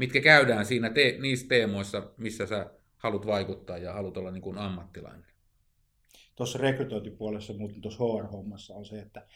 mitkä 0.00 0.20
käydään 0.20 0.66
siinä 0.66 0.90
te- 0.90 1.16
niissä 1.20 1.48
teemoissa, 1.48 2.10
missä 2.16 2.46
sä 2.46 2.70
haluat 2.96 3.26
vaikuttaa 3.26 3.78
ja 3.78 3.92
haluat 3.92 4.16
olla 4.16 4.30
niin 4.30 4.42
kuin 4.42 4.58
ammattilainen. 4.58 5.24
Tuossa 6.36 6.58
rekrytointipuolessa, 6.58 7.52
mutta 7.52 7.80
tuossa 7.80 8.04
HR-hommassa 8.04 8.74
on 8.74 8.84
se, 8.84 8.98
että, 8.98 9.26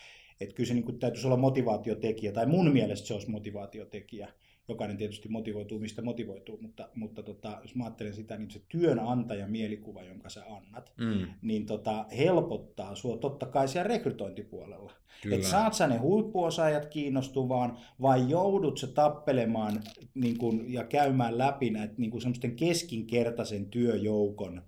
että 0.40 0.54
kyllä 0.54 0.68
se 0.68 0.74
niin 0.74 0.84
kuin 0.84 0.98
täytyisi 0.98 1.26
olla 1.26 1.36
motivaatiotekijä, 1.36 2.32
tai 2.32 2.46
mun 2.46 2.72
mielestä 2.72 3.06
se 3.06 3.14
olisi 3.14 3.30
motivaatiotekijä. 3.30 4.32
Jokainen 4.68 4.96
tietysti 4.96 5.28
motivoituu, 5.28 5.78
mistä 5.78 6.02
motivoituu, 6.02 6.58
mutta, 6.62 6.88
mutta 6.94 7.22
tota, 7.22 7.58
jos 7.62 7.74
mä 7.74 7.84
ajattelen 7.84 8.14
sitä, 8.14 8.36
niin 8.36 8.50
se 8.50 8.62
työnantajan 8.68 9.50
mielikuva, 9.50 10.02
jonka 10.02 10.28
sä 10.28 10.44
annat, 10.50 10.92
Mm. 10.98 11.26
niin 11.42 11.66
tota, 11.66 12.06
helpottaa 12.18 12.94
sua 12.94 13.16
totta 13.16 13.46
kai 13.46 13.68
siellä 13.68 13.88
rekrytointipuolella. 13.88 14.92
Että 15.32 15.48
saat 15.48 15.74
sä 15.74 15.86
ne 15.86 15.96
huippuosaajat 15.96 16.86
kiinnostuvaan 16.86 17.78
vai 18.02 18.30
joudut 18.30 18.78
sä 18.78 18.86
tappelemaan 18.86 19.82
niin 20.14 20.38
kun, 20.38 20.64
ja 20.72 20.84
käymään 20.84 21.38
läpi 21.38 21.70
näitä 21.70 21.94
niin 21.96 22.10
kun 22.10 22.20
semmoisten 22.20 22.56
keskinkertaisen 22.56 23.66
työjoukon 23.66 24.62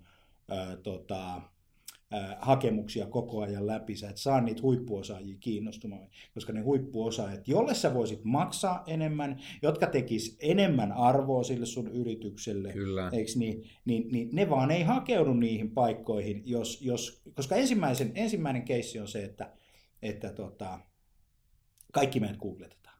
ää, 0.49 0.75
tota, 0.77 1.41
hakemuksia 2.39 3.05
koko 3.05 3.41
ajan 3.41 3.67
läpi. 3.67 3.95
Sä 3.95 4.09
et 4.09 4.17
saa 4.17 4.41
niitä 4.41 4.61
huippuosaajia 4.61 5.37
kiinnostumaan, 5.39 6.07
koska 6.33 6.53
ne 6.53 6.61
huippuosaajat, 6.61 7.47
jolle 7.47 7.73
sä 7.73 7.93
voisit 7.93 8.23
maksaa 8.23 8.83
enemmän, 8.87 9.39
jotka 9.61 9.87
tekis 9.87 10.37
enemmän 10.39 10.91
arvoa 10.91 11.43
sille 11.43 11.65
sun 11.65 11.87
yritykselle, 11.87 12.73
Kyllä. 12.73 13.09
Eiks 13.13 13.35
niin, 13.35 13.69
niin, 13.85 14.07
niin 14.11 14.29
ne 14.31 14.49
vaan 14.49 14.71
ei 14.71 14.83
hakeudu 14.83 15.33
niihin 15.33 15.71
paikkoihin, 15.71 16.43
jos, 16.45 16.81
jos, 16.81 17.21
koska 17.35 17.55
ensimmäisen, 17.55 18.11
ensimmäinen 18.15 18.63
keissi 18.63 18.99
on 18.99 19.07
se, 19.07 19.23
että, 19.23 19.53
että 20.01 20.33
tota, 20.33 20.79
kaikki 21.91 22.19
meidät 22.19 22.37
googletetaan. 22.37 22.97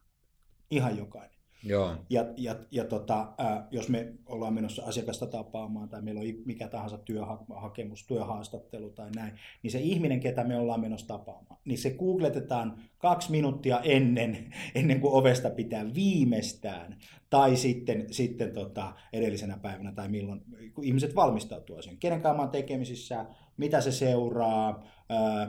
Ihan 0.70 0.98
jokainen. 0.98 1.37
Joo. 1.62 1.96
Ja, 2.10 2.24
ja, 2.36 2.56
ja 2.70 2.84
tota, 2.84 3.32
ää, 3.38 3.68
jos 3.70 3.88
me 3.88 4.12
ollaan 4.26 4.54
menossa 4.54 4.82
asiakasta 4.84 5.26
tapaamaan 5.26 5.88
tai 5.88 6.02
meillä 6.02 6.20
on 6.20 6.26
mikä 6.44 6.68
tahansa 6.68 6.98
työhakemus, 6.98 8.06
työhaastattelu 8.06 8.90
tai 8.90 9.10
näin, 9.10 9.32
niin 9.62 9.70
se 9.70 9.80
ihminen, 9.80 10.20
ketä 10.20 10.44
me 10.44 10.56
ollaan 10.56 10.80
menossa 10.80 11.06
tapaamaan, 11.06 11.60
niin 11.64 11.78
se 11.78 11.90
googletetaan 11.90 12.78
kaksi 12.98 13.30
minuuttia 13.30 13.80
ennen, 13.80 14.54
ennen 14.74 15.00
kuin 15.00 15.14
ovesta 15.14 15.50
pitää 15.50 15.94
viimeistään, 15.94 16.96
tai 17.30 17.56
sitten, 17.56 18.06
sitten 18.10 18.52
tota, 18.52 18.92
edellisenä 19.12 19.58
päivänä 19.62 19.92
tai 19.92 20.08
milloin, 20.08 20.40
kun 20.74 20.84
ihmiset 20.84 21.14
valmistautuu 21.14 21.82
siihen. 21.82 21.98
Kenen 21.98 22.20
kanssa 22.20 22.36
mä 22.36 22.42
oon 22.42 22.50
tekemisissä, 22.50 23.26
mitä 23.58 23.80
se 23.80 23.92
seuraa, 23.92 24.84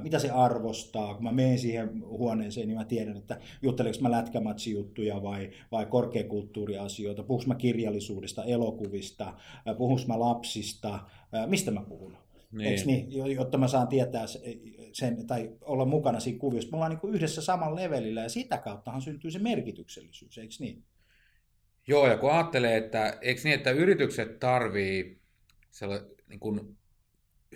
mitä 0.03 0.19
se 0.19 0.29
arvostaa. 0.29 1.13
Kun 1.13 1.23
mä 1.23 1.31
menen 1.31 1.59
siihen 1.59 2.03
huoneeseen, 2.05 2.67
niin 2.67 2.77
mä 2.77 2.85
tiedän, 2.85 3.17
että 3.17 3.39
juttelenko 3.61 3.99
mä 4.01 4.11
lätkämatsijuttuja 4.11 5.23
vai, 5.23 5.51
vai 5.71 5.85
korkeakulttuuriasioita, 5.85 7.23
puhunko 7.23 7.47
mä 7.47 7.55
kirjallisuudesta, 7.55 8.43
elokuvista, 8.43 9.33
puhunko 9.77 10.01
mä 10.07 10.19
lapsista, 10.19 10.99
mistä 11.47 11.71
mä 11.71 11.81
puhun. 11.81 12.17
Niin. 12.51 12.67
Eikö 12.67 12.81
niin, 12.85 13.11
Jo- 13.17 13.25
jotta 13.25 13.57
mä 13.57 13.67
saan 13.67 13.87
tietää 13.87 14.27
se- 14.27 14.41
sen, 14.93 15.27
tai 15.27 15.51
olla 15.61 15.85
mukana 15.85 16.19
siinä 16.19 16.39
kuviossa. 16.39 16.71
Me 16.71 16.75
ollaan 16.75 16.99
niin 17.03 17.15
yhdessä 17.15 17.41
saman 17.41 17.75
levelillä 17.75 18.21
ja 18.21 18.29
sitä 18.29 18.57
kauttahan 18.57 19.01
syntyy 19.01 19.31
se 19.31 19.39
merkityksellisyys, 19.39 20.37
eikö 20.37 20.53
niin? 20.59 20.83
Joo, 21.87 22.07
ja 22.07 22.17
kun 22.17 22.31
ajattelee, 22.31 22.77
että 22.77 23.17
eikö 23.21 23.41
niin, 23.43 23.55
että 23.55 23.71
yritykset 23.71 24.39
tarvii 24.39 25.21
niin 26.29 26.39
kuin 26.39 26.77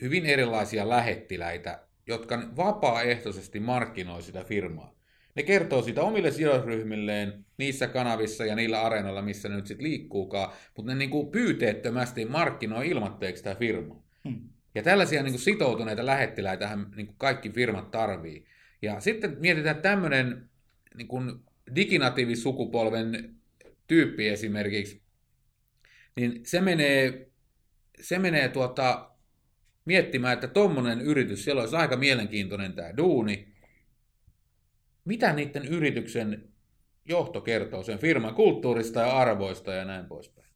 hyvin 0.01 0.25
erilaisia 0.25 0.89
lähettiläitä, 0.89 1.79
jotka 2.07 2.39
vapaaehtoisesti 2.57 3.59
markkinoi 3.59 4.21
sitä 4.21 4.43
firmaa. 4.43 4.93
Ne 5.35 5.43
kertoo 5.43 5.81
sitä 5.81 6.01
omille 6.01 6.31
sidosryhmilleen 6.31 7.45
niissä 7.57 7.87
kanavissa 7.87 8.45
ja 8.45 8.55
niillä 8.55 8.81
areenoilla, 8.81 9.21
missä 9.21 9.49
ne 9.49 9.55
nyt 9.55 9.67
sitten 9.67 9.87
liikkuukaan, 9.87 10.53
mutta 10.77 10.91
ne 10.91 10.97
niin 10.97 11.09
kuin 11.09 11.31
pyyteettömästi 11.31 12.25
markkinoi 12.25 12.89
ilmatteeksi 12.89 13.39
sitä 13.39 13.55
firmaa. 13.55 14.03
Hmm. 14.23 14.49
Ja 14.75 14.83
tällaisia 14.83 15.23
niin 15.23 15.33
kuin 15.33 15.41
sitoutuneita 15.41 16.05
lähettiläitähän 16.05 16.91
niin 16.95 17.07
kuin 17.07 17.17
kaikki 17.17 17.49
firmat 17.49 17.91
tarvii. 17.91 18.45
Ja 18.81 18.99
sitten 18.99 19.37
mietitään 19.39 19.81
tämmöinen 19.81 20.49
niin 20.97 21.07
kuin 21.07 21.31
diginatiivisukupolven 21.75 23.35
tyyppi 23.87 24.29
esimerkiksi, 24.29 25.01
niin 26.15 26.41
se 26.45 26.61
menee, 26.61 27.27
se 28.01 28.19
menee 28.19 28.47
tuota, 28.47 29.12
miettimään, 29.85 30.33
että 30.33 30.47
tuommoinen 30.47 31.01
yritys, 31.01 31.43
siellä 31.43 31.61
olisi 31.61 31.75
aika 31.75 31.97
mielenkiintoinen 31.97 32.73
tämä 32.73 32.97
duuni. 32.97 33.47
Mitä 35.05 35.33
niiden 35.33 35.65
yrityksen 35.65 36.49
johto 37.05 37.41
kertoo 37.41 37.83
sen 37.83 37.99
firman 37.99 38.35
kulttuurista 38.35 38.99
ja 38.99 39.17
arvoista 39.17 39.73
ja 39.73 39.85
näin 39.85 40.05
poispäin. 40.05 40.47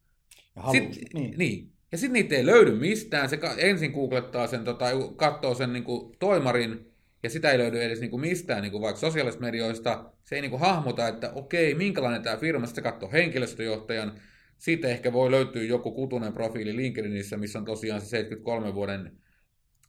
Ja 0.56 0.62
halus, 0.62 0.94
Sit, 0.94 1.14
niin. 1.14 1.34
niin. 1.38 1.72
Ja 1.92 1.98
sitten 1.98 2.12
niitä 2.12 2.36
ei 2.36 2.46
löydy 2.46 2.78
mistään. 2.78 3.28
Se 3.28 3.38
ensin 3.58 3.90
googlettaa 3.90 4.46
sen, 4.46 4.64
tota, 4.64 4.86
katsoo 5.16 5.54
sen 5.54 5.72
niin 5.72 5.84
kuin 5.84 6.16
toimarin 6.18 6.92
ja 7.22 7.30
sitä 7.30 7.50
ei 7.50 7.58
löydy 7.58 7.82
edes 7.82 8.00
niin 8.00 8.10
kuin 8.10 8.20
mistään 8.20 8.62
niin 8.62 8.72
kuin 8.72 8.82
vaikka 8.82 9.00
sosiaalisista 9.00 9.44
medioista, 9.44 10.10
se 10.24 10.34
ei 10.34 10.40
niin 10.40 10.50
kuin 10.50 10.60
hahmota, 10.60 11.08
että 11.08 11.32
okei, 11.34 11.74
minkälainen 11.74 12.22
tämä 12.22 12.36
firma, 12.36 12.66
sitten 12.66 12.84
se 12.84 12.90
katsoo 12.90 13.12
henkilöstöjohtajan, 13.12 14.20
siitä 14.58 14.88
ehkä 14.88 15.12
voi 15.12 15.30
löytyä 15.30 15.62
joku 15.62 15.92
kutunen 15.92 16.32
profiili 16.32 16.76
LinkedInissä, 16.76 17.36
missä 17.36 17.58
on 17.58 17.64
tosiaan 17.64 18.00
se 18.00 18.06
73 18.06 18.74
vuoden 18.74 19.18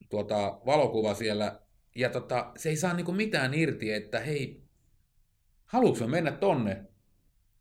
tuota, 0.10 0.60
valokuva 0.66 1.14
siellä, 1.14 1.60
ja 1.96 2.10
tota, 2.10 2.52
se 2.58 2.70
ei 2.70 2.76
saa 2.76 2.94
niinku 2.94 3.12
mitään 3.12 3.54
irti, 3.54 3.92
että 3.92 4.20
hei, 4.20 4.64
haluatko 5.66 6.08
mennä 6.08 6.32
tonne? 6.32 6.86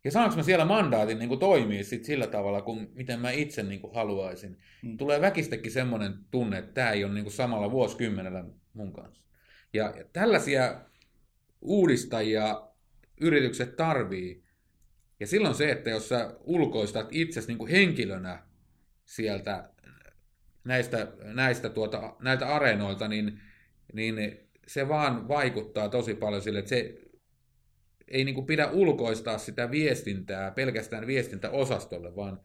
Ja 0.03 0.11
saanko 0.11 0.35
mä 0.35 0.43
siellä 0.43 0.65
mandaatin 0.65 1.19
niin 1.19 1.29
kuin 1.29 1.39
toimia 1.39 1.83
sit 1.83 2.05
sillä 2.05 2.27
tavalla, 2.27 2.61
kuin 2.61 2.91
miten 2.93 3.19
mä 3.19 3.31
itse 3.31 3.63
niin 3.63 3.81
kuin 3.81 3.95
haluaisin. 3.95 4.57
Mm. 4.83 4.97
Tulee 4.97 5.21
väkistäkin 5.21 5.71
semmoinen 5.71 6.13
tunne, 6.31 6.57
että 6.57 6.73
tämä 6.73 6.91
ei 6.91 7.03
ole 7.03 7.13
niin 7.13 7.23
kuin 7.23 7.33
samalla 7.33 7.71
vuosikymmenellä 7.71 8.45
mun 8.73 8.93
kanssa. 8.93 9.25
Ja, 9.73 9.93
ja 9.97 10.03
tällaisia 10.13 10.81
uudistajia 11.61 12.67
yritykset 13.21 13.75
tarvii. 13.75 14.43
Ja 15.19 15.27
silloin 15.27 15.55
se, 15.55 15.71
että 15.71 15.89
jos 15.89 16.09
sä 16.09 16.35
ulkoistat 16.43 17.07
itsesi 17.11 17.47
niin 17.47 17.57
kuin 17.57 17.71
henkilönä 17.71 18.43
sieltä 19.05 19.69
näistä, 20.63 21.07
näistä 21.23 21.69
tuota, 21.69 22.15
näiltä 22.19 22.55
areenoilta, 22.55 23.07
niin, 23.07 23.39
niin 23.93 24.39
se 24.67 24.87
vaan 24.87 25.27
vaikuttaa 25.27 25.89
tosi 25.89 26.15
paljon 26.15 26.41
sille, 26.41 26.59
että 26.59 26.69
se 26.69 26.95
ei 28.07 28.23
niin 28.23 28.35
kuin 28.35 28.47
pidä 28.47 28.67
ulkoistaa 28.67 29.37
sitä 29.37 29.71
viestintää 29.71 30.51
pelkästään 30.51 31.07
viestintäosastolle, 31.07 32.15
vaan 32.15 32.39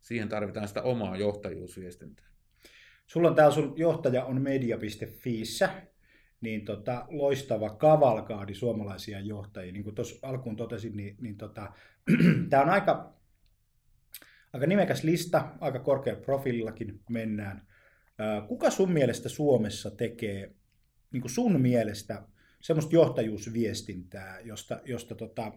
siihen 0.00 0.28
tarvitaan 0.28 0.68
sitä 0.68 0.82
omaa 0.82 1.16
johtajuusviestintää. 1.16 2.26
Sulla 3.06 3.28
on 3.28 3.34
täällä 3.34 3.54
sun 3.54 3.74
johtaja 3.76 4.24
on 4.24 4.42
media.fiissä, 4.42 5.70
niin 6.40 6.64
tota, 6.64 7.06
loistava 7.08 7.70
kavalkaadi 7.70 8.54
suomalaisia 8.54 9.20
johtajia. 9.20 9.72
Niin 9.72 9.84
kuin 9.84 9.94
tuossa 9.94 10.28
alkuun 10.28 10.56
totesin, 10.56 10.96
niin, 10.96 11.16
niin 11.20 11.36
tota, 11.36 11.72
tämä 12.50 12.62
on 12.62 12.70
aika, 12.70 13.14
aika 14.52 14.66
nimekäs 14.66 15.04
lista, 15.04 15.52
aika 15.60 15.78
korkea 15.78 16.16
profiilillakin 16.16 17.00
mennään. 17.10 17.66
Kuka 18.48 18.70
sun 18.70 18.92
mielestä 18.92 19.28
Suomessa 19.28 19.90
tekee, 19.90 20.54
niin 21.12 21.20
kuin 21.20 21.30
sun 21.30 21.60
mielestä, 21.60 22.22
semmoista 22.60 22.94
johtajuusviestintää, 22.94 24.40
josta, 24.40 24.80
josta 24.84 25.14
tota, 25.14 25.52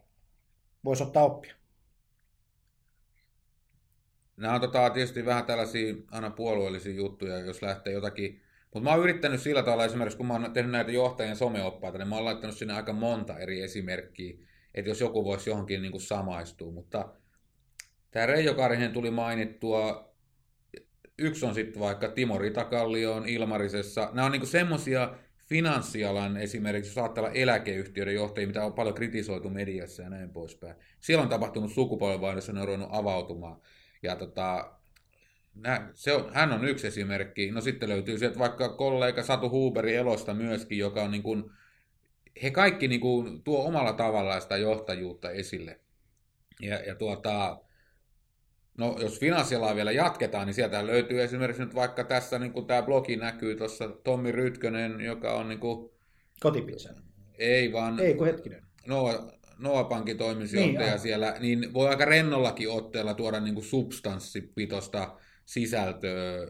voisi 0.84 1.04
ottaa 1.04 1.24
oppia? 1.24 1.56
Nämä 4.38 4.54
on 4.54 4.62
tota, 4.62 4.90
tietysti 4.90 5.26
vähän 5.26 5.46
tällaisia 5.46 5.96
aina 6.12 6.30
puolueellisia 6.30 6.94
juttuja, 6.94 7.40
jos 7.40 7.62
lähtee 7.62 7.94
jotakin 7.94 8.42
mutta 8.74 8.90
mä 8.90 8.96
oon 8.96 9.04
yrittänyt 9.04 9.42
sillä 9.42 9.64
tavalla 9.64 9.86
esimerkiksi, 9.86 10.18
kun 10.18 10.28
mä 10.28 10.34
oon 10.34 10.54
tehnyt 10.54 10.72
näitä 10.72 10.92
johtajien 10.92 11.36
someoppaita, 11.36 11.98
niin 11.98 12.08
mä 12.08 12.16
oon 12.16 12.26
laittanut 12.26 12.58
sinne 12.58 12.74
aika 12.74 12.94
monta 12.94 13.40
eri 13.40 13.62
esimerkkiä, 13.62 14.38
että 14.78 14.90
jos 14.90 15.02
joku 15.02 15.24
voisi 15.24 15.50
johonkin 15.50 15.82
niin 15.82 15.92
kuin 15.92 16.02
samaistua. 16.02 16.72
Mutta 16.72 17.14
tämä 18.12 18.26
Reijo 18.26 18.54
Karinen 18.54 18.94
tuli 18.94 19.12
mainittua, 19.12 20.14
yksi 21.18 21.46
on 21.46 21.56
sitten 21.56 21.82
vaikka 21.82 22.08
Timo 22.08 22.38
Ritakallio 22.38 23.14
on 23.14 23.30
Ilmarisessa. 23.30 24.10
Nämä 24.14 24.26
on 24.26 24.32
niin 24.32 24.48
semmoisia 24.48 25.16
finanssialan 25.50 26.38
esimerkiksi, 26.38 26.92
jos 26.92 26.98
ajatellaan 26.98 27.36
eläkeyhtiöiden 27.36 28.16
johtajia, 28.16 28.48
mitä 28.48 28.66
on 28.66 28.74
paljon 28.74 28.96
kritisoitu 28.96 29.50
mediassa 29.50 30.04
ja 30.04 30.10
näin 30.10 30.30
poispäin. 30.30 30.76
Siellä 31.00 31.24
on 31.24 31.30
tapahtunut 31.30 31.72
sukupolvenvaihdos 31.72 32.48
ja 32.48 32.54
ne 32.54 32.62
on 32.62 32.68
ruvennut 32.68 32.90
avautumaan. 32.92 33.62
Ja 34.04 34.16
tota, 34.16 34.74
nä, 35.56 35.92
se 35.94 36.14
on, 36.14 36.34
hän 36.34 36.54
on 36.54 36.66
yksi 36.66 36.88
esimerkki. 36.88 37.52
No 37.52 37.62
sitten 37.62 37.90
löytyy 37.90 38.18
sieltä 38.18 38.40
vaikka 38.40 38.70
kollega 38.70 39.24
Satu 39.24 39.50
Huberi 39.50 39.96
Elosta 39.96 40.34
myöskin, 40.34 40.78
joka 40.78 41.04
on 41.04 41.12
niin 41.12 41.24
kuin, 41.24 41.52
he 42.44 42.52
kaikki 42.52 42.88
niin 42.88 43.02
kuin 43.02 43.44
tuo 43.44 43.66
omalla 43.66 43.94
tavallaan 43.94 44.42
sitä 44.42 44.58
johtajuutta 44.58 45.32
esille. 45.32 45.80
Ja, 46.62 46.76
ja 46.76 46.96
tuota, 46.96 47.60
no 48.78 48.98
jos 49.00 49.20
finanssialaa 49.20 49.76
vielä 49.76 49.92
jatketaan, 49.92 50.48
niin 50.48 50.54
sieltä 50.54 50.88
löytyy 50.88 51.22
esimerkiksi 51.22 51.66
nyt 51.66 51.76
vaikka 51.76 52.04
tässä, 52.04 52.40
niin 52.40 52.54
kuin 52.54 52.66
tämä 52.66 52.82
blogi 52.82 53.16
näkyy 53.16 53.56
tuossa 53.56 53.88
Tommi 53.88 54.32
Rytkönen, 54.32 55.02
joka 55.02 55.34
on 55.34 55.50
niin 55.50 55.60
kuin, 55.60 55.90
Kotipizza. 56.40 56.94
Ei 57.38 57.74
vaan... 57.74 58.00
Ei 58.00 58.14
kun 58.14 58.28
hetkinen. 58.28 58.66
Noa, 58.88 59.32
Noa 59.60 59.84
Pankin 59.84 60.18
toimitusjohtaja 60.18 60.90
niin, 60.90 61.00
siellä, 61.00 61.36
niin 61.40 61.74
voi 61.74 61.88
aika 61.88 62.06
rennollakin 62.06 62.70
otteella 62.70 63.14
tuoda 63.14 63.40
niin 63.40 63.54
kuin 63.54 63.66
substanssipitosta 63.66 65.18
sisältöä, 65.46 66.48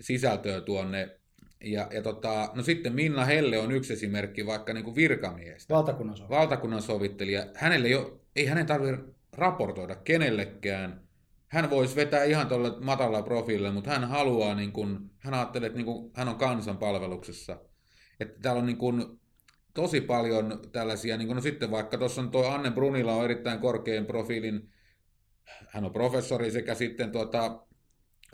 sisältöä 0.00 0.60
tuonne. 0.60 1.20
Ja, 1.60 1.88
ja 1.92 2.02
tota, 2.02 2.50
no 2.54 2.62
sitten 2.62 2.94
Minna 2.94 3.24
Helle 3.24 3.58
on 3.58 3.72
yksi 3.72 3.92
esimerkki 3.92 4.46
vaikka 4.46 4.72
niin 4.72 4.84
kuin 4.84 4.96
virkamiestä. 4.96 5.74
Valtakunnan 5.74 6.16
sovittelija. 6.16 6.40
Valtakunnan 6.40 6.82
sovittelija. 6.82 7.46
Hänelle 7.54 7.88
jo, 7.88 8.20
ei 8.36 8.46
hänen 8.46 8.66
tarvitse 8.66 9.04
raportoida 9.32 9.96
kenellekään. 9.96 11.04
Hän 11.48 11.70
voisi 11.70 11.96
vetää 11.96 12.24
ihan 12.24 12.48
tuolle 12.48 12.72
matalalla 12.80 13.22
profiililla, 13.22 13.72
mutta 13.72 13.90
hän 13.90 14.04
haluaa, 14.04 14.54
niin 14.54 14.72
kuin, 14.72 15.10
hän 15.18 15.34
ajattelee, 15.34 15.66
että 15.66 15.76
niin 15.76 15.86
kuin, 15.86 16.10
hän 16.14 16.28
on 16.28 16.36
kansan 16.36 16.78
palveluksessa. 16.78 17.60
Että 18.20 18.40
täällä 18.42 18.60
on 18.60 18.66
niin 18.66 18.76
kuin, 18.76 19.20
tosi 19.74 20.00
paljon 20.00 20.60
tällaisia, 20.72 21.16
niin 21.16 21.26
kuin, 21.26 21.36
no 21.36 21.42
sitten 21.42 21.70
vaikka 21.70 21.98
tuossa 21.98 22.20
on 22.20 22.30
tuo 22.30 22.46
Anne 22.46 22.70
Brunilla 22.70 23.14
on 23.14 23.24
erittäin 23.24 23.58
korkean 23.58 24.06
profiilin, 24.06 24.68
hän 25.68 25.84
on 25.84 25.92
professori 25.92 26.50
sekä 26.50 26.74
sitten 26.74 27.12
tuota, 27.12 27.66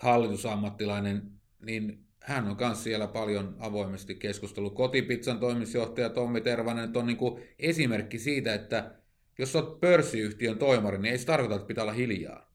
hallitusammattilainen, 0.03 1.31
niin 1.67 2.07
hän 2.23 2.49
on 2.49 2.57
myös 2.61 2.85
siellä 2.85 3.07
paljon 3.07 3.57
avoimesti 3.59 4.15
keskustellut. 4.15 4.75
Kotipizzan 4.75 5.41
toimitusjohtaja 5.41 6.11
Tommi 6.11 6.41
Tervanen 6.41 6.97
on 6.97 7.07
niin 7.07 7.17
kuin 7.17 7.43
esimerkki 7.59 8.19
siitä, 8.19 8.55
että 8.55 8.95
jos 9.39 9.57
olet 9.57 9.81
pörssiyhtiön 9.81 10.59
toimari, 10.59 10.99
niin 10.99 11.13
ei 11.13 11.19
se 11.19 11.27
tarkoita, 11.27 11.55
että 11.55 11.67
pitää 11.67 11.85
olla 11.85 11.93
hiljaa. 11.93 12.51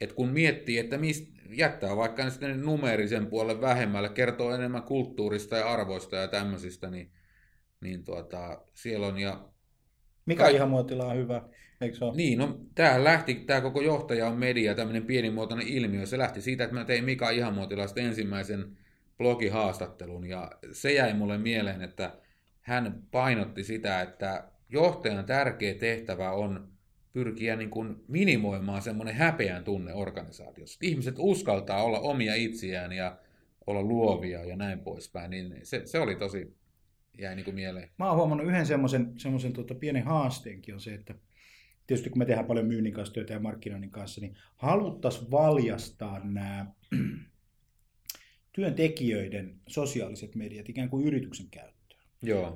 Et 0.00 0.12
kun 0.12 0.28
miettii, 0.28 0.78
että 0.78 0.98
mistä, 0.98 1.40
jättää 1.48 1.96
vaikka 1.96 2.30
sitten 2.30 2.62
numerisen 2.62 3.26
puolen 3.26 3.60
vähemmälle, 3.60 4.08
kertoo 4.08 4.54
enemmän 4.54 4.82
kulttuurista 4.82 5.56
ja 5.56 5.72
arvoista 5.72 6.16
ja 6.16 6.28
tämmöisistä, 6.28 6.90
niin, 6.90 7.12
niin 7.80 8.04
tuota, 8.04 8.64
siellä 8.74 9.06
on 9.06 9.18
ja... 9.18 9.53
Mikä 10.26 10.42
Ka- 10.42 10.48
ihan 10.48 10.70
muotila 10.70 11.06
on 11.06 11.16
hyvä? 11.16 11.42
Eikö 11.80 11.96
se 11.96 12.04
ole? 12.04 12.16
Niin, 12.16 12.38
no 12.38 12.60
tämä 12.74 13.04
lähti, 13.04 13.34
tämä 13.34 13.60
koko 13.60 13.80
johtaja 13.80 14.26
on 14.26 14.38
media, 14.38 14.74
tämmöinen 14.74 15.06
pienimuotoinen 15.06 15.68
ilmiö. 15.68 16.06
Se 16.06 16.18
lähti 16.18 16.42
siitä, 16.42 16.64
että 16.64 16.76
mä 16.76 16.84
tein 16.84 17.04
Mika 17.04 17.30
Ihamuotilasta 17.30 18.00
ensimmäisen 18.00 18.76
blogihaastattelun 19.18 20.26
ja 20.26 20.50
se 20.72 20.92
jäi 20.92 21.14
mulle 21.14 21.38
mieleen, 21.38 21.82
että 21.82 22.12
hän 22.60 23.02
painotti 23.10 23.64
sitä, 23.64 24.00
että 24.00 24.44
johtajan 24.68 25.24
tärkeä 25.24 25.74
tehtävä 25.74 26.30
on 26.30 26.68
pyrkiä 27.12 27.56
niin 27.56 27.70
kuin 27.70 27.96
minimoimaan 28.08 28.82
semmoinen 28.82 29.14
häpeän 29.14 29.64
tunne 29.64 29.94
organisaatiossa. 29.94 30.78
Ihmiset 30.82 31.14
uskaltaa 31.18 31.82
olla 31.82 32.00
omia 32.00 32.34
itseään 32.34 32.92
ja 32.92 33.16
olla 33.66 33.82
luovia 33.82 34.44
ja 34.44 34.56
näin 34.56 34.80
poispäin, 34.80 35.30
niin 35.30 35.60
se, 35.62 35.82
se 35.84 35.98
oli 35.98 36.16
tosi, 36.16 36.56
jäi 37.18 37.36
niin 37.36 37.44
kuin 37.44 37.54
mieleen. 37.54 37.90
Mä 37.98 38.08
oon 38.08 38.16
huomannut 38.16 38.46
yhden 38.46 38.66
semmoisen, 38.66 39.12
semmoisen 39.16 39.52
tuota 39.52 39.74
pienen 39.74 40.04
haasteenkin 40.04 40.74
on 40.74 40.80
se, 40.80 40.94
että 40.94 41.14
tietysti 41.86 42.10
kun 42.10 42.18
me 42.18 42.24
tehdään 42.24 42.46
paljon 42.46 42.66
myynnin 42.66 42.92
kanssa 42.92 43.14
työtä 43.14 43.32
ja 43.32 43.40
markkinoinnin 43.40 43.90
kanssa, 43.90 44.20
niin 44.20 44.36
haluttaisiin 44.56 45.30
valjastaa 45.30 46.20
nämä 46.24 46.66
työntekijöiden 48.52 49.54
sosiaaliset 49.68 50.34
mediat 50.34 50.68
ikään 50.68 50.88
kuin 50.88 51.06
yrityksen 51.06 51.46
käyttöön. 51.50 51.74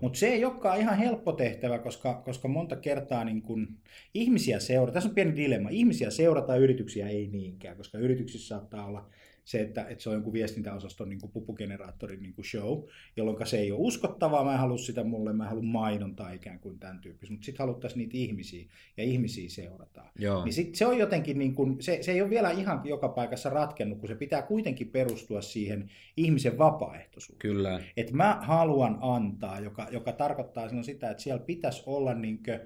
Mutta 0.03 0.18
se 0.18 0.27
ei 0.27 0.44
olekaan 0.44 0.81
ihan 0.81 0.99
helppo 0.99 1.33
tehtävä, 1.33 1.79
koska, 1.79 2.14
koska 2.14 2.49
monta 2.49 2.77
kertaa 2.77 3.25
niin 3.25 3.42
kun 3.42 3.79
ihmisiä 4.14 4.61
seurataan, 4.61 4.94
tässä 4.94 5.09
on 5.09 5.14
pieni 5.14 5.37
dilemma, 5.37 5.68
ihmisiä 5.68 6.11
seurataan, 6.11 6.61
yrityksiä 6.61 7.09
ei 7.09 7.27
niinkään, 7.27 7.77
koska 7.77 7.99
yrityksissä 7.99 8.49
saattaa 8.49 8.87
olla 8.87 9.11
se, 9.48 9.61
että, 9.61 9.87
että 9.88 10.02
se 10.02 10.08
on 10.08 10.14
jonkun 10.14 10.32
viestintäosaston 10.32 11.08
niin 11.08 11.20
pupugeneraattorin 11.32 12.22
niin 12.22 12.34
show, 12.50 12.82
jolloin 13.16 13.46
se 13.46 13.58
ei 13.58 13.72
ole 13.72 13.80
uskottavaa, 13.80 14.44
mä 14.44 14.52
en 14.52 14.58
halua 14.58 14.78
sitä 14.78 15.04
mulle, 15.04 15.32
mä 15.32 15.46
haluan 15.46 15.66
mainontaa 15.66 16.30
ikään 16.30 16.58
kuin 16.58 16.78
tämän 16.78 16.98
tyyppistä, 17.00 17.32
mutta 17.32 17.44
sitten 17.44 17.64
haluttaisiin 17.64 17.98
niitä 17.98 18.16
ihmisiä, 18.16 18.64
ja 18.96 19.04
ihmisiä 19.04 19.48
seurataan. 19.48 20.11
Joo. 20.18 20.44
Niin 20.44 20.52
sit 20.52 20.74
se 20.74 20.87
on 20.87 20.98
jotenkin, 20.98 21.38
niin 21.38 21.54
kuin, 21.54 21.82
se, 21.82 21.98
se 22.02 22.12
ei 22.12 22.22
ole 22.22 22.30
vielä 22.30 22.50
ihan 22.50 22.80
joka 22.84 23.08
paikassa 23.08 23.50
ratkennut, 23.50 23.98
kun 23.98 24.08
se 24.08 24.14
pitää 24.14 24.42
kuitenkin 24.42 24.88
perustua 24.88 25.40
siihen 25.40 25.90
ihmisen 26.16 26.58
vapaaehtoisuuteen. 26.58 27.38
Kyllä. 27.38 27.80
Että 27.96 28.14
mä 28.14 28.38
haluan 28.42 28.98
antaa, 29.00 29.61
joka, 29.61 29.88
joka 29.90 30.12
tarkoittaa 30.12 30.68
sitä, 30.82 31.11
että 31.11 31.22
siellä 31.22 31.44
pitäisi 31.44 31.82
olla 31.87 32.14
niin 32.14 32.42
kuin, 32.42 32.61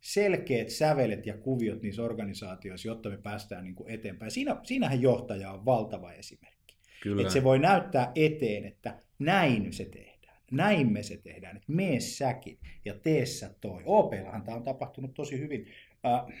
selkeät 0.00 0.70
sävelet 0.70 1.26
ja 1.26 1.36
kuviot 1.38 1.82
niissä 1.82 2.02
organisaatioissa, 2.02 2.88
jotta 2.88 3.10
me 3.10 3.16
päästään 3.16 3.64
niin 3.64 3.74
kuin 3.74 3.90
eteenpäin. 3.90 4.30
Siinä, 4.30 4.56
siinähän 4.62 5.02
johtaja 5.02 5.52
on 5.52 5.64
valtava 5.64 6.12
esimerkki. 6.12 6.76
Kyllä. 7.02 7.22
Että 7.22 7.32
se 7.32 7.44
voi 7.44 7.58
näyttää 7.58 8.12
eteen, 8.14 8.64
että 8.64 8.98
näin 9.18 9.72
se 9.72 9.84
tehdään. 9.84 10.36
Näin 10.50 10.92
me 10.92 11.02
se 11.02 11.16
tehdään. 11.16 11.56
Että 11.56 11.72
mee 11.72 12.00
säkin 12.00 12.58
ja 12.84 12.94
tee 12.94 13.26
sä 13.26 13.54
toi. 13.60 13.82
OP-lahan 13.84 14.42
tämä 14.42 14.56
on 14.56 14.62
tapahtunut 14.62 15.14
tosi 15.14 15.38
hyvin. 15.38 15.66
Äh, 16.06 16.36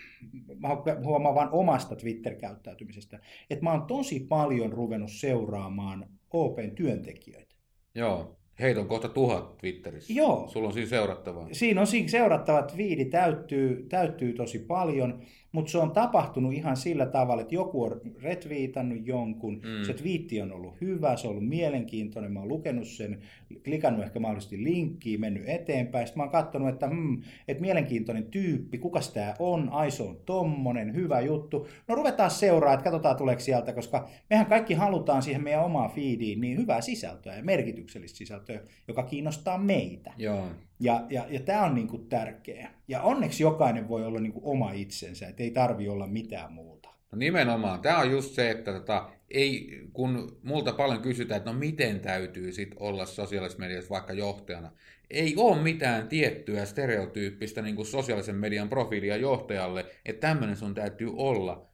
mä 0.58 0.68
huomaan 1.04 1.34
vain 1.34 1.48
omasta 1.52 1.96
Twitter-käyttäytymisestä, 1.96 3.20
että 3.50 3.64
mä 3.64 3.70
oon 3.70 3.86
tosi 3.86 4.20
paljon 4.20 4.72
ruvennut 4.72 5.12
seuraamaan 5.12 6.08
OPn 6.30 6.70
työntekijöitä. 6.74 7.54
Joo. 7.94 8.39
Heitä 8.60 8.80
on 8.80 8.88
kohta 8.88 9.08
tuhat 9.08 9.58
Twitterissä. 9.58 10.12
Joo. 10.12 10.48
Sulla 10.48 10.68
on 10.68 10.74
siinä 10.74 10.88
seurattavaa. 10.88 11.48
Siinä 11.52 11.80
on 11.80 11.86
siinä 11.86 12.08
seurattavat 12.08 12.76
viidi 12.76 13.04
täyttyy, 13.04 13.86
täyttyy 13.88 14.32
tosi 14.32 14.58
paljon, 14.58 15.22
mutta 15.52 15.70
se 15.70 15.78
on 15.78 15.90
tapahtunut 15.90 16.52
ihan 16.52 16.76
sillä 16.76 17.06
tavalla, 17.06 17.42
että 17.42 17.54
joku 17.54 17.82
on 17.82 18.00
retviitannut 18.22 19.06
jonkun, 19.06 19.54
mm. 19.54 19.84
se 19.86 19.94
twiitti 19.94 20.42
on 20.42 20.52
ollut 20.52 20.80
hyvä, 20.80 21.16
se 21.16 21.26
on 21.26 21.30
ollut 21.30 21.48
mielenkiintoinen, 21.48 22.32
mä 22.32 22.38
oon 22.40 22.48
lukenut 22.48 22.86
sen, 22.86 23.20
klikannut 23.64 24.04
ehkä 24.04 24.20
mahdollisesti 24.20 24.64
linkkiin, 24.64 25.20
mennyt 25.20 25.42
eteenpäin, 25.46 26.06
sitten 26.06 26.20
mä 26.20 26.24
oon 26.24 26.32
katsonut, 26.32 26.68
että, 26.68 26.88
hmm, 26.88 27.22
että 27.48 27.60
mielenkiintoinen 27.60 28.24
tyyppi, 28.24 28.78
kukas 28.78 29.12
tää 29.12 29.36
on, 29.38 29.68
ai 29.72 29.90
se 29.90 30.02
on 30.02 30.16
tommonen, 30.26 30.94
hyvä 30.94 31.20
juttu, 31.20 31.68
no 31.88 31.94
ruvetaan 31.94 32.30
seuraa, 32.30 32.74
että 32.74 32.84
katsotaan 32.84 33.16
tuleeko 33.16 33.40
sieltä, 33.40 33.72
koska 33.72 34.08
mehän 34.30 34.46
kaikki 34.46 34.74
halutaan 34.74 35.22
siihen 35.22 35.44
meidän 35.44 35.64
omaa 35.64 35.88
feediin 35.88 36.40
niin 36.40 36.58
hyvää 36.58 36.80
sisältöä 36.80 37.36
ja 37.36 37.42
merkityksellistä 37.42 38.18
sisältöä, 38.18 38.39
joka 38.88 39.02
kiinnostaa 39.02 39.58
meitä. 39.58 40.12
Joo. 40.16 40.46
Ja, 40.80 41.06
ja, 41.10 41.26
ja 41.30 41.40
tämä 41.40 41.64
on 41.64 41.74
niinku 41.74 41.98
tärkeä. 41.98 42.70
Ja 42.88 43.02
onneksi 43.02 43.42
jokainen 43.42 43.88
voi 43.88 44.04
olla 44.04 44.20
niinku 44.20 44.40
oma 44.44 44.72
itsensä, 44.72 45.28
että 45.28 45.42
ei 45.42 45.50
tarvi 45.50 45.88
olla 45.88 46.06
mitään 46.06 46.52
muuta. 46.52 46.88
No 47.12 47.18
nimenomaan. 47.18 47.80
Tämä 47.80 47.98
on 47.98 48.10
just 48.10 48.34
se, 48.34 48.50
että 48.50 48.72
tota, 48.72 49.10
ei, 49.28 49.80
kun 49.92 50.38
multa 50.42 50.72
paljon 50.72 51.02
kysytään, 51.02 51.38
että 51.38 51.52
no 51.52 51.58
miten 51.58 52.00
täytyy 52.00 52.52
sit 52.52 52.74
olla 52.76 53.06
sosiaalisessa 53.06 53.60
mediassa 53.60 53.90
vaikka 53.90 54.12
johtajana. 54.12 54.72
Ei 55.10 55.34
ole 55.36 55.62
mitään 55.62 56.08
tiettyä 56.08 56.64
stereotyyppistä 56.64 57.62
niin 57.62 57.76
kuin 57.76 57.86
sosiaalisen 57.86 58.36
median 58.36 58.68
profiilia 58.68 59.16
johtajalle, 59.16 59.86
että 60.04 60.28
tämmöinen 60.28 60.56
sun 60.56 60.74
täytyy 60.74 61.10
olla. 61.16 61.70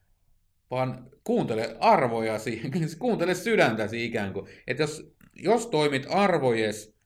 Vaan 0.71 1.09
kuuntele 1.23 1.77
arvojasi, 1.79 2.61
kuuntele 2.99 3.35
sydäntäsi 3.35 4.05
ikään 4.05 4.33
kuin. 4.33 4.47
Että 4.67 4.83
jos, 4.83 5.16
jos 5.39 5.67
toimit 5.67 6.05
arvojes 6.09 6.97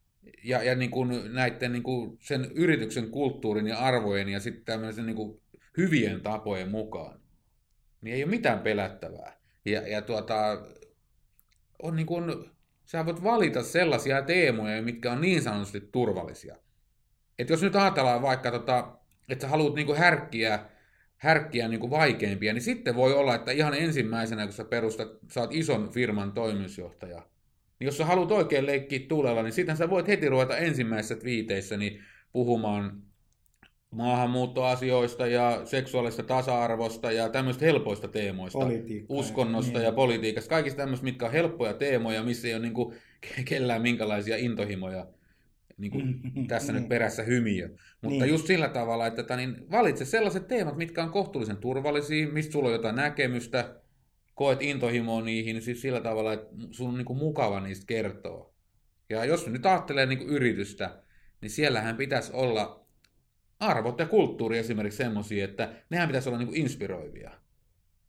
ja, 0.43 0.63
ja 0.63 0.75
niin 0.75 0.91
kuin 0.91 1.33
näiden 1.33 1.71
niin 1.71 1.83
kuin 1.83 2.17
sen 2.21 2.51
yrityksen 2.55 3.11
kulttuurin 3.11 3.67
ja 3.67 3.79
arvojen 3.79 4.29
ja 4.29 4.39
sitten 4.39 4.65
tämmöisen 4.65 5.05
niin 5.05 5.15
kuin 5.15 5.41
hyvien 5.77 6.21
tapojen 6.21 6.71
mukaan, 6.71 7.19
niin 8.01 8.15
ei 8.15 8.23
ole 8.23 8.29
mitään 8.29 8.59
pelättävää. 8.59 9.37
Ja, 9.65 9.87
ja 9.87 10.01
tuota, 10.01 10.61
on 11.83 11.95
niin 11.95 12.05
kuin, 12.05 12.51
sä 12.85 13.05
voit 13.05 13.23
valita 13.23 13.63
sellaisia 13.63 14.21
teemoja, 14.21 14.81
mitkä 14.81 15.11
on 15.11 15.21
niin 15.21 15.41
sanotusti 15.41 15.89
turvallisia. 15.91 16.55
Et 17.39 17.49
jos 17.49 17.61
nyt 17.61 17.75
ajatellaan 17.75 18.21
vaikka, 18.21 18.51
tota, 18.51 18.97
että 19.29 19.41
sä 19.41 19.47
haluat 19.47 19.75
niin 19.75 19.87
kuin 19.87 19.97
härkkiä, 19.97 20.59
härkkiä 21.17 21.67
niin 21.67 21.79
kuin 21.79 21.89
vaikeimpia, 21.89 22.53
niin 22.53 22.61
sitten 22.61 22.95
voi 22.95 23.13
olla, 23.13 23.35
että 23.35 23.51
ihan 23.51 23.73
ensimmäisenä, 23.73 24.45
kun 24.45 24.53
sä 24.53 24.63
perustat, 24.63 25.07
sä 25.31 25.41
oot 25.41 25.53
ison 25.53 25.89
firman 25.89 26.31
toimitusjohtaja, 26.31 27.21
niin 27.81 27.85
jos 27.85 27.97
sä 27.97 28.05
haluat 28.05 28.31
oikein 28.31 28.65
leikkiä 28.65 28.99
tuulella, 29.07 29.43
niin 29.43 29.53
sitten 29.53 29.77
sä 29.77 29.89
voit 29.89 30.07
heti 30.07 30.29
ruveta 30.29 30.57
ensimmäisessä 30.57 31.15
twiiteissä 31.15 31.77
niin 31.77 32.01
puhumaan 32.31 33.01
maahanmuuttoasioista 33.91 35.27
ja 35.27 35.61
seksuaalista 35.65 36.23
tasa-arvosta 36.23 37.11
ja 37.11 37.29
tämmöistä 37.29 37.65
helpoista 37.65 38.07
teemoista. 38.07 38.59
Politiikka. 38.59 39.13
Uskonnosta 39.13 39.77
Niin. 39.79 39.85
ja 39.85 39.91
politiikasta. 39.91 40.49
Kaikista 40.49 40.77
tämmöistä, 40.77 41.03
mitkä 41.03 41.25
on 41.25 41.31
helppoja 41.31 41.73
teemoja, 41.73 42.23
missä 42.23 42.47
ei 42.47 42.53
ole 42.53 42.61
niin 42.61 42.73
kuin 42.73 42.95
kellään 43.45 43.81
minkälaisia 43.81 44.37
intohimoja 44.37 45.07
niin 45.77 45.91
kuin 45.91 46.19
tässä 46.47 46.73
nyt 46.73 46.89
perässä 46.89 47.23
hymiö. 47.23 47.69
Mutta 48.01 48.19
Niin. 48.23 48.29
just 48.29 48.47
sillä 48.47 48.69
tavalla, 48.69 49.07
että 49.07 49.23
tota, 49.23 49.35
niin 49.35 49.71
valitse 49.71 50.05
sellaiset 50.05 50.47
teemat, 50.47 50.77
mitkä 50.77 51.03
on 51.03 51.11
kohtuullisen 51.11 51.57
turvallisia, 51.57 52.27
mistä 52.27 52.51
sulla 52.51 52.67
on 52.67 52.73
jotain 52.73 52.95
näkemystä, 52.95 53.75
koet 54.35 54.61
intohimoa 54.61 55.21
niihin, 55.21 55.53
niin 55.53 55.63
siis 55.63 55.81
sillä 55.81 56.01
tavalla, 56.01 56.33
että 56.33 56.47
sun 56.71 56.89
on 56.89 56.97
niin 56.97 57.05
kuin 57.05 57.19
mukava 57.19 57.59
niistä 57.59 57.85
kertoa. 57.87 58.53
Ja 59.09 59.25
jos 59.25 59.47
nyt 59.47 59.65
ajattelee 59.65 60.05
niin 60.05 60.19
kuin 60.19 60.29
yritystä, 60.29 61.03
niin 61.41 61.49
siellähän 61.49 61.97
pitäisi 61.97 62.31
olla 62.33 62.85
arvot 63.59 63.99
ja 63.99 64.05
kulttuuri 64.05 64.57
esimerkiksi 64.57 64.97
semmoisia, 64.97 65.45
että 65.45 65.73
nehän 65.89 66.07
pitäisi 66.07 66.29
olla 66.29 66.37
niin 66.37 66.47
kuin 66.47 66.61
inspiroivia. 66.61 67.31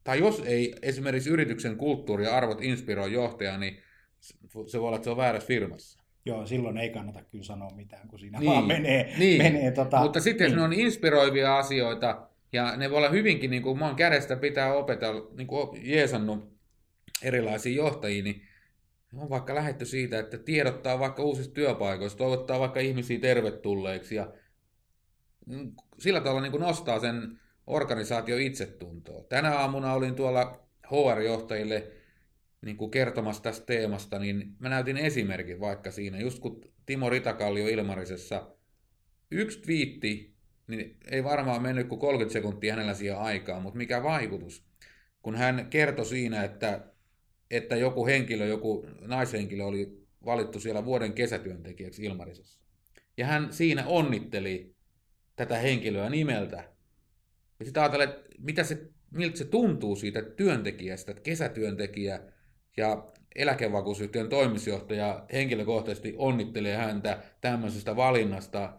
Tai 0.05 0.19
jos 0.19 0.43
ei 0.47 0.75
esimerkiksi 0.83 1.31
yrityksen 1.31 1.77
kulttuuri 1.77 2.25
ja 2.25 2.37
arvot 2.37 2.63
inspiroi 2.63 3.13
johtajaa, 3.13 3.59
niin 3.59 3.79
se 4.67 4.79
voi 4.81 4.87
olla, 4.87 4.97
että 4.97 5.05
se 5.05 5.11
on 5.11 5.17
väärässä 5.17 5.47
firmassa. 5.47 6.03
Joo, 6.25 6.47
silloin 6.47 6.79
ei 6.79 6.91
kannata 6.91 7.23
kyllä 7.23 7.45
sanoa 7.45 7.71
mitään, 7.77 8.09
kun 8.09 8.19
siinä 8.19 8.39
Niin, 8.39 8.51
vaan 8.51 8.67
menee, 8.67 9.15
niin. 9.19 9.43
menee 9.43 9.71
tota, 9.71 10.01
Mutta 10.01 10.21
sitten 10.21 10.45
jos 10.45 10.53
niin. 10.53 10.59
ne 10.59 10.65
on 10.65 10.73
inspiroivia 10.73 11.59
asioita, 11.59 12.29
ja 12.53 12.77
ne 12.77 12.91
voi 12.91 12.99
olla 12.99 13.09
hyvinkin, 13.09 13.51
niin 13.51 13.63
kuin 13.63 13.79
maan 13.79 13.97
kädestä 13.97 14.37
pitää 14.37 14.75
opetella, 14.75 15.31
niin 15.37 15.47
kuin 15.47 15.81
jeesannut 15.91 16.53
erilaisia 17.23 17.77
johtajia, 17.77 18.23
niin 18.23 18.43
on 19.15 19.31
vaikka 19.31 19.55
lähetty 19.55 19.85
siitä, 19.85 20.19
että 20.19 20.39
tiedottaa 20.39 20.99
vaikka 20.99 21.23
uusista 21.23 21.55
työpaikoista, 21.55 22.19
toivottaa 22.19 22.61
vaikka 22.61 22.81
ihmisiä 22.81 23.19
tervetulleeksi 23.19 24.15
ja 24.15 24.33
sillä 25.99 26.21
tavalla 26.21 26.41
niin 26.41 26.53
kuin 26.53 26.61
nostaa 26.61 27.01
sen 27.01 27.41
organisaation 27.67 28.41
itsetuntoa. 28.41 29.25
Tänä 29.25 29.59
aamuna 29.59 29.95
olin 29.95 30.15
tuolla 30.15 30.67
HR-johtajille 30.87 31.87
niin 32.63 32.77
kuin 32.77 32.91
kertomassa 32.91 33.43
tästä 33.43 33.67
teemasta, 33.67 34.19
niin 34.19 34.57
mä 34.59 34.69
näytin 34.69 34.97
esimerkin 34.97 35.61
vaikka 35.61 35.91
siinä, 35.91 36.21
just 36.21 36.39
kun 36.39 36.61
Timo 36.87 37.11
Ritakallio 37.11 37.69
Ilmarisessa 37.69 38.57
yksi 39.31 39.61
twiitti, 39.61 40.32
niin 40.67 40.97
ei 41.11 41.25
varmaan 41.25 41.63
mennyt 41.63 41.89
kuin 41.89 41.99
30 41.99 42.33
sekuntia 42.33 42.73
hänellä 42.73 42.95
siihen 42.95 43.19
aikaan, 43.19 43.63
mutta 43.63 43.79
mikä 43.79 44.03
vaikutus, 44.03 44.65
kun 45.23 45.37
hän 45.37 45.67
kertoi 45.71 46.07
siinä, 46.07 46.45
että, 46.45 46.81
että 47.51 47.77
joku 47.77 48.07
henkilö, 48.07 48.47
joku 48.47 48.87
naishenkilö 49.01 49.65
oli 49.65 50.07
valittu 50.25 50.61
siellä 50.61 50.85
vuoden 50.85 51.13
kesätyöntekijäksi 51.13 52.05
Ilmarisessa. 52.05 52.61
Ja 53.17 53.27
hän 53.27 53.53
siinä 53.53 53.87
onnitteli 53.87 54.75
tätä 55.37 55.59
henkilöä 55.59 56.11
nimeltä. 56.11 56.65
Ja 57.59 57.65
sitten 57.65 57.83
ajatellen, 57.83 58.09
että 58.09 58.29
mitä 58.39 58.65
se, 58.65 58.89
miltä 59.11 59.39
se 59.39 59.45
tuntuu 59.45 59.97
siitä 59.97 60.23
työntekijästä, 60.23 61.11
että 61.11 61.23
kesätyöntekijä 61.23 62.21
ja 62.77 63.13
eläkevakuusyhtiön 63.35 64.29
toimitusjohtaja 64.29 65.25
henkilökohtaisesti 65.33 66.15
onnittelee 66.19 66.77
häntä 66.77 67.23
tämmöisestä 67.41 67.97
valinnasta 67.97 68.79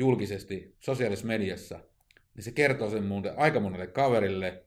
julkisesti 0.00 0.74
sosiaalisessa 0.80 1.26
mediassa, 1.26 1.80
niin 2.34 2.44
se 2.44 2.52
kertoo 2.52 2.90
sen 2.90 3.04
muuten 3.04 3.32
aika 3.38 3.60
monelle 3.60 3.86
kaverille, 3.86 4.64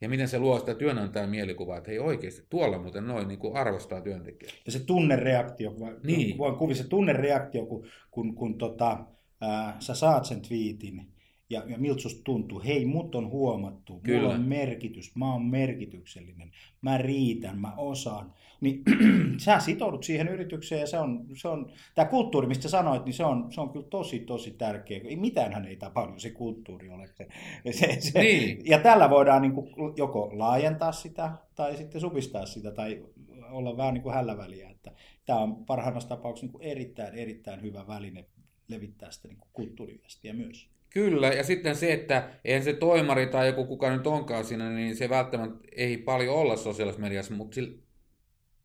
ja 0.00 0.08
miten 0.08 0.28
se 0.28 0.38
luo 0.38 0.58
sitä 0.58 0.74
työnantajan 0.74 1.30
mielikuvaa, 1.30 1.78
että 1.78 1.90
hei 1.90 1.98
oikeasti, 1.98 2.46
tuolla 2.50 2.78
muuten 2.78 3.06
noin 3.06 3.28
niin 3.28 3.38
kuin 3.38 3.56
arvostaa 3.56 4.00
työntekijää. 4.00 4.54
Ja 4.66 4.72
se 4.72 4.84
tunnereaktio, 4.84 5.74
Niin. 6.04 6.38
voin 6.38 6.56
kuvia 6.56 6.74
se 6.76 6.88
tunnereaktio, 6.88 7.66
kun, 7.66 7.86
kun, 8.10 8.34
kun 8.34 8.58
tota, 8.58 9.04
ää, 9.40 9.76
sä 9.80 9.94
saat 9.94 10.24
sen 10.24 10.40
twiitin 10.40 11.06
ja, 11.52 11.62
ja 11.66 11.78
miltä 11.78 12.00
susta 12.00 12.24
tuntuu, 12.24 12.62
hei 12.64 12.86
mut 12.86 13.14
on 13.14 13.28
huomattu, 13.30 14.00
Kyllä. 14.02 14.20
mulla 14.20 14.34
on 14.34 14.40
merkitys, 14.40 15.16
mä 15.16 15.32
oon 15.32 15.44
merkityksellinen, 15.44 16.52
mä 16.82 16.98
riitän, 16.98 17.58
mä 17.58 17.74
osaan, 17.76 18.32
niin 18.60 18.82
sä 19.44 19.58
sitoudut 19.58 20.04
siihen 20.04 20.28
yritykseen 20.28 20.80
ja 20.80 20.86
se 20.86 20.98
on, 20.98 21.26
se 21.34 21.48
on 21.48 21.72
tämä 21.94 22.08
kulttuuri, 22.08 22.46
mistä 22.46 22.68
sanoit, 22.68 23.04
niin 23.04 23.14
se 23.14 23.24
on, 23.24 23.52
se 23.52 23.60
on 23.60 23.70
kyllä 23.70 23.86
tosi, 23.86 24.20
tosi 24.20 24.50
tärkeä. 24.50 25.00
Ei 25.04 25.16
mitäänhän 25.16 25.64
ei 25.64 25.76
tapahdu, 25.76 26.18
se 26.18 26.30
kulttuuri 26.30 26.90
ole. 26.90 27.06
Se, 27.06 27.26
se, 27.72 28.00
se, 28.00 28.20
Niin. 28.20 28.62
Ja 28.64 28.78
tällä 28.78 29.10
voidaan 29.10 29.42
niin 29.42 29.52
kuin 29.52 29.68
joko 29.96 30.30
laajentaa 30.32 30.92
sitä 30.92 31.32
tai 31.54 31.76
sitten 31.76 32.00
supistaa 32.00 32.46
sitä 32.46 32.70
tai 32.70 33.04
olla 33.50 33.76
vähän 33.76 33.94
niin 33.94 34.02
kuin 34.02 34.14
hällä 34.14 34.36
väliä. 34.36 34.70
Että 34.70 34.92
tämä 35.26 35.38
on 35.38 35.64
parhaimmassa 35.66 36.08
tapauksessa 36.08 36.46
niin 36.46 36.52
kuin 36.52 36.64
erittäin, 36.64 37.14
erittäin 37.14 37.62
hyvä 37.62 37.86
väline 37.86 38.24
levittää 38.68 39.10
sitä 39.10 39.28
niin 39.28 39.38
kuin 39.38 39.50
kulttuuriviestiä 39.52 40.32
myös. 40.32 40.71
Kyllä, 40.94 41.28
ja 41.28 41.44
sitten 41.44 41.76
se, 41.76 41.92
että 41.92 42.30
eihän 42.44 42.62
se 42.62 42.72
toimari 42.72 43.26
tai 43.26 43.46
joku 43.46 43.66
kuka 43.66 43.96
nyt 43.96 44.06
onkaan 44.06 44.44
siinä, 44.44 44.70
niin 44.70 44.96
se 44.96 45.08
välttämättä 45.08 45.68
ei 45.76 45.96
paljon 45.96 46.36
olla 46.36 46.56
sosiaalisessa 46.56 47.02
mediassa, 47.02 47.34
mutta 47.34 47.54
sillä, 47.54 47.78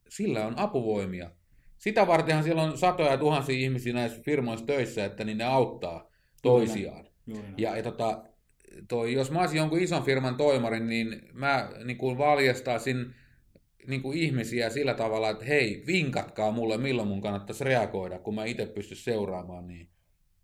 sillä 0.10 0.48
on 0.48 0.60
apuvoimia. 0.60 1.32
Sitä 1.78 2.08
vartenhan 2.08 2.44
siellä 2.44 2.62
on 2.62 2.78
satoja 2.78 3.12
ja 3.12 3.18
tuhansia 3.18 3.60
ihmisiä 3.60 3.94
näissä 3.94 4.22
firmoissa 4.22 4.66
töissä, 4.66 5.06
että 5.06 5.24
niin 5.24 5.38
ne 5.38 5.44
auttaa 5.44 6.12
toisiaan. 6.42 7.08
Juuri 7.28 7.44
näin. 7.44 7.54
Ja, 7.58 7.78
ja 7.78 7.84
tota, 7.84 8.24
toi, 8.88 9.14
jos 9.14 9.32
mä 9.32 9.40
olisin 9.40 9.58
jonkun 9.58 9.80
ison 9.80 10.04
firman 10.04 10.36
toimari, 10.36 10.80
niin 10.80 11.22
mä 11.34 11.70
niin 11.84 11.98
kuin 11.98 12.18
valjastaisin 12.18 13.16
niin 13.88 14.02
kuin 14.02 14.18
ihmisiä 14.18 14.70
sillä 14.70 14.94
tavalla, 14.94 15.30
että 15.30 15.46
hei, 15.46 15.84
vinkatkaa 15.88 16.52
mulle, 16.52 16.78
milloin 16.78 17.08
mun 17.08 17.22
kannattaisi 17.22 17.64
reagoida, 17.64 18.20
kun 18.20 18.36
mä 18.36 18.46
itse 18.46 18.66
pysty 18.66 18.96
seuraamaan 18.96 19.68
niin. 19.68 19.90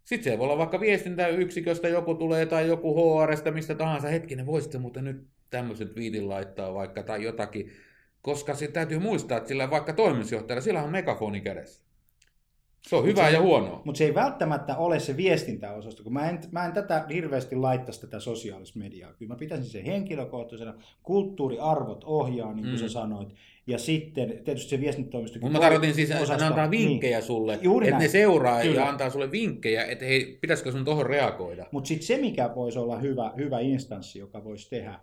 Sitten 0.03 0.33
se 0.33 0.39
voi 0.39 0.45
olla 0.45 0.57
vaikka 0.57 0.79
viestintäyksiköstä 0.79 1.87
joku 1.87 2.15
tulee 2.15 2.45
tai 2.45 2.67
joku 2.67 2.95
HRstä, 2.95 3.51
mistä 3.51 3.75
tahansa. 3.75 4.07
Hetkinen, 4.07 4.45
voisitte 4.45 4.77
muuten 4.77 5.03
nyt 5.03 5.27
tämmöisen 5.49 5.89
twiitin 5.89 6.29
laittaa 6.29 6.73
vaikka 6.73 7.03
tai 7.03 7.23
jotakin. 7.23 7.71
Koska 8.21 8.55
se 8.55 8.67
täytyy 8.67 8.99
muistaa, 8.99 9.37
että 9.37 9.47
sillä 9.47 9.69
vaikka 9.69 9.93
toimitusjohtajalla, 9.93 10.61
sillä 10.61 10.83
on 10.83 10.91
megafoni 10.91 11.41
kädessä. 11.41 11.85
Se 12.87 12.95
on 12.95 13.05
hyvää 13.05 13.29
ja 13.29 13.41
huonoa. 13.41 13.81
Mutta 13.85 13.97
se 13.97 14.05
ei 14.05 14.15
välttämättä 14.15 14.77
ole 14.77 14.99
se 14.99 15.17
viestintäosasto, 15.17 16.03
kun 16.03 16.13
mä 16.13 16.29
en, 16.29 16.39
mä 16.51 16.65
en 16.65 16.71
tätä 16.71 17.05
hirveästi 17.09 17.55
laittaisi 17.55 18.01
tätä 18.01 18.19
sosiaalista 18.19 18.79
mediaa. 18.79 19.13
Kyllä 19.13 19.33
mä 19.33 19.39
pitäisin 19.39 19.69
sen 19.69 19.85
henkilökohtaisena, 19.85 20.73
kulttuuriarvot 21.03 22.03
ohjaa, 22.03 22.53
niin 22.53 22.63
kuin 22.65 22.75
mm. 22.75 22.79
sä 22.79 22.89
sanoit, 22.89 23.35
ja 23.67 23.77
sitten 23.77 24.41
tietysti 24.45 24.69
se 24.69 24.81
viestintätoimisto... 24.81 25.39
Mutta 25.41 25.57
mä 25.57 25.59
tarkoitin 25.59 25.93
siis, 25.93 26.11
että 26.11 26.37
ne 26.37 26.45
antaa 26.45 26.71
vinkkejä 26.71 27.17
niin. 27.17 27.27
sulle, 27.27 27.59
Juuri 27.61 27.87
että 27.87 27.97
näin. 27.97 28.07
ne 28.07 28.11
seuraa 28.11 28.61
Kyllä. 28.61 28.81
ja 28.81 28.89
antaa 28.89 29.09
sulle 29.09 29.31
vinkkejä, 29.31 29.85
että 29.85 30.05
hei, 30.05 30.37
pitäisikö 30.41 30.71
sun 30.71 30.85
tuohon 30.85 31.05
reagoida. 31.05 31.65
Mutta 31.71 31.87
sitten 31.87 32.07
se, 32.07 32.17
mikä 32.17 32.55
voisi 32.55 32.79
olla 32.79 32.99
hyvä, 32.99 33.31
hyvä 33.37 33.59
instanssi, 33.59 34.19
joka 34.19 34.43
voisi 34.43 34.69
tehdä, 34.69 34.99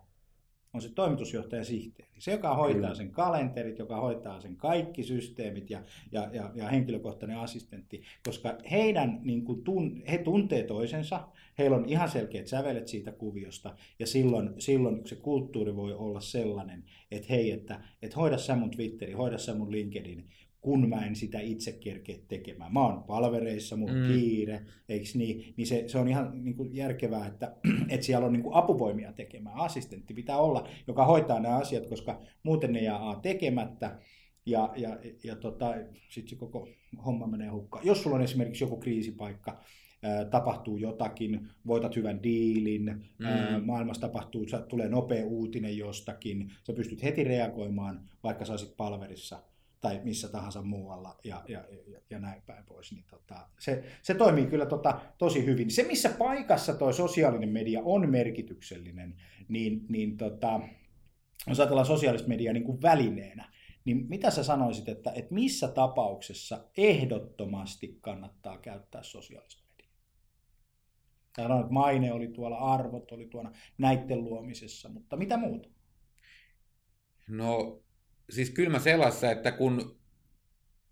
on 0.73 0.83
se 0.83 0.89
toimitusjohtaja 0.89 1.65
sihteeri. 1.65 2.13
Se, 2.19 2.31
joka 2.31 2.55
hoitaa 2.55 2.95
sen 2.95 3.11
kalenterit, 3.11 3.79
joka 3.79 3.97
hoitaa 3.97 4.41
sen 4.41 4.57
kaikki 4.57 5.03
systeemit 5.03 5.71
ja, 5.71 5.83
ja, 6.13 6.31
ja, 6.33 6.51
ja 6.55 6.69
henkilökohtainen 6.69 7.39
assistentti, 7.39 8.03
koska 8.27 8.59
heidän, 8.71 9.21
niin 9.23 9.45
kuin 9.45 9.65
tun, 9.65 10.03
he 10.11 10.19
tuntee 10.19 10.63
toisensa, 10.63 11.29
heillä 11.59 11.77
on 11.77 11.89
ihan 11.89 12.09
selkeät 12.09 12.47
sävelet 12.47 12.89
siitä 12.89 13.13
kuviosta, 13.13 13.77
ja 13.99 14.07
silloin, 14.07 14.55
silloin 14.59 15.07
se 15.07 15.17
kulttuuri 15.17 15.77
voi 15.77 15.95
olla 15.95 16.21
sellainen, 16.21 16.85
että 17.11 17.29
hei, 17.31 17.51
että, 17.51 17.81
että 18.03 18.17
hoida 18.17 18.39
sä 18.39 18.57
mun 18.57 18.71
Twitteri, 18.71 19.13
hoida 19.13 19.39
sä 19.39 19.55
mun 19.55 19.73
LinkedIn, 19.73 20.25
kun 20.61 20.89
mä 20.89 21.07
en 21.07 21.17
sitä 21.17 21.41
itse 21.41 21.73
kerkeä 21.73 22.17
tekemään. 22.29 22.73
Mä 22.73 22.87
oon 22.87 23.03
palvereissa, 23.03 23.77
mulla 23.77 23.93
on 23.93 23.99
mm. 23.99 24.07
kiire, 24.07 24.63
eikö 24.89 25.07
niin? 25.15 25.55
Niin 25.57 25.67
se, 25.67 25.85
se 25.87 25.99
on 25.99 26.09
ihan 26.09 26.45
niin 26.45 26.57
kuin 26.57 26.77
järkevää, 26.77 27.27
että, 27.27 27.57
että 27.89 28.07
siellä 28.07 28.27
on 28.27 28.33
niin 28.33 28.43
kuin 28.43 28.55
apuvoimia 28.55 29.13
tekemään. 29.13 29.57
Assistentti 29.57 30.15
pitää 30.15 30.39
olla, 30.39 30.69
joka 30.87 31.05
hoitaa 31.05 31.41
nämä 31.41 31.57
asiat, 31.57 31.87
koska 31.87 32.21
muuten 32.43 32.73
ne 32.73 32.83
jää 32.83 33.01
tekemättä. 33.23 33.99
Ja, 34.47 34.73
ja, 34.77 34.99
ja 35.25 35.37
tota, 35.37 35.75
sitten 36.09 36.31
se 36.31 36.37
koko 36.37 36.69
homma 37.05 37.27
menee 37.27 37.49
hukkaan. 37.49 37.87
Jos 37.87 38.03
sulla 38.03 38.17
on 38.17 38.23
esimerkiksi 38.23 38.65
joku 38.65 38.77
kriisipaikka, 38.77 39.61
tapahtuu 40.31 40.77
jotakin, 40.77 41.49
voitat 41.67 41.97
hyvän 41.97 42.23
diilin, 42.23 43.05
mm. 43.19 43.65
maailmassa 43.65 44.01
tapahtuu, 44.01 44.47
tulee 44.69 44.89
nopea 44.89 45.27
uutinen 45.27 45.79
jostakin, 45.79 46.53
sä 46.67 46.73
pystyt 46.73 47.03
heti 47.03 47.25
reagoimaan, 47.25 48.09
vaikka 48.23 48.45
sä 48.45 48.53
olisit 48.53 48.77
palverissa 48.77 49.43
tai 49.81 50.01
missä 50.05 50.29
tahansa 50.29 50.63
muualla 50.63 51.19
ja, 51.25 51.45
ja, 51.49 51.65
ja, 51.87 52.01
ja 52.11 52.19
näin 52.19 52.43
päin 52.43 52.65
pois. 52.65 52.93
Niin 52.93 53.05
tota, 53.11 53.49
se, 53.59 53.85
se 54.03 54.15
toimii 54.15 54.47
kyllä 54.47 54.67
tota, 54.67 55.01
tosi 55.19 55.47
hyvin. 55.47 55.71
Se, 55.71 55.83
missä 55.83 56.09
paikassa 56.19 56.75
tuo 56.75 56.93
sosiaalinen 56.93 57.49
media 57.49 57.81
on 57.85 58.11
merkityksellinen, 58.11 59.17
niin, 59.49 59.87
niin 59.89 60.17
tota, 60.17 60.61
jos 61.47 61.61
ajatellaan 61.61 61.87
sosiaalista 61.87 62.29
mediaa 62.29 62.53
niin 62.53 62.65
kuin 62.65 62.83
välineenä, 62.83 63.53
niin 63.85 64.07
mitä 64.09 64.31
sä 64.31 64.45
sanoisit, 64.45 64.89
että, 64.89 65.13
että 65.15 65.35
missä 65.35 65.69
tapauksessa 65.69 66.65
ehdottomasti 66.77 67.99
kannattaa 68.01 68.59
käyttää 68.59 69.03
sosiaalista 69.03 69.63
mediaa? 69.71 69.95
Sanoin, 71.37 71.61
että 71.61 71.73
maine 71.73 72.13
oli 72.13 72.29
tuolla, 72.29 72.57
arvot 72.57 73.13
oli 73.13 73.27
tuolla 73.27 73.51
näiden 73.79 74.25
luomisessa, 74.25 74.89
mutta 74.89 75.17
mitä 75.17 75.37
muuta? 75.37 75.69
No 77.29 77.83
siis 78.31 78.51
kylmä 78.51 78.79
selassa, 78.79 79.31
että 79.31 79.53
kun 79.53 80.01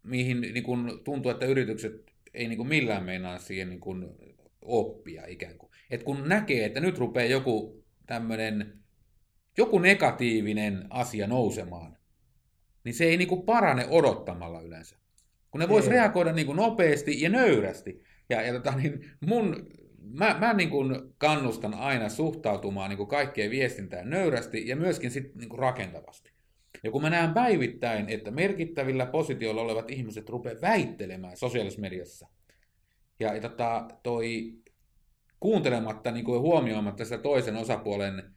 mihin 0.03 0.41
niin 0.41 0.65
kun 0.65 1.01
tuntuu, 1.05 1.31
että 1.31 1.47
yritykset 1.47 2.13
ei 2.35 2.49
niin 2.49 2.57
kuin 2.57 2.69
millään 2.69 3.05
meinaa 3.05 3.39
siihen 3.39 3.69
niin 3.69 3.81
kuin 3.81 4.07
oppia 4.63 5.27
ikään 5.27 5.59
kuin. 5.59 5.73
Et 5.91 6.03
kun 6.03 6.29
näkee, 6.29 6.65
että 6.65 6.81
nyt 6.81 6.99
rupeaa 6.99 7.31
joku 7.31 7.85
tämmöinen, 8.07 8.79
joku 9.57 9.79
negatiivinen 9.79 10.87
asia 10.91 11.27
nousemaan, 11.27 11.97
niin 12.85 12.95
se 12.95 13.05
ei 13.05 13.17
niin 13.17 13.29
kuin 13.29 13.43
parane 13.43 13.87
odottamalla 13.91 14.61
yleensä. 14.61 14.97
Kun 15.51 15.61
ne 15.61 15.69
vois 15.69 15.87
reagoida 15.87 16.33
niin 16.33 16.47
kuin 16.47 16.57
nopeasti 16.57 17.21
ja 17.21 17.29
nöyrästi. 17.29 18.03
Ja, 18.29 18.43
ja 18.43 18.53
tota, 18.53 18.77
niin 18.77 19.11
mun, 19.27 19.69
mä, 19.99 20.37
mä 20.41 20.53
niin 20.53 20.71
kuin 20.71 20.97
kannustan 21.19 21.75
aina 21.75 22.09
suhtautumaan 22.09 22.91
niin 22.91 22.97
kuin 22.97 23.09
kaikkeen 23.09 23.51
viestintään 23.51 24.11
nöyrästi 24.11 24.69
ja 24.69 24.77
myöskin 24.77 25.11
sit 25.11 25.35
niin 25.35 25.49
kuin 25.49 25.59
rakentavasti. 25.59 26.33
Ja 26.85 26.91
kun 26.91 27.03
mä 27.03 27.11
näen 27.11 27.35
päivittäin, 27.35 28.09
että 28.09 28.31
merkittävillä 28.31 29.07
positioilla 29.07 29.63
olevat 29.63 29.91
ihmiset 29.91 30.29
rupeaa 30.29 30.61
väittelemään 30.61 31.37
sosiaalisessa 31.37 31.81
mediassa, 31.81 32.29
ja, 33.21 33.35
ja 33.35 33.41
tota, 33.41 33.89
toi 34.03 34.55
kuuntelematta 35.41 36.11
niin 36.11 36.25
kuin 36.25 36.41
huomioimatta 36.41 37.05
sitä 37.05 37.19
toisen 37.19 37.57
osapuolen 37.57 38.35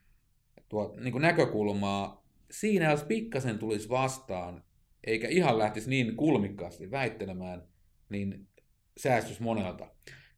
tuo, 0.68 0.96
niin 1.00 1.12
kuin 1.12 1.22
näkökulmaa, 1.22 2.24
siinä 2.50 2.90
jos 2.90 3.04
pikkasen 3.04 3.58
tulisi 3.58 3.88
vastaan, 3.88 4.64
eikä 5.04 5.28
ihan 5.28 5.58
lähtisi 5.58 5.90
niin 5.90 6.16
kulmikkaasti 6.16 6.90
väittelemään, 6.90 7.62
niin 8.08 8.48
säästys 8.96 9.40
monelta. 9.40 9.90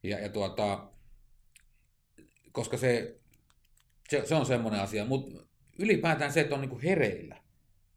Ja, 0.03 0.19
ja 0.19 0.29
tuota, 0.29 0.91
koska 2.53 2.77
se, 2.77 3.21
se, 4.09 4.27
se 4.27 4.35
on 4.35 4.47
semmoinen 4.47 4.81
asia, 4.81 5.05
mutta 5.05 5.47
ylipäätään 5.79 6.33
se, 6.33 6.41
että 6.41 6.55
on 6.55 6.61
niin 6.61 6.71
kuin 6.71 6.83
hereillä. 6.83 7.44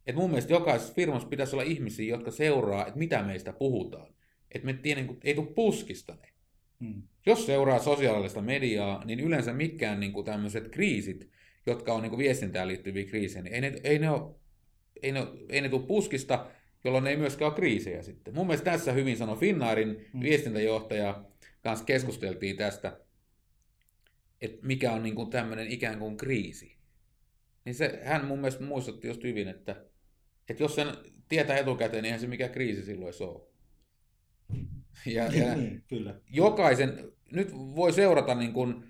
Et 0.07 0.15
mun 0.15 0.29
mielestä 0.29 0.53
jokaisessa 0.53 0.93
firmassa 0.93 1.27
pitäisi 1.27 1.55
olla 1.55 1.63
ihmisiä, 1.63 2.09
jotka 2.09 2.31
seuraa, 2.31 2.87
että 2.87 2.99
mitä 2.99 3.23
meistä 3.23 3.53
puhutaan. 3.53 4.13
Että 4.51 4.65
me 4.65 4.73
tiedä, 4.73 5.01
niin 5.01 5.07
kuin, 5.07 5.19
ei 5.23 5.35
tule 5.35 5.47
puskista 5.55 6.17
ne. 6.21 6.29
Hmm. 6.79 7.03
Jos 7.25 7.45
seuraa 7.45 7.79
sosiaalista 7.79 8.41
mediaa, 8.41 9.05
niin 9.05 9.19
yleensä 9.19 9.53
mikään 9.53 9.99
niin 9.99 10.25
tämmöiset 10.25 10.67
kriisit, 10.67 11.29
jotka 11.65 11.93
on 11.93 12.01
niin 12.01 12.09
kuin 12.09 12.19
viestintään 12.19 12.67
liittyviä 12.67 13.05
kriisejä, 13.05 13.43
niin 13.43 13.53
ei 13.53 13.61
ne, 13.61 13.73
ei 13.83 13.99
ne, 13.99 14.09
ole, 14.09 14.35
ei 15.01 15.11
ne, 15.11 15.27
ei 15.49 15.61
ne 15.61 15.69
tule 15.69 15.85
puskista, 15.87 16.47
jolloin 16.83 17.07
ei 17.07 17.17
myöskään 17.17 17.51
ole 17.51 17.55
kriisejä 17.55 18.03
sitten. 18.03 18.33
Mun 18.33 18.47
mielestä 18.47 18.71
tässä 18.71 18.91
hyvin 18.91 19.17
sanoi 19.17 19.37
Finnaarin 19.37 20.07
hmm. 20.13 20.21
viestintäjohtaja, 20.21 21.23
kanssa 21.61 21.85
keskusteltiin 21.85 22.57
tästä, 22.57 22.99
että 24.41 24.67
mikä 24.67 24.91
on 24.91 25.03
niin 25.03 25.15
kuin 25.15 25.29
tämmöinen 25.29 25.67
ikään 25.67 25.99
kuin 25.99 26.17
kriisi. 26.17 26.77
Niin 27.65 27.75
se, 27.75 27.99
hän 28.03 28.25
mun 28.25 28.39
mielestä 28.39 28.63
muistutti 28.63 29.07
just 29.07 29.23
hyvin, 29.23 29.47
että 29.47 29.85
että 30.49 30.63
jos 30.63 30.75
sen 30.75 30.87
tietää 31.29 31.57
etukäteen, 31.57 32.03
niin 32.03 32.05
eihän 32.05 32.19
se 32.19 32.27
mikä 32.27 32.49
kriisi 32.49 32.85
silloin 32.85 33.13
se 33.13 33.23
ole. 33.23 33.41
Ja, 35.05 35.23
ja 35.23 35.55
niin, 35.55 35.83
kyllä. 35.87 36.15
jokaisen, 36.29 37.11
nyt 37.31 37.53
voi 37.53 37.93
seurata, 37.93 38.35
niin 38.35 38.53
kuin, 38.53 38.83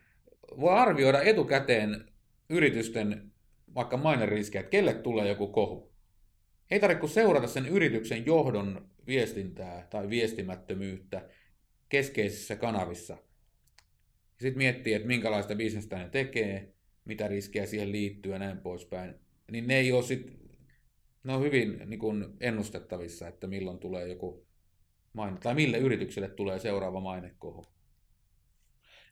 voi 0.59 0.73
arvioida 0.73 1.21
etukäteen 1.21 2.05
yritysten 2.49 3.31
vaikka 3.75 3.97
maineriskejä, 3.97 4.59
että 4.59 4.69
kelle 4.69 4.93
tulee 4.93 5.27
joku 5.27 5.47
kohu. 5.47 5.93
Ei 6.71 6.79
tarvitse 6.79 6.99
kuin 6.99 7.09
seurata 7.09 7.47
sen 7.47 7.67
yrityksen 7.67 8.25
johdon 8.25 8.89
viestintää 9.07 9.87
tai 9.89 10.09
viestimättömyyttä 10.09 11.29
keskeisissä 11.89 12.55
kanavissa. 12.55 13.17
Sitten 14.41 14.57
miettii, 14.57 14.93
että 14.93 15.07
minkälaista 15.07 15.55
bisnestä 15.55 15.97
ne 15.97 16.09
tekee, 16.09 16.73
mitä 17.05 17.27
riskejä 17.27 17.65
siihen 17.65 17.91
liittyy 17.91 18.31
ja 18.31 18.39
näin 18.39 18.57
poispäin. 18.57 19.15
Niin 19.51 19.67
ne 19.67 19.77
ei 19.77 19.91
ole 19.91 20.03
sit 20.03 20.46
ne 21.27 21.33
on 21.33 21.41
hyvin 21.41 21.81
niin 21.85 21.99
kuin 21.99 22.25
ennustettavissa, 22.39 23.27
että 23.27 23.47
milloin 23.47 23.79
tulee 23.79 24.07
joku 24.07 24.45
maine, 25.13 25.37
tai 25.43 25.55
mille 25.55 25.77
yritykselle 25.77 26.29
tulee 26.29 26.59
seuraava 26.59 26.99
mainekohu. 26.99 27.65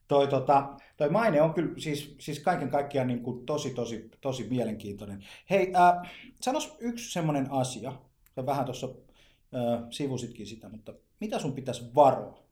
Toi, 0.08 0.28
tota, 0.28 0.78
toi 0.98 1.10
maine 1.10 1.42
on 1.42 1.54
kyllä 1.54 1.74
siis, 1.78 2.16
siis 2.20 2.40
kaiken 2.40 2.70
kaikkiaan 2.70 3.08
niin 3.08 3.24
kuin 3.24 3.46
tosi, 3.46 3.74
tosi, 3.74 4.10
tosi 4.22 4.48
mielenkiintoinen. 4.50 5.26
Hei, 5.50 5.74
äh, 5.76 6.12
sanos 6.42 6.78
yksi 6.80 7.12
semmoinen 7.12 7.52
asia, 7.52 7.94
sä 8.36 8.46
vähän 8.46 8.66
tuossa 8.66 8.88
äh, 8.88 9.84
sivusitkin 9.90 10.48
sitä, 10.48 10.70
mutta 10.70 10.94
mitä 11.20 11.40
sun 11.40 11.54
pitäisi 11.54 11.96
varoa? 11.96 12.46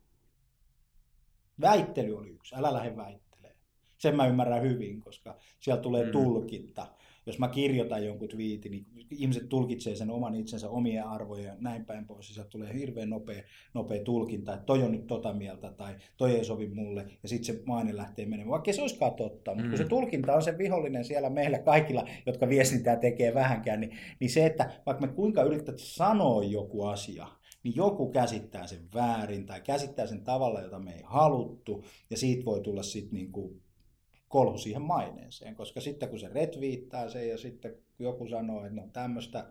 Väittely 1.60 2.16
oli 2.18 2.28
yksi, 2.28 2.54
älä 2.54 2.72
lähde 2.72 2.96
väittelemään. 2.96 3.60
Sen 3.98 4.16
mä 4.16 4.26
ymmärrän 4.26 4.62
hyvin, 4.62 5.00
koska 5.00 5.36
siellä 5.60 5.82
tulee 5.82 6.04
mm. 6.04 6.12
tulkinta 6.12 6.86
jos 7.26 7.38
mä 7.38 7.48
kirjoitan 7.48 8.04
jonkun 8.04 8.28
twiitin, 8.28 8.72
niin 8.72 8.86
ihmiset 9.10 9.48
tulkitsee 9.48 9.96
sen 9.96 10.10
oman 10.10 10.34
itsensä 10.34 10.68
omia 10.68 11.10
arvoja 11.10 11.44
ja 11.44 11.56
näin 11.58 11.84
päin 11.84 12.06
pois. 12.06 12.28
Ja 12.28 12.34
sieltä 12.34 12.50
tulee 12.50 12.74
hirveän 12.74 13.10
nopea, 13.10 13.42
nopea 13.74 14.02
tulkinta, 14.02 14.54
että 14.54 14.66
toi 14.66 14.82
on 14.82 14.92
nyt 14.92 15.06
tota 15.06 15.32
mieltä 15.32 15.70
tai 15.70 15.94
toi 16.16 16.36
ei 16.36 16.44
sovi 16.44 16.68
mulle. 16.68 17.06
Ja 17.22 17.28
sitten 17.28 17.56
se 17.56 17.62
maine 17.66 17.96
lähtee 17.96 18.26
menemään, 18.26 18.50
vaikka 18.50 18.72
se 18.72 18.82
olisikaan 18.82 19.14
totta. 19.14 19.50
Mutta 19.50 19.64
mm. 19.64 19.68
kun 19.68 19.78
se 19.78 19.84
mm. 19.84 19.88
tulkinta 19.88 20.34
on 20.34 20.42
se 20.42 20.58
vihollinen 20.58 21.04
siellä 21.04 21.30
meillä 21.30 21.58
kaikilla, 21.58 22.04
jotka 22.26 22.48
viestintää 22.48 22.96
tekee 22.96 23.34
vähänkään, 23.34 23.80
niin, 23.80 23.98
niin 24.20 24.30
se, 24.30 24.46
että 24.46 24.72
vaikka 24.86 25.06
me 25.06 25.12
kuinka 25.12 25.42
yritetään 25.42 25.78
sanoa 25.78 26.44
joku 26.44 26.84
asia, 26.84 27.26
niin 27.62 27.76
joku 27.76 28.10
käsittää 28.10 28.66
sen 28.66 28.88
väärin 28.94 29.46
tai 29.46 29.60
käsittää 29.60 30.06
sen 30.06 30.24
tavalla, 30.24 30.60
jota 30.60 30.78
me 30.78 30.92
ei 30.92 31.02
haluttu, 31.04 31.84
ja 32.10 32.16
siitä 32.16 32.44
voi 32.44 32.60
tulla 32.60 32.82
sitten 32.82 33.14
niin 33.18 33.32
kuin 33.32 33.60
kolhu 34.34 34.58
siihen 34.58 34.82
maineeseen, 34.82 35.54
koska 35.54 35.80
sitten 35.80 36.08
kun 36.08 36.18
se 36.18 36.28
retviittaa 36.28 37.08
sen 37.08 37.28
ja 37.28 37.38
sitten 37.38 37.70
kun 37.70 38.06
joku 38.06 38.28
sanoo, 38.28 38.64
että 38.64 38.80
no 38.80 38.88
tämmöistä 38.92 39.46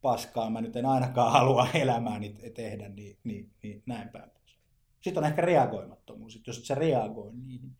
paskaa 0.00 0.50
mä 0.50 0.60
nyt 0.60 0.76
en 0.76 0.86
ainakaan 0.86 1.32
halua 1.32 1.68
elämääni 1.74 2.36
tehdä, 2.54 2.88
niin, 2.88 3.16
niin, 3.24 3.50
niin 3.62 3.82
näin 3.86 4.08
päin 4.08 4.30
pois. 4.30 4.58
Sitten 5.00 5.24
on 5.24 5.30
ehkä 5.30 5.42
reagoimattomuus, 5.42 6.36
että 6.36 6.48
jos 6.50 6.58
et 6.58 6.64
sä 6.64 6.74
reagoi 6.74 7.32
niihin. 7.34 7.70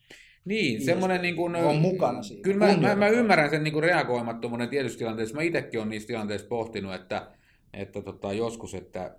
Niin, 0.44 0.84
semmoinen 0.84 1.22
niin 1.22 1.36
kuin, 1.36 1.56
on 1.56 1.76
mukana 1.76 2.22
siinä. 2.22 2.42
Kyllä 2.42 2.66
mä, 2.66 2.76
mä, 2.76 2.96
mä 2.96 3.08
ymmärrän 3.08 3.50
sen 3.50 3.64
niin 3.64 3.72
kuin 3.72 3.82
reagoimattomuuden 3.82 4.68
tietysti 4.68 4.98
tilanteessa. 4.98 5.36
Mä 5.36 5.42
itsekin 5.42 5.80
olen 5.80 5.90
niissä 5.90 6.06
tilanteissa 6.06 6.48
pohtinut, 6.48 6.94
että, 6.94 7.30
että 7.72 8.02
tota, 8.02 8.32
joskus, 8.32 8.74
että 8.74 9.16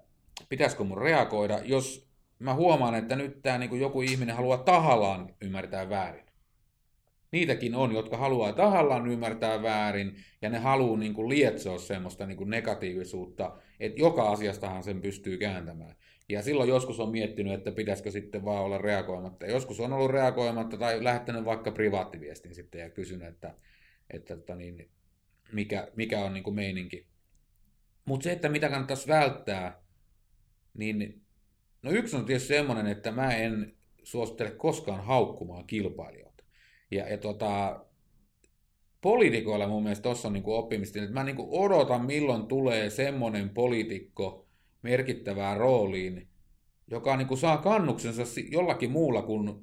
pitäisikö 0.49 0.84
mun 0.84 0.97
reagoida, 0.97 1.59
jos 1.64 2.09
mä 2.39 2.53
huomaan, 2.53 2.95
että 2.95 3.16
nyt 3.16 3.41
tämä 3.41 3.57
niin 3.57 3.80
joku 3.80 4.01
ihminen 4.01 4.36
haluaa 4.36 4.57
tahallaan 4.57 5.36
ymmärtää 5.41 5.89
väärin. 5.89 6.31
Niitäkin 7.32 7.76
on, 7.76 7.92
jotka 7.92 8.18
haluaa 8.18 8.54
tahallaan 8.54 9.08
ymmärtää 9.08 9.62
väärin, 9.62 10.16
ja 10.42 10.50
ne 10.50 10.58
haluaa 10.58 10.98
niin 10.98 11.14
kuin 11.14 11.30
lietsoa 11.30 11.78
semmoista 11.78 12.26
niin 12.26 12.38
kuin 12.38 12.50
negatiivisuutta, 12.50 13.58
että 13.80 14.02
joka 14.02 14.32
asiastahan 14.32 14.84
sen 14.84 15.02
pystyy 15.02 15.38
kääntämään. 15.38 15.96
Ja 16.30 16.42
silloin 16.42 16.70
joskus 16.70 17.00
on 17.00 17.12
miettinyt, 17.12 17.54
että 17.54 17.72
pitäisikö 17.72 18.12
sitten 18.12 18.46
vaan 18.46 18.64
olla 18.64 18.78
reagoimatta. 18.78 19.46
Joskus 19.46 19.80
on 19.80 19.94
ollut 19.94 20.12
reagoimatta 20.12 20.78
tai 20.78 21.04
lähettänyt 21.04 21.46
vaikka 21.46 21.72
privaattiviestin 21.72 22.56
sitten 22.56 22.82
ja 22.82 22.90
kysynyt, 22.90 23.28
että, 23.28 23.56
että 24.10 24.34
että 24.34 24.56
niin, 24.56 24.90
mikä, 25.54 25.88
mikä 25.96 26.20
on 26.20 26.34
niin 26.34 26.44
kuin 26.44 26.56
meininki. 26.56 27.08
Mutta 28.06 28.24
se, 28.24 28.32
että 28.32 28.50
mitä 28.50 28.70
kannattaisi 28.70 29.08
välttää, 29.08 29.82
niin 30.74 31.22
no 31.82 31.92
yksi 31.92 32.16
on 32.16 32.26
tietysti 32.26 32.48
semmoinen, 32.48 32.88
että 32.88 33.12
mä 33.12 33.36
en 33.36 33.76
suosittele 34.04 34.52
koskaan 34.52 35.04
haukkumaan 35.04 35.68
kilpailijoita. 35.68 36.31
Ja, 36.92 37.10
ja 37.10 37.18
tota, 37.18 37.86
poliitikoilla 39.02 39.68
mun 39.68 39.84
mielestä 39.84 40.04
tuossa 40.04 40.28
on 40.28 40.34
niin 40.34 40.44
oppimista, 40.46 41.00
että 41.00 41.14
mä 41.14 41.24
niin 41.24 41.36
odotan 41.39 42.06
milloin 42.06 42.48
tulee 42.48 42.89
semmoinen 42.89 43.50
poliitikko 43.50 44.48
merkittävään 44.82 45.58
rooliin, 45.58 46.28
joka 46.92 47.18
niin 47.18 47.38
saa 47.38 47.58
kannuksensa 47.58 48.24
jollakin 48.52 48.92
muulla 48.92 49.22
kuin 49.22 49.60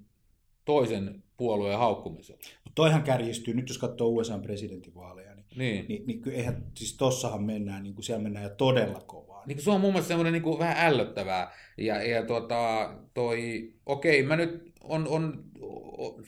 toisen 0.64 1.22
puolueen 1.36 1.78
haukkumisella. 1.78 2.40
Mutta 2.64 2.74
toihan 2.74 3.02
kärjistyy, 3.02 3.54
nyt 3.54 3.68
jos 3.68 3.78
katsoo 3.78 4.08
USA 4.08 4.38
presidentinvaaleja, 4.38 5.34
niin, 5.34 5.46
niin. 5.56 5.86
niin, 5.88 6.06
niin 6.06 6.22
eihän, 6.30 6.66
siis 6.74 6.96
tossahan 6.96 7.42
mennään, 7.42 7.82
niin 7.82 7.94
kuin 7.94 8.04
siellä 8.04 8.22
mennään 8.22 8.44
jo 8.44 8.50
todella 8.50 9.00
kovaa. 9.00 9.46
Niin 9.46 9.62
se 9.62 9.70
on 9.70 9.80
mun 9.80 9.90
mielestä 9.90 10.08
semmoinen 10.08 10.32
niin 10.32 10.58
vähän 10.58 10.76
ällöttävää. 10.78 11.52
Ja, 11.78 12.02
ja 12.02 12.26
tuota, 12.26 12.90
toi, 13.14 13.72
okei, 13.86 14.22
mä 14.22 14.36
nyt 14.36 14.72
on, 14.88 15.08
on, 15.08 15.44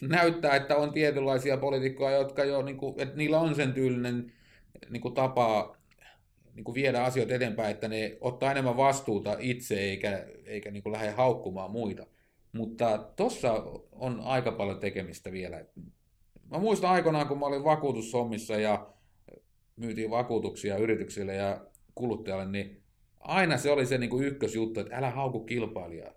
näyttää, 0.01 0.57
että 0.57 0.77
on 0.77 0.93
tietynlaisia 0.93 1.57
poliitikkoja, 1.57 2.17
jotka 2.17 2.45
jo, 2.45 2.63
niin 2.63 2.77
kuin, 2.77 3.01
että 3.01 3.17
niillä 3.17 3.41
on 3.41 3.55
sen 3.55 3.73
tyylinen 3.73 4.33
niin 4.91 5.01
kuin 5.01 5.15
tapa 5.15 5.77
niin 6.55 6.65
kuin 6.65 6.75
viedä 6.75 7.05
asioita 7.05 7.35
eteenpäin, 7.35 7.71
että 7.71 7.89
ne 7.89 8.19
ottaa 8.21 8.51
enemmän 8.51 8.77
vastuuta 8.77 9.37
itse 9.39 9.81
eikä, 9.81 10.27
eikä 10.45 10.71
niin 10.71 10.83
kuin 10.83 10.93
lähde 10.93 11.11
haukkumaan 11.11 11.71
muita. 11.71 12.07
Mutta 12.53 12.99
tuossa 13.17 13.53
on 13.93 14.21
aika 14.21 14.53
paljon 14.53 14.79
tekemistä 14.79 15.33
vielä. 15.33 15.65
Mä 16.51 16.59
muistan 16.59 16.91
aikoinaan, 16.91 17.29
kun 17.29 17.39
mä 17.39 17.47
olin 17.47 17.65
vakuutussommissa 17.65 18.55
ja 18.55 18.93
myytiin 19.77 20.11
vakuutuksia 20.11 20.77
yrityksille 20.77 21.35
ja 21.35 21.67
kuluttajalle, 21.95 22.47
niin 22.47 22.83
aina 23.21 23.57
se 23.59 23.71
oli 23.71 23.87
se 23.87 23.99
niin 23.99 24.11
kuin 24.11 24.27
ykkösjuttu, 24.27 24.81
että 24.81 24.97
älä 24.97 25.11
hauku 25.11 25.45
kilpailijaa. 25.45 26.13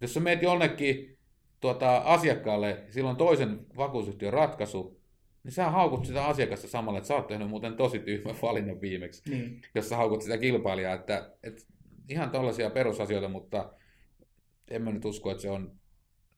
Jos 0.00 0.14
sä 0.14 0.20
meet 0.20 0.42
jonnekin 0.42 1.15
tuota, 1.60 1.96
asiakkaalle, 1.98 2.84
silloin 2.90 3.16
toisen 3.16 3.66
vakuutusyhtiön 3.76 4.32
ratkaisu, 4.32 5.00
niin 5.44 5.52
sä 5.52 5.70
haukut 5.70 6.06
sitä 6.06 6.24
asiakasta 6.24 6.68
samalla, 6.68 6.98
että 6.98 7.08
sä 7.08 7.14
oot 7.14 7.26
tehnyt 7.26 7.48
muuten 7.48 7.76
tosi 7.76 7.98
tyhmä 7.98 8.34
valinnan 8.42 8.80
viimeksi, 8.80 9.30
Niin. 9.30 9.60
jos 9.74 9.88
sä 9.88 9.96
haukut 9.96 10.22
sitä 10.22 10.38
kilpailijaa. 10.38 10.94
Että, 10.94 11.30
että 11.42 11.62
ihan 12.08 12.30
tällaisia 12.30 12.70
perusasioita, 12.70 13.28
mutta 13.28 13.72
en 14.70 14.82
mä 14.82 14.92
nyt 14.92 15.04
usko, 15.04 15.30
että 15.30 15.42
se 15.42 15.50
on, 15.50 15.72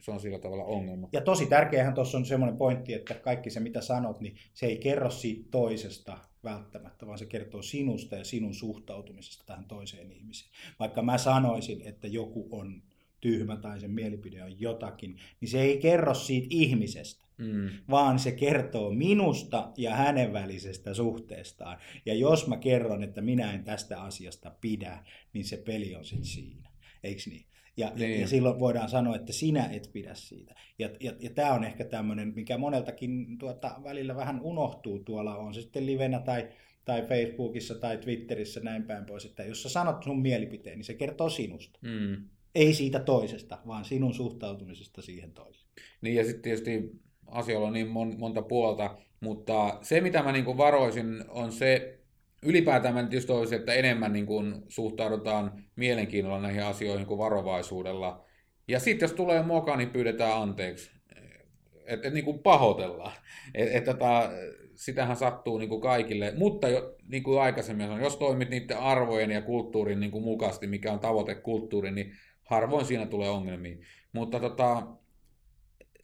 se 0.00 0.10
on 0.10 0.20
sillä 0.20 0.38
tavalla 0.38 0.64
ongelma. 0.64 1.08
Ja 1.12 1.20
tosi 1.20 1.46
tärkeähän 1.46 1.94
tuossa 1.94 2.18
on 2.18 2.24
semmoinen 2.24 2.58
pointti, 2.58 2.94
että 2.94 3.14
kaikki 3.14 3.50
se 3.50 3.60
mitä 3.60 3.80
sanot, 3.80 4.20
niin 4.20 4.36
se 4.54 4.66
ei 4.66 4.78
kerro 4.78 5.10
siitä 5.10 5.48
toisesta 5.50 6.18
välttämättä, 6.44 7.06
vaan 7.06 7.18
se 7.18 7.26
kertoo 7.26 7.62
sinusta 7.62 8.16
ja 8.16 8.24
sinun 8.24 8.54
suhtautumisesta 8.54 9.44
tähän 9.46 9.64
toiseen 9.64 10.12
ihmiseen. 10.12 10.50
Vaikka 10.78 11.02
mä 11.02 11.18
sanoisin, 11.18 11.82
että 11.82 12.08
joku 12.08 12.48
on 12.50 12.82
tyhmä 13.20 13.56
tai 13.56 13.80
sen 13.80 13.90
mielipide 13.90 14.42
on 14.42 14.60
jotakin, 14.60 15.16
niin 15.40 15.48
se 15.48 15.60
ei 15.60 15.78
kerro 15.78 16.14
siitä 16.14 16.46
ihmisestä, 16.50 17.28
Mm. 17.38 17.68
vaan 17.90 18.18
se 18.18 18.32
kertoo 18.32 18.90
minusta 18.90 19.72
ja 19.76 19.94
hänen 19.94 20.32
välisestä 20.32 20.94
suhteestaan. 20.94 21.78
Ja 22.06 22.14
jos 22.14 22.46
mä 22.46 22.56
kerron, 22.56 23.02
että 23.02 23.20
minä 23.20 23.52
en 23.52 23.64
tästä 23.64 24.02
asiasta 24.02 24.50
pidä, 24.60 25.04
niin 25.32 25.44
se 25.44 25.56
peli 25.56 25.94
on 25.94 26.04
sitten 26.04 26.24
siinä. 26.24 26.70
Eikö 27.04 27.22
niin? 27.26 27.44
Ja, 27.76 27.92
Niin. 27.94 28.10
ja, 28.12 28.20
ja 28.20 28.28
silloin 28.28 28.58
voidaan 28.58 28.88
sanoa, 28.88 29.16
että 29.16 29.32
sinä 29.32 29.64
et 29.72 29.90
pidä 29.92 30.14
siitä. 30.14 30.54
Ja, 30.78 30.90
ja, 31.00 31.12
ja 31.20 31.30
tämä 31.30 31.52
on 31.52 31.64
ehkä 31.64 31.84
tämmöinen, 31.84 32.32
mikä 32.34 32.58
moneltakin 32.58 33.38
tuota, 33.38 33.80
välillä 33.84 34.16
vähän 34.16 34.40
unohtuu 34.42 34.98
tuolla, 34.98 35.36
on 35.36 35.54
se 35.54 35.60
sitten 35.62 35.86
livenä 35.86 36.20
tai, 36.20 36.48
tai 36.84 37.02
Facebookissa 37.08 37.74
tai 37.74 37.98
Twitterissä 37.98 38.60
näin 38.60 38.82
päin 38.82 39.04
pois, 39.06 39.24
että 39.24 39.42
jos 39.42 39.62
sä 39.62 39.68
sanot 39.68 40.02
sun 40.02 40.22
mielipiteen, 40.22 40.78
niin 40.78 40.84
se 40.84 40.94
kertoo 40.94 41.28
sinusta. 41.30 41.78
Mm. 41.82 42.28
Ei 42.58 42.74
siitä 42.74 43.00
toisesta, 43.00 43.58
vaan 43.66 43.84
sinun 43.84 44.14
suhtautumisesta 44.14 45.02
siihen 45.02 45.32
toiseen. 45.32 45.68
Niin 46.00 46.16
ja 46.16 46.24
sitten 46.24 46.42
tietysti 46.42 46.92
asioilla 47.26 47.66
on 47.66 47.72
niin 47.72 47.88
mon, 47.88 48.14
monta 48.18 48.42
puolta, 48.42 48.96
mutta 49.20 49.78
se 49.82 50.00
mitä 50.00 50.22
mä 50.22 50.32
niin 50.32 50.56
varoisin 50.56 51.24
on 51.28 51.52
se, 51.52 51.98
ylipäätään 52.42 52.94
mä 52.94 53.02
tietysti 53.02 53.26
toivoisin, 53.26 53.58
että 53.58 53.74
enemmän 53.74 54.12
niin 54.12 54.26
kuin 54.26 54.54
suhtaudutaan 54.68 55.64
mielenkiinnolla 55.76 56.40
näihin 56.40 56.64
asioihin 56.64 57.06
kuin 57.06 57.18
varovaisuudella. 57.18 58.24
Ja 58.68 58.80
sitten 58.80 59.06
jos 59.06 59.12
tulee 59.12 59.42
moka, 59.42 59.76
niin 59.76 59.90
pyydetään 59.90 60.42
anteeksi. 60.42 60.90
Että 61.86 62.08
et, 62.08 62.14
niin 62.14 62.24
kuin 62.24 62.38
pahoitellaan. 62.38 63.12
Et, 63.54 63.68
et, 63.76 63.84
tota, 63.84 64.30
sitähän 64.74 65.16
sattuu 65.16 65.58
niin 65.58 65.68
kuin 65.68 65.80
kaikille. 65.80 66.32
Mutta 66.36 66.68
jo, 66.68 66.96
niin 67.08 67.22
kuin 67.22 67.40
aikaisemmin 67.40 67.86
sanoin, 67.86 68.04
jos 68.04 68.16
toimit 68.16 68.50
niiden 68.50 68.78
arvojen 68.78 69.30
ja 69.30 69.42
kulttuurin 69.42 70.00
niin 70.00 70.10
kuin 70.10 70.24
mukaisesti, 70.24 70.66
mikä 70.66 70.92
on 70.92 71.00
tavoitekulttuuri, 71.00 71.90
niin 71.90 72.12
harvoin 72.48 72.86
siinä 72.86 73.06
tulee 73.06 73.30
ongelmia. 73.30 73.76
Mutta 74.12 74.40
tota, 74.40 74.86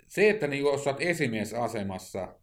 se, 0.07 0.31
että 0.31 0.47
niin 0.47 0.63
jos 0.63 0.87
olet 0.87 1.01
esimiesasemassa, 1.01 2.35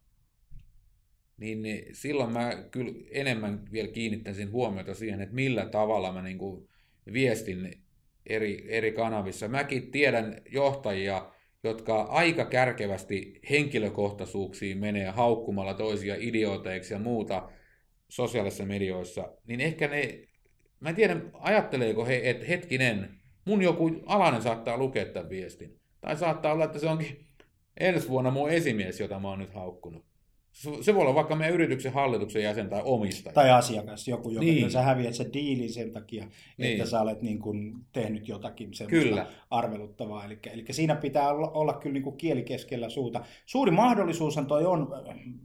niin, 1.36 1.62
niin 1.62 1.94
silloin 1.94 2.32
mä 2.32 2.64
kyllä 2.70 2.92
enemmän 3.10 3.62
vielä 3.72 3.88
kiinnittäisin 3.88 4.52
huomiota 4.52 4.94
siihen, 4.94 5.20
että 5.20 5.34
millä 5.34 5.66
tavalla 5.66 6.12
mä 6.12 6.22
niin 6.22 6.38
kuin 6.38 6.68
viestin 7.12 7.82
eri, 8.26 8.66
eri 8.68 8.92
kanavissa. 8.92 9.48
Mäkin 9.48 9.90
tiedän 9.90 10.42
johtajia, 10.50 11.32
jotka 11.64 12.02
aika 12.02 12.44
kärkevästi 12.44 13.40
henkilökohtaisuuksiin 13.50 14.78
menee 14.78 15.10
haukkumalla 15.10 15.74
toisia 15.74 16.16
idiooteiksi 16.18 16.94
ja 16.94 17.00
muuta 17.00 17.50
sosiaalisissa 18.08 18.66
medioissa, 18.66 19.32
niin 19.46 19.60
ehkä 19.60 19.88
ne, 19.88 20.28
mä 20.80 20.88
en 20.88 20.94
tiedä, 20.94 21.20
ajatteleeko 21.32 22.06
he, 22.06 22.20
että 22.24 22.46
hetkinen, 22.46 23.21
mun 23.44 23.62
joku 23.62 23.90
alainen 24.06 24.42
saattaa 24.42 24.76
lukea 24.78 25.04
tämän 25.06 25.30
viestin. 25.30 25.78
Tai 26.00 26.16
saattaa 26.16 26.52
olla, 26.52 26.64
että 26.64 26.78
se 26.78 26.88
onkin 26.88 27.26
ensi 27.80 28.08
vuonna 28.08 28.30
mun 28.30 28.50
esimies, 28.50 29.00
jota 29.00 29.18
mä 29.18 29.28
oon 29.28 29.38
nyt 29.38 29.54
haukkunut. 29.54 30.04
Se 30.80 30.94
voi 30.94 31.02
olla 31.02 31.14
vaikka 31.14 31.36
meidän 31.36 31.54
yrityksen 31.54 31.92
hallituksen 31.92 32.42
jäsen 32.42 32.68
tai 32.68 32.82
omistaja. 32.84 33.32
Tai 33.32 33.50
asiakas, 33.50 34.08
joku, 34.08 34.30
joka 34.30 34.44
Niin. 34.44 34.70
sä 34.70 34.82
häviät 34.82 35.14
sen 35.14 35.32
diilin 35.32 35.72
sen 35.72 35.92
takia. 35.92 36.26
Niin. 36.58 36.72
että 36.72 36.90
sä 36.90 37.00
olet 37.00 37.22
niin 37.22 37.38
kuin 37.38 37.74
tehnyt 37.92 38.28
jotakin 38.28 38.74
semmoista 38.74 39.08
Kyllä. 39.08 39.26
arveluttavaa. 39.50 40.24
Eli, 40.24 40.38
eli 40.52 40.64
siinä 40.70 40.94
pitää 40.94 41.28
olla, 41.30 41.50
olla 41.50 41.72
kyllä 41.72 41.92
niin 41.92 42.02
kuin 42.02 42.16
kieli 42.16 42.42
keskellä 42.42 42.88
suuta. 42.88 43.24
Suuri 43.46 43.70
mahdollisuushan 43.70 44.46
toi 44.46 44.66
on, 44.66 44.88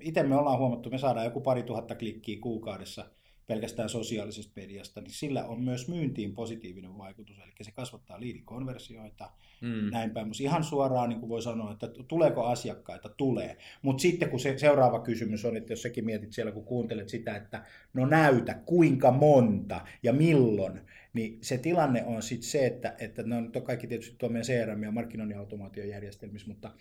itse 0.01 0.23
me 0.23 0.35
ollaan 0.35 0.59
huomattu, 0.59 0.89
me 0.89 0.97
saadaan 0.97 1.25
joku 1.25 1.41
pari 1.41 1.63
tuhatta 1.63 1.95
klikkiä 1.95 2.37
kuukaudessa 2.41 3.05
pelkästään 3.47 3.89
sosiaalisesta 3.89 4.53
mediasta, 4.55 5.01
niin 5.01 5.11
sillä 5.11 5.45
on 5.45 5.61
myös 5.61 5.87
myyntiin 5.87 6.33
positiivinen 6.33 6.97
vaikutus, 6.97 7.37
eli 7.37 7.51
se 7.61 7.71
kasvattaa 7.71 8.19
liidikonversioita, 8.19 9.31
Mm. 9.61 9.91
näin 9.91 10.11
päin. 10.11 10.27
Mutta 10.27 10.43
ihan 10.43 10.63
suoraan 10.63 11.09
niin 11.09 11.19
kuin 11.19 11.29
voi 11.29 11.41
sanoa, 11.41 11.71
että 11.71 11.87
tuleeko 12.07 12.43
asiakkaita? 12.45 13.09
Tulee. 13.09 13.57
Mutta 13.81 14.01
sitten 14.01 14.29
kun 14.29 14.39
se 14.39 14.57
seuraava 14.57 14.99
kysymys 14.99 15.45
on, 15.45 15.57
että 15.57 15.73
jos 15.73 15.81
säkin 15.81 16.05
mietit 16.05 16.33
siellä, 16.33 16.51
kun 16.51 16.65
kuuntelet 16.65 17.09
sitä, 17.09 17.35
että 17.35 17.63
no 17.93 18.05
näytä, 18.05 18.53
kuinka 18.53 19.11
monta 19.11 19.81
ja 20.03 20.13
milloin, 20.13 20.81
niin 21.13 21.37
se 21.41 21.57
tilanne 21.57 22.05
on 22.05 22.21
sitten 22.21 22.49
se, 22.49 22.65
että, 22.65 22.95
että 22.99 23.23
ne 23.23 23.35
on, 23.35 23.43
nyt 23.43 23.55
on 23.55 23.61
kaikki 23.63 23.87
tietysti 23.87 24.15
tuo 24.17 24.29
meidän 24.29 24.45
CRM 24.45 24.83
ja 24.83 24.91
markkinoinnin 24.91 25.37
automaatiojärjestelmissä, 25.37 26.47
mutta, 26.47 26.71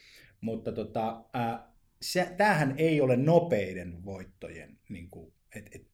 mutta 0.41 0.73
tota, 0.73 1.25
ää, 1.33 1.73
se, 2.03 2.35
tämähän 2.37 2.75
ei 2.79 3.01
ole 3.01 3.17
nopeiden 3.17 4.05
voittojen, 4.05 4.79
niin 4.89 5.11
kuin, 5.11 5.33
et, 5.55 5.69
et, 5.75 5.87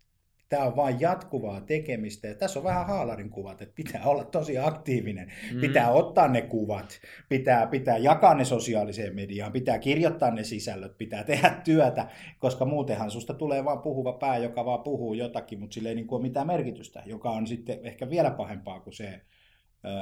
Tämä 0.53 0.65
on 0.65 0.77
vain 0.77 1.01
jatkuvaa 1.01 1.61
tekemistä 1.61 2.29
ja 2.29 2.35
tässä 2.35 2.59
on 2.59 2.65
vähän 2.65 2.87
haalarin 2.87 3.31
kuvat, 3.31 3.63
että 3.63 3.75
pitää 3.75 4.05
olla 4.05 4.25
tosi 4.25 4.59
aktiivinen, 4.59 5.33
mm. 5.53 5.61
pitää 5.61 5.91
ottaa 5.91 6.29
ne 6.29 6.43
kuvat, 6.43 7.01
pitää, 7.29 7.67
pitää 7.67 7.99
jakaa 7.99 8.35
ne 8.35 8.45
sosiaaliseen 8.45 9.15
mediaan, 9.15 9.53
pitää 9.53 9.79
kirjoittaa 9.79 10.31
ne 10.31 10.45
sisällöt, 10.45 10.99
pitää 10.99 11.25
tehdä 11.25 11.61
työtä, 11.65 12.09
koska 12.39 12.65
muutenhan 12.65 13.11
susta 13.11 13.35
tulee 13.35 13.65
vaan 13.65 13.83
puhuva 13.83 14.13
pää, 14.13 14.39
joka 14.39 14.65
vaan 14.65 14.83
puhuu 14.83 15.15
jotakin, 15.15 15.61
mutta 15.61 15.75
sillä 15.75 15.89
ei 15.89 15.95
niin 15.95 16.07
kuin 16.07 16.17
ole 16.17 16.29
mitään 16.29 16.47
merkitystä, 16.47 17.03
joka 17.07 17.31
on 17.31 17.47
sitten 17.47 17.79
ehkä 17.83 18.11
vielä 18.11 18.31
pahempaa 18.31 18.81
kuin 18.81 18.95
se, 18.95 19.21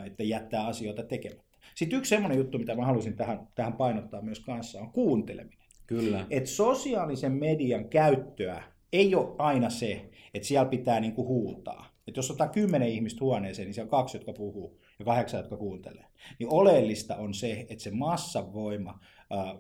että 0.07 0.23
jättää 0.23 0.67
asioita 0.67 1.03
tekemättä. 1.03 1.59
Sitten 1.75 1.99
yksi 1.99 2.09
semmoinen 2.09 2.39
juttu, 2.39 2.59
mitä 2.59 2.75
mä 2.75 2.85
haluaisin 2.85 3.17
tähän, 3.17 3.49
tähän 3.55 3.73
painottaa 3.73 4.23
myös 4.23 4.41
kanssa, 4.41 4.81
on 4.81 4.93
kuunteleminen. 4.93 5.59
Kyllä. 5.87 6.27
Et 6.31 6.47
sosiaalisen 6.47 7.33
median 7.33 7.89
käyttöä 7.89 8.63
ei 8.93 9.15
ole 9.15 9.35
aina 9.39 9.71
se, 9.71 10.11
että 10.35 10.49
siellä 10.49 10.71
pitää 10.71 11.01
niinku 11.01 11.27
huutaa. 11.27 11.91
Et 12.09 12.17
jos 12.17 12.31
otetaan 12.31 12.51
kymmenen 12.51 12.89
ihmistä 12.89 13.25
huoneeseen, 13.25 13.67
niin 13.67 13.75
siellä 13.75 13.87
on 13.87 13.91
kaksi, 13.91 14.17
jotka 14.17 14.33
puhuu, 14.33 14.81
ja 14.99 15.05
kahdeksan, 15.05 15.41
jotka 15.41 15.57
kuuntelee. 15.57 16.05
Niin 16.39 16.53
oleellista 16.53 17.17
on 17.17 17.35
se, 17.35 17.67
että 17.69 17.85
se 17.85 17.91
massavoima 17.91 19.01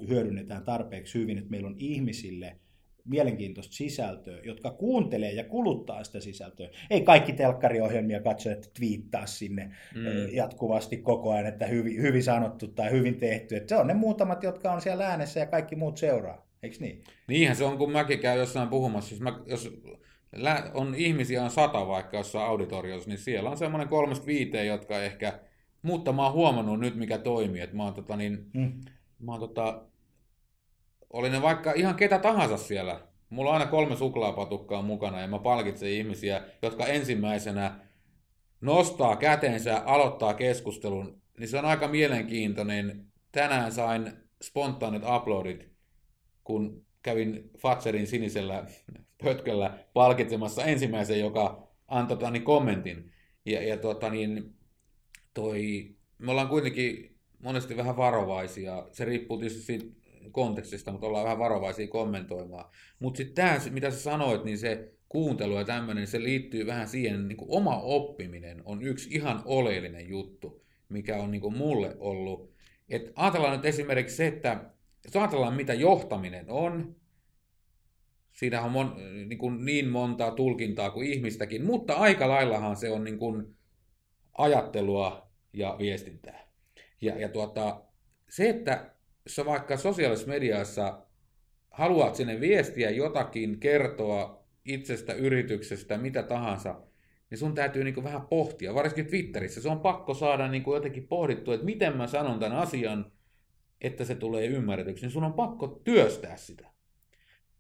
hyödynnetään 0.08 0.64
tarpeeksi 0.64 1.18
hyvin, 1.18 1.38
että 1.38 1.50
meillä 1.50 1.68
on 1.68 1.76
ihmisille 1.78 2.56
mielenkiintoista 3.04 3.74
sisältöä, 3.74 4.40
jotka 4.44 4.70
kuuntelee 4.70 5.32
ja 5.32 5.44
kuluttaa 5.44 6.04
sitä 6.04 6.20
sisältöä. 6.20 6.68
Ei 6.90 7.00
kaikki 7.00 7.32
telkkariohjelmia 7.32 8.20
katso, 8.20 8.50
että 8.50 8.68
twiittaa 8.78 9.26
sinne 9.26 9.64
mm. 9.94 10.02
jatkuvasti 10.32 10.96
koko 10.96 11.32
ajan, 11.32 11.46
että 11.46 11.66
hyvin, 11.66 12.02
hyvin 12.02 12.22
sanottu 12.22 12.68
tai 12.68 12.90
hyvin 12.90 13.16
tehty. 13.16 13.56
Että 13.56 13.68
se 13.68 13.80
on 13.80 13.86
ne 13.86 13.94
muutamat, 13.94 14.42
jotka 14.42 14.72
on 14.72 14.80
siellä 14.80 15.06
äänessä 15.06 15.40
ja 15.40 15.46
kaikki 15.46 15.76
muut 15.76 15.98
seuraa. 15.98 16.49
Eikö 16.62 16.76
niin? 16.80 17.04
Niinhän 17.28 17.56
se 17.56 17.64
on, 17.64 17.78
kun 17.78 17.92
mäkin 17.92 18.18
käyn 18.18 18.38
jossain 18.38 18.68
puhumassa. 18.68 19.14
Jos, 19.14 19.20
mä, 19.20 19.40
jos 19.46 19.70
on 20.74 20.94
ihmisiä 20.94 21.44
on 21.44 21.50
sata 21.50 21.86
vaikka 21.86 22.16
jossain 22.16 22.46
auditoriossa, 22.46 23.08
niin 23.08 23.18
siellä 23.18 23.50
on 23.50 23.56
semmoinen 23.56 23.88
kolmesta 23.88 24.26
viiteen, 24.26 24.66
jotka 24.66 25.02
ehkä, 25.02 25.40
mutta 25.82 26.12
mä 26.12 26.24
oon 26.24 26.32
huomannut 26.32 26.80
nyt, 26.80 26.96
mikä 26.96 27.18
toimii. 27.18 27.60
Että 27.60 27.76
mä 27.76 27.84
oon, 27.84 27.94
tota, 27.94 28.16
niin, 28.16 28.50
mm. 28.54 28.80
mä 29.18 29.32
oon 29.32 29.40
tota, 29.40 29.84
oli 31.12 31.30
ne 31.30 31.42
vaikka 31.42 31.72
ihan 31.72 31.94
ketä 31.94 32.18
tahansa 32.18 32.56
siellä. 32.56 33.00
Mulla 33.30 33.50
on 33.50 33.54
aina 33.54 33.70
kolme 33.70 33.96
suklaapatukkaa 33.96 34.82
mukana 34.82 35.20
ja 35.20 35.28
mä 35.28 35.38
palkitsen 35.38 35.88
ihmisiä, 35.88 36.42
jotka 36.62 36.86
ensimmäisenä 36.86 37.80
nostaa 38.60 39.16
kätensä, 39.16 39.78
aloittaa 39.78 40.34
keskustelun. 40.34 41.22
Niin 41.38 41.48
se 41.48 41.58
on 41.58 41.64
aika 41.64 41.88
mielenkiintoinen. 41.88 43.06
Tänään 43.32 43.72
sain 43.72 44.12
spontaanit 44.42 45.02
uploadit, 45.16 45.69
kun 46.44 46.86
kävin 47.02 47.50
Fatserin 47.58 48.06
sinisellä 48.06 48.66
pötköllä 49.24 49.78
palkitsemassa 49.92 50.64
ensimmäisen, 50.64 51.20
joka 51.20 51.68
antoi 51.88 52.30
niin 52.30 52.42
kommentin. 52.42 53.12
Ja, 53.44 53.62
ja 53.62 53.76
tota, 53.76 54.10
niin, 54.10 54.54
toi, 55.34 55.88
me 56.18 56.30
ollaan 56.30 56.48
kuitenkin 56.48 57.16
monesti 57.38 57.76
vähän 57.76 57.96
varovaisia. 57.96 58.86
Se 58.92 59.04
riippuu 59.04 59.38
tietysti 59.38 59.62
siitä 59.62 59.86
kontekstista, 60.32 60.92
mutta 60.92 61.06
ollaan 61.06 61.24
vähän 61.24 61.38
varovaisia 61.38 61.88
kommentoimaan. 61.88 62.70
Mutta 62.98 63.18
sitten 63.18 63.34
tämä, 63.34 63.58
mitä 63.70 63.90
sä 63.90 63.98
sanoit, 64.00 64.44
niin 64.44 64.58
se 64.58 64.94
kuuntelu 65.08 65.58
ja 65.58 65.64
tämmöinen, 65.64 66.06
se 66.06 66.22
liittyy 66.22 66.66
vähän 66.66 66.88
siihen, 66.88 67.28
niin 67.28 67.36
kuin 67.36 67.50
oma 67.50 67.80
oppiminen 67.80 68.62
on 68.64 68.82
yksi 68.82 69.10
ihan 69.12 69.42
oleellinen 69.44 70.08
juttu, 70.08 70.64
mikä 70.88 71.16
on 71.16 71.30
niin 71.30 71.40
kuin 71.40 71.56
mulle 71.56 71.96
ollut. 71.98 72.50
Et 72.88 73.12
ajatellaan 73.16 73.56
nyt 73.56 73.64
esimerkiksi 73.64 74.16
se, 74.16 74.26
että 74.26 74.70
jos 75.04 75.16
ajatellaan 75.16 75.54
mitä 75.54 75.74
johtaminen 75.74 76.44
on, 76.48 76.96
siinä 78.32 78.62
on 78.62 78.72
mon, 78.72 78.96
niin, 79.28 79.38
kuin 79.38 79.64
niin 79.64 79.88
montaa 79.88 80.30
tulkintaa 80.30 80.90
kuin 80.90 81.06
ihmistäkin, 81.12 81.64
mutta 81.64 81.94
aika 81.94 82.28
laillahan 82.28 82.76
se 82.76 82.90
on 82.90 83.04
niin 83.04 83.18
kuin 83.18 83.56
ajattelua 84.38 85.30
ja 85.52 85.76
viestintää. 85.78 86.46
Ja, 87.00 87.18
ja 87.18 87.28
tuota, 87.28 87.82
se, 88.28 88.48
että 88.48 88.94
sä 89.26 89.44
vaikka 89.44 89.76
sosiaalisessa 89.76 90.28
mediassa 90.28 91.06
haluat 91.70 92.14
sinne 92.14 92.40
viestiä 92.40 92.90
jotakin, 92.90 93.60
kertoa 93.60 94.44
itsestä, 94.64 95.12
yrityksestä, 95.12 95.98
mitä 95.98 96.22
tahansa, 96.22 96.80
niin 97.30 97.38
sun 97.38 97.54
täytyy 97.54 97.84
niin 97.84 98.04
vähän 98.04 98.26
pohtia, 98.26 98.74
varsinkin 98.74 99.06
Twitterissä. 99.06 99.62
Se 99.62 99.68
on 99.68 99.80
pakko 99.80 100.14
saada 100.14 100.48
niin 100.48 100.64
jotenkin 100.66 101.08
pohdittua, 101.08 101.54
että 101.54 101.66
miten 101.66 101.96
mä 101.96 102.06
sanon 102.06 102.38
tämän 102.38 102.58
asian, 102.58 103.12
että 103.80 104.04
se 104.04 104.14
tulee 104.14 104.46
ymmärretyksi, 104.46 105.04
niin 105.04 105.12
sun 105.12 105.24
on 105.24 105.32
pakko 105.32 105.80
työstää 105.84 106.36
sitä. 106.36 106.70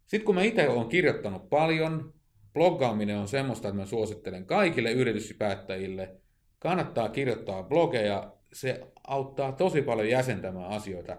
Sitten 0.06 0.26
kun 0.26 0.34
mä 0.34 0.42
itse 0.42 0.68
olen 0.68 0.88
kirjoittanut 0.88 1.48
paljon, 1.48 2.14
bloggaaminen 2.52 3.18
on 3.18 3.28
semmoista, 3.28 3.68
että 3.68 3.80
mä 3.80 3.86
suosittelen 3.86 4.46
kaikille 4.46 4.92
yrityspäättäjille, 4.92 6.16
kannattaa 6.58 7.08
kirjoittaa 7.08 7.62
blogeja, 7.62 8.32
se 8.52 8.86
auttaa 9.06 9.52
tosi 9.52 9.82
paljon 9.82 10.08
jäsentämään 10.08 10.70
asioita 10.70 11.16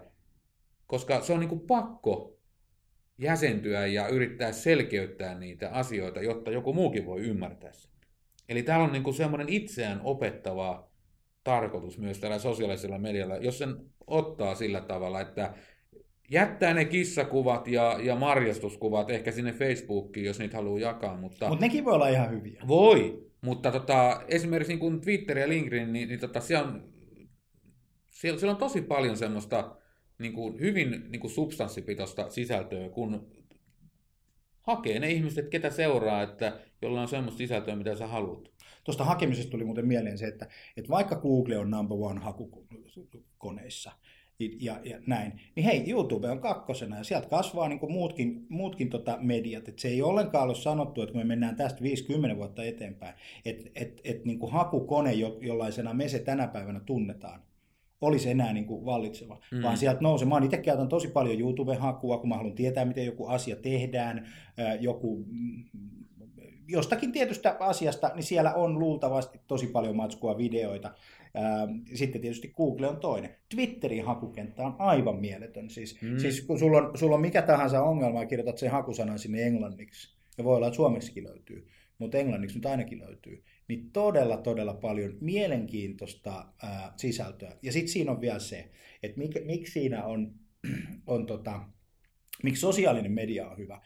koska 0.92 1.20
se 1.20 1.32
on 1.32 1.40
niin 1.40 1.48
kuin 1.48 1.60
pakko 1.60 2.38
jäsentyä 3.18 3.86
ja 3.86 4.08
yrittää 4.08 4.52
selkeyttää 4.52 5.38
niitä 5.38 5.70
asioita, 5.70 6.20
jotta 6.20 6.50
joku 6.50 6.72
muukin 6.72 7.06
voi 7.06 7.20
ymmärtää 7.20 7.72
sen. 7.72 7.90
Eli 8.48 8.62
täällä 8.62 8.84
on 8.84 8.92
niin 8.92 9.02
kuin 9.02 9.14
semmoinen 9.14 9.48
itseään 9.48 10.00
opettava 10.04 10.90
tarkoitus 11.44 11.98
myös 11.98 12.18
tällä 12.18 12.38
sosiaalisella 12.38 12.98
medialla, 12.98 13.36
jos 13.36 13.58
sen 13.58 13.76
ottaa 14.06 14.54
sillä 14.54 14.80
tavalla, 14.80 15.20
että 15.20 15.54
jättää 16.30 16.74
ne 16.74 16.84
kissakuvat 16.84 17.68
ja, 17.68 17.98
ja 18.02 18.16
marjastuskuvat 18.16 19.10
ehkä 19.10 19.32
sinne 19.32 19.52
Facebookiin, 19.52 20.26
jos 20.26 20.38
niitä 20.38 20.56
haluaa 20.56 20.80
jakaa. 20.80 21.16
Mutta 21.16 21.48
Mut 21.48 21.60
nekin 21.60 21.84
voi 21.84 21.94
olla 21.94 22.08
ihan 22.08 22.30
hyviä. 22.30 22.62
Voi, 22.68 23.26
mutta 23.40 23.72
tota, 23.72 24.22
esimerkiksi 24.28 24.72
niin 24.72 24.80
kuin 24.80 25.00
Twitter 25.00 25.38
ja 25.38 25.48
LinkedIn, 25.48 25.92
niin, 25.92 26.08
niin 26.08 26.20
tota, 26.20 26.40
siellä, 26.40 26.68
on, 26.68 26.92
siellä, 28.10 28.38
siellä 28.38 28.52
on 28.52 28.58
tosi 28.58 28.82
paljon 28.82 29.16
semmoista 29.16 29.76
niin 30.18 30.32
kuin 30.32 30.60
hyvin 30.60 31.04
niin 31.08 31.20
kuin 31.20 31.30
substanssipitoista 31.30 32.30
sisältöä, 32.30 32.88
kun 32.88 33.26
hakee 34.60 34.98
ne 34.98 35.10
ihmiset, 35.10 35.48
ketä 35.48 35.70
seuraa, 35.70 36.22
että 36.22 36.60
jolla 36.82 37.00
on 37.00 37.08
semmoista 37.08 37.38
sisältöä, 37.38 37.76
mitä 37.76 37.96
sä 37.96 38.06
haluat. 38.06 38.51
Tuosta 38.84 39.04
hakemisesta 39.04 39.50
tuli 39.50 39.64
muuten 39.64 39.86
mieleen 39.86 40.18
se, 40.18 40.26
että, 40.26 40.48
että 40.76 40.90
vaikka 40.90 41.16
Google 41.16 41.58
on 41.58 41.70
number 41.70 41.98
one 42.00 42.20
hakukoneissa, 42.20 43.92
ja, 44.60 44.80
ja 44.84 44.98
näin. 45.06 45.32
Niin 45.56 45.64
hei, 45.64 45.90
YouTube 45.90 46.30
on 46.30 46.40
kakkosena 46.40 46.96
ja 46.96 47.04
sieltä 47.04 47.28
kasvaa 47.28 47.68
niin 47.68 47.78
kuin 47.78 47.92
muutkin, 47.92 48.46
muutkin 48.48 48.90
tota 48.90 49.18
mediat. 49.20 49.68
Et 49.68 49.78
se 49.78 49.88
ei 49.88 50.02
ollenkaan 50.02 50.48
ole 50.48 50.54
sanottu, 50.54 51.02
että 51.02 51.14
me 51.14 51.24
mennään 51.24 51.56
tästä 51.56 51.82
50 51.82 52.36
vuotta 52.36 52.64
eteenpäin, 52.64 53.14
että 53.44 53.70
et, 53.74 54.00
et, 54.04 54.24
niin 54.24 54.38
kuin 54.38 54.52
hakukone, 54.52 55.12
jo, 55.12 55.38
jollaisena 55.40 55.94
me 55.94 56.08
se 56.08 56.18
tänä 56.18 56.48
päivänä 56.48 56.80
tunnetaan, 56.80 57.42
olisi 58.00 58.30
enää 58.30 58.52
niin 58.52 58.66
kuin 58.66 58.84
vallitseva, 58.84 59.40
mm. 59.52 59.62
vaan 59.62 59.76
sieltä 59.76 60.00
nousee. 60.00 60.28
Mä 60.28 60.40
itse 60.44 60.56
käytän 60.56 60.88
tosi 60.88 61.08
paljon 61.08 61.40
YouTube-hakua, 61.40 62.18
kun 62.18 62.28
mä 62.28 62.36
haluan 62.36 62.54
tietää, 62.54 62.84
miten 62.84 63.06
joku 63.06 63.26
asia 63.26 63.56
tehdään, 63.56 64.28
joku 64.80 65.24
mm, 65.28 65.64
jostakin 66.72 67.12
tietystä 67.12 67.56
asiasta, 67.60 68.10
niin 68.14 68.22
siellä 68.22 68.54
on 68.54 68.78
luultavasti 68.78 69.40
tosi 69.46 69.66
paljon 69.66 69.96
matskua, 69.96 70.38
videoita. 70.38 70.94
Sitten 71.94 72.20
tietysti 72.20 72.48
Google 72.48 72.88
on 72.88 72.96
toinen. 72.96 73.34
Twitterin 73.54 74.04
hakukenttä 74.04 74.62
on 74.62 74.76
aivan 74.78 75.16
mieletön. 75.16 75.70
Siis, 75.70 76.02
mm. 76.02 76.18
siis 76.18 76.40
kun 76.40 76.58
sulla 76.58 76.78
on, 76.78 76.98
sulla 76.98 77.14
on 77.14 77.20
mikä 77.20 77.42
tahansa 77.42 77.82
ongelma 77.82 78.20
ja 78.20 78.26
kirjoitat 78.26 78.58
sen 78.58 78.70
hakusanan 78.70 79.18
sinne 79.18 79.42
englanniksi, 79.42 80.16
ja 80.38 80.44
voi 80.44 80.56
olla, 80.56 80.66
että 80.66 80.76
suomeksikin 80.76 81.24
löytyy, 81.24 81.68
mutta 81.98 82.18
englanniksi 82.18 82.56
nyt 82.58 82.66
ainakin 82.66 83.00
löytyy, 83.00 83.44
niin 83.68 83.90
todella, 83.90 84.36
todella 84.36 84.74
paljon 84.74 85.16
mielenkiintoista 85.20 86.46
ää, 86.62 86.92
sisältöä. 86.96 87.56
Ja 87.62 87.72
sitten 87.72 87.92
siinä 87.92 88.12
on 88.12 88.20
vielä 88.20 88.38
se, 88.38 88.70
että 89.02 89.18
mik, 89.18 89.44
miksi 89.44 89.72
siinä 89.72 90.04
on, 90.04 90.32
on 91.06 91.26
tota, 91.26 91.60
miksi 92.42 92.60
sosiaalinen 92.60 93.12
media 93.12 93.48
on 93.48 93.58
hyvä 93.58 93.80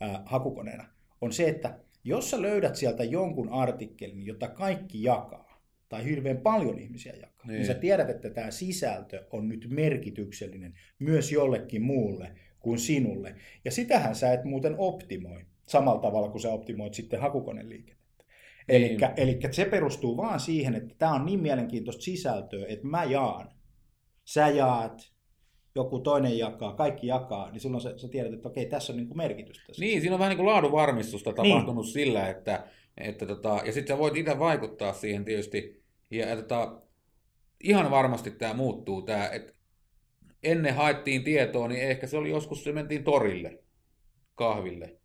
ää, 0.00 0.22
hakukoneena, 0.26 0.84
on 1.20 1.32
se, 1.32 1.48
että 1.48 1.78
jos 2.04 2.30
sä 2.30 2.42
löydät 2.42 2.76
sieltä 2.76 3.04
jonkun 3.04 3.48
artikkelin, 3.48 4.26
jota 4.26 4.48
kaikki 4.48 5.02
jakaa, 5.02 5.62
tai 5.88 6.04
hirveän 6.04 6.38
paljon 6.38 6.78
ihmisiä 6.78 7.12
jakaa, 7.12 7.46
niin, 7.46 7.54
niin 7.54 7.66
sä 7.66 7.74
tiedät, 7.74 8.10
että 8.10 8.30
tämä 8.30 8.50
sisältö 8.50 9.26
on 9.30 9.48
nyt 9.48 9.66
merkityksellinen 9.70 10.74
myös 10.98 11.32
jollekin 11.32 11.82
muulle 11.82 12.34
kuin 12.60 12.78
sinulle. 12.78 13.34
Ja 13.64 13.70
sitähän 13.70 14.14
sä 14.14 14.32
et 14.32 14.44
muuten 14.44 14.74
optimoi 14.78 15.44
samalla 15.66 16.00
tavalla 16.00 16.28
kuin 16.28 16.42
sä 16.42 16.50
optimoit 16.50 16.94
sitten 16.94 17.20
hakukoneliikennettä. 17.20 18.24
Eli 18.68 18.88
niin. 19.34 19.54
se 19.54 19.64
perustuu 19.64 20.16
vaan 20.16 20.40
siihen, 20.40 20.74
että 20.74 20.94
tämä 20.98 21.14
on 21.14 21.26
niin 21.26 21.40
mielenkiintoista 21.40 22.02
sisältöä, 22.02 22.66
että 22.68 22.86
mä 22.86 23.04
jaan, 23.04 23.50
sä 24.24 24.48
jaat, 24.48 25.12
joku 25.74 25.98
toinen 25.98 26.38
jakaa, 26.38 26.72
kaikki 26.72 27.06
jakaa, 27.06 27.50
niin 27.50 27.60
silloin 27.60 27.80
sä, 27.80 27.98
sä 27.98 28.08
tiedät, 28.08 28.32
että 28.32 28.48
okei, 28.48 28.66
tässä 28.66 28.92
on 28.92 28.96
niin 28.96 29.08
kuin 29.08 29.16
merkitystä. 29.16 29.72
Niin, 29.78 30.00
siinä 30.00 30.14
on 30.14 30.18
vähän 30.18 30.30
niin 30.30 30.36
kuin 30.36 30.46
laadunvarmistusta 30.46 31.32
tapahtunut 31.32 31.84
niin. 31.84 31.92
sillä, 31.92 32.28
että, 32.28 32.66
että 32.98 33.26
tota, 33.26 33.60
ja 33.64 33.72
sitten 33.72 33.96
sä 33.96 33.98
voit 33.98 34.16
itse 34.16 34.38
vaikuttaa 34.38 34.92
siihen 34.92 35.24
tietysti, 35.24 35.82
ja, 36.10 36.28
ja 36.28 36.36
tota, 36.36 36.82
ihan 37.64 37.90
varmasti 37.90 38.30
tämä 38.30 38.54
muuttuu, 38.54 39.02
tämä, 39.02 39.28
että 39.28 39.52
ennen 40.42 40.74
haettiin 40.74 41.24
tietoa, 41.24 41.68
niin 41.68 41.82
ehkä 41.82 42.06
se 42.06 42.16
oli 42.16 42.30
joskus, 42.30 42.64
se 42.64 42.72
mentiin 42.72 43.04
torille 43.04 43.58
kahville 44.34 44.96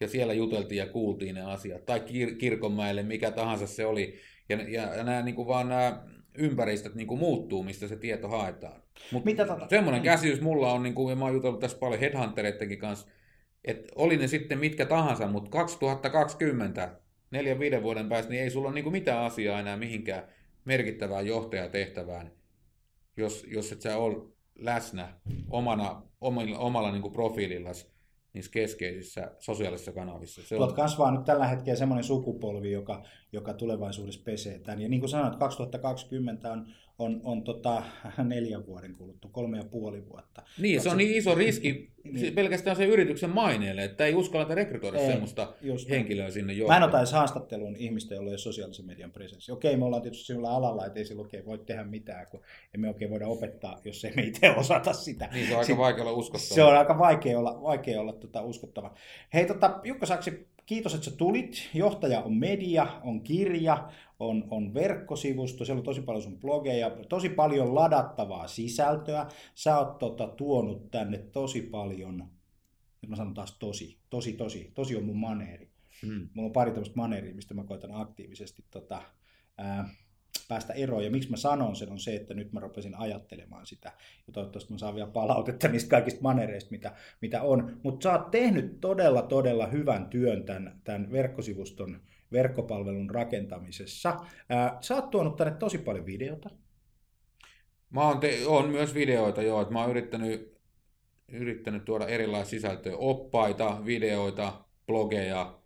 ja 0.00 0.08
siellä 0.08 0.32
juteltiin 0.32 0.78
ja 0.78 0.86
kuultiin 0.86 1.34
ne 1.34 1.42
asiat, 1.42 1.86
tai 1.86 1.98
kir- 1.98 2.36
kirkonmäelle, 2.36 3.02
mikä 3.02 3.30
tahansa 3.30 3.66
se 3.66 3.86
oli. 3.86 4.18
Ja, 4.48 4.56
ja 4.70 5.04
nämä 5.04 5.22
niin 5.22 5.34
kuin 5.34 5.48
vaan 5.48 5.68
nämä 5.68 6.04
ympäristöt 6.38 6.94
niin 6.94 7.06
kuin 7.06 7.20
muuttuu, 7.20 7.62
mistä 7.62 7.88
se 7.88 7.96
tieto 7.96 8.28
haetaan. 8.28 8.82
Mutta 9.12 9.24
Mitä 9.24 9.44
tota? 9.46 9.68
semmoinen 9.68 10.02
käsitys 10.02 10.40
mulla 10.40 10.72
on, 10.72 10.82
niin 10.82 10.94
kuin, 10.94 11.10
ja 11.10 11.16
mä 11.16 11.24
oon 11.24 11.34
jutellut 11.34 11.60
tässä 11.60 11.78
paljon 11.78 12.00
headhuntereidenkin 12.00 12.78
kanssa, 12.78 13.08
että 13.64 13.92
oli 13.96 14.16
ne 14.16 14.26
sitten 14.26 14.58
mitkä 14.58 14.86
tahansa, 14.86 15.26
mutta 15.26 15.50
2020, 15.50 17.00
neljän 17.30 17.58
viiden 17.58 17.82
vuoden 17.82 18.08
päästä, 18.08 18.30
niin 18.30 18.42
ei 18.42 18.50
sulla 18.50 18.68
ole 18.68 18.74
niin 18.74 18.84
kuin 18.84 18.92
mitään 18.92 19.24
asiaa 19.24 19.60
enää 19.60 19.76
mihinkään 19.76 20.22
merkittävään 20.64 21.26
johtajatehtävään, 21.26 22.32
jos, 23.16 23.46
jos 23.48 23.72
et 23.72 23.80
sä 23.80 23.96
ole 23.96 24.28
läsnä 24.58 25.08
omana, 25.50 26.02
omalla, 26.20 26.58
omalla 26.58 26.92
niin 26.92 27.02
kuin 27.02 27.12
profiilillasi 27.12 27.97
niissä 28.38 28.52
keskeisissä 28.52 29.30
sosiaalisissa 29.38 29.92
kanavissa. 29.92 30.42
Se 30.42 30.56
Tuolta 30.56 30.74
kasvaa 30.74 31.10
nyt 31.10 31.24
tällä 31.24 31.46
hetkellä 31.46 31.76
semmoinen 31.76 32.04
sukupolvi, 32.04 32.72
joka, 32.72 33.04
joka 33.32 33.54
tulevaisuudessa 33.54 34.20
pesee 34.24 34.58
tämän. 34.58 34.82
Ja 34.82 34.88
niin 34.88 35.00
kuin 35.00 35.10
sanoit, 35.10 35.36
2020 35.36 36.52
on, 36.52 36.66
on, 36.98 37.20
on 37.24 37.44
tota, 37.44 37.82
neljän 38.24 38.66
vuoden 38.66 38.92
kuluttua, 38.92 39.30
kolme 39.30 39.56
ja 39.56 39.64
puoli 39.64 40.08
vuotta. 40.08 40.42
Niin, 40.58 40.80
se 40.80 40.90
on 40.90 40.96
niin 40.96 41.16
iso 41.16 41.34
riski 41.34 41.90
niin. 42.12 42.34
pelkästään 42.34 42.76
se 42.76 42.84
yrityksen 42.84 43.30
maineelle, 43.30 43.84
että 43.84 44.06
ei 44.06 44.14
uskalleta 44.14 44.54
rekrytoida 44.54 44.98
ei, 44.98 45.06
semmoista 45.06 45.54
just 45.60 45.90
henkilöä 45.90 46.30
sinne 46.30 46.52
johtamaan. 46.52 46.80
Mä 46.80 46.84
en 46.84 46.88
ota 46.88 46.98
edes 46.98 47.12
haastatteluun 47.12 47.76
ihmistä, 47.76 48.14
jolla 48.14 48.28
ei 48.28 48.32
ole 48.32 48.38
sosiaalisen 48.38 48.86
median 48.86 49.10
presenssi. 49.10 49.52
Okei, 49.52 49.76
me 49.76 49.84
ollaan 49.84 50.02
tietysti 50.02 50.26
sillä 50.26 50.50
alalla, 50.50 50.86
että 50.86 50.98
ei 50.98 51.04
sillä 51.04 51.22
oikein 51.22 51.46
voi 51.46 51.58
tehdä 51.58 51.84
mitään, 51.84 52.26
kun 52.30 52.40
emme 52.74 52.88
oikein 52.88 53.10
voida 53.10 53.26
opettaa, 53.26 53.80
jos 53.84 54.04
ei 54.04 54.12
me 54.16 54.22
itse 54.22 54.50
osata 54.50 54.92
sitä. 54.92 55.28
Niin, 55.32 55.46
se 55.46 55.54
on 55.54 55.60
aika 55.60 55.76
vaikea 55.76 56.04
olla 56.04 56.12
uskottava. 56.12 56.54
Se 56.54 56.62
on 56.62 56.76
aika 56.76 56.98
vaikea 56.98 57.38
olla, 57.38 57.62
vaikea 57.62 58.00
olla 58.00 58.12
tota, 58.12 58.42
uskottava. 58.42 58.94
Hei, 59.34 59.46
tota, 59.46 59.80
Jukka 59.84 60.06
Saksi, 60.06 60.46
kiitos, 60.68 60.94
että 60.94 61.04
sä 61.04 61.16
tulit. 61.16 61.70
Johtaja 61.74 62.22
on 62.22 62.36
media, 62.36 63.00
on 63.04 63.20
kirja, 63.20 63.90
on, 64.18 64.44
on 64.50 64.74
verkkosivusto, 64.74 65.64
siellä 65.64 65.80
on 65.80 65.84
tosi 65.84 66.00
paljon 66.00 66.22
sun 66.22 66.38
blogeja, 66.38 66.90
tosi 66.90 67.28
paljon 67.28 67.74
ladattavaa 67.74 68.48
sisältöä. 68.48 69.26
Sä 69.54 69.78
oot 69.78 69.98
tota, 69.98 70.26
tuonut 70.26 70.90
tänne 70.90 71.18
tosi 71.18 71.62
paljon, 71.62 72.18
nyt 73.02 73.10
mä 73.10 73.16
sanon 73.16 73.34
taas 73.34 73.58
tosi, 73.58 73.98
tosi, 74.10 74.32
tosi, 74.32 74.72
tosi 74.74 74.96
on 74.96 75.04
mun 75.04 75.18
maneeri. 75.18 75.70
Hmm. 76.06 76.28
Mulla 76.34 76.46
on 76.46 76.52
pari 76.52 76.70
tämmöistä 76.70 76.96
maneeria, 76.96 77.34
mistä 77.34 77.54
mä 77.54 77.64
koitan 77.64 77.94
aktiivisesti 77.94 78.64
tota, 78.70 79.02
ää, 79.58 79.88
päästä 80.48 80.72
eroon. 80.72 81.04
Ja 81.04 81.10
miksi 81.10 81.30
mä 81.30 81.36
sanon 81.36 81.76
sen 81.76 81.92
on 81.92 81.98
se, 81.98 82.16
että 82.16 82.34
nyt 82.34 82.52
mä 82.52 82.60
rupesin 82.60 82.98
ajattelemaan 82.98 83.66
sitä. 83.66 83.92
Ja 84.26 84.32
toivottavasti 84.32 84.72
mä 84.72 84.78
saan 84.78 84.94
vielä 84.94 85.10
palautetta 85.10 85.68
niistä 85.68 85.90
kaikista 85.90 86.22
manereista, 86.22 86.70
mitä, 86.70 86.92
mitä 87.20 87.42
on. 87.42 87.80
Mutta 87.82 88.04
sä 88.04 88.12
oot 88.12 88.30
tehnyt 88.30 88.80
todella, 88.80 89.22
todella 89.22 89.66
hyvän 89.66 90.06
työn 90.06 90.44
tämän, 90.44 90.80
tämän 90.84 91.12
verkkosivuston 91.12 92.00
verkkopalvelun 92.32 93.10
rakentamisessa. 93.10 94.16
Sä 94.80 94.94
oot 94.94 95.10
tuonut 95.10 95.36
tänne 95.36 95.54
tosi 95.54 95.78
paljon 95.78 96.06
videota. 96.06 96.50
Mä 97.90 98.08
oon, 98.08 98.20
te- 98.20 98.46
on 98.46 98.70
myös 98.70 98.94
videoita, 98.94 99.42
joo. 99.42 99.60
Että 99.60 99.72
mä 99.72 99.80
oon 99.80 99.90
yrittänyt, 99.90 100.58
yrittänyt 101.28 101.84
tuoda 101.84 102.06
erilaisia 102.06 102.50
sisältöjä, 102.50 102.96
oppaita, 102.96 103.80
videoita, 103.84 104.64
blogeja, 104.86 105.58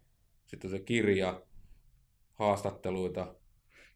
sitten 0.46 0.70
se 0.70 0.78
kirja, 0.78 1.42
haastatteluita. 2.32 3.34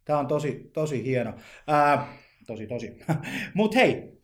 Tämä 0.07 0.19
on 0.19 0.27
tosi, 0.27 0.71
tosi 0.73 1.05
hieno. 1.05 1.35
Ää, 1.67 2.17
tosi, 2.47 2.67
tosi. 2.67 2.99
Mutta 3.55 3.79
hei, 3.79 4.21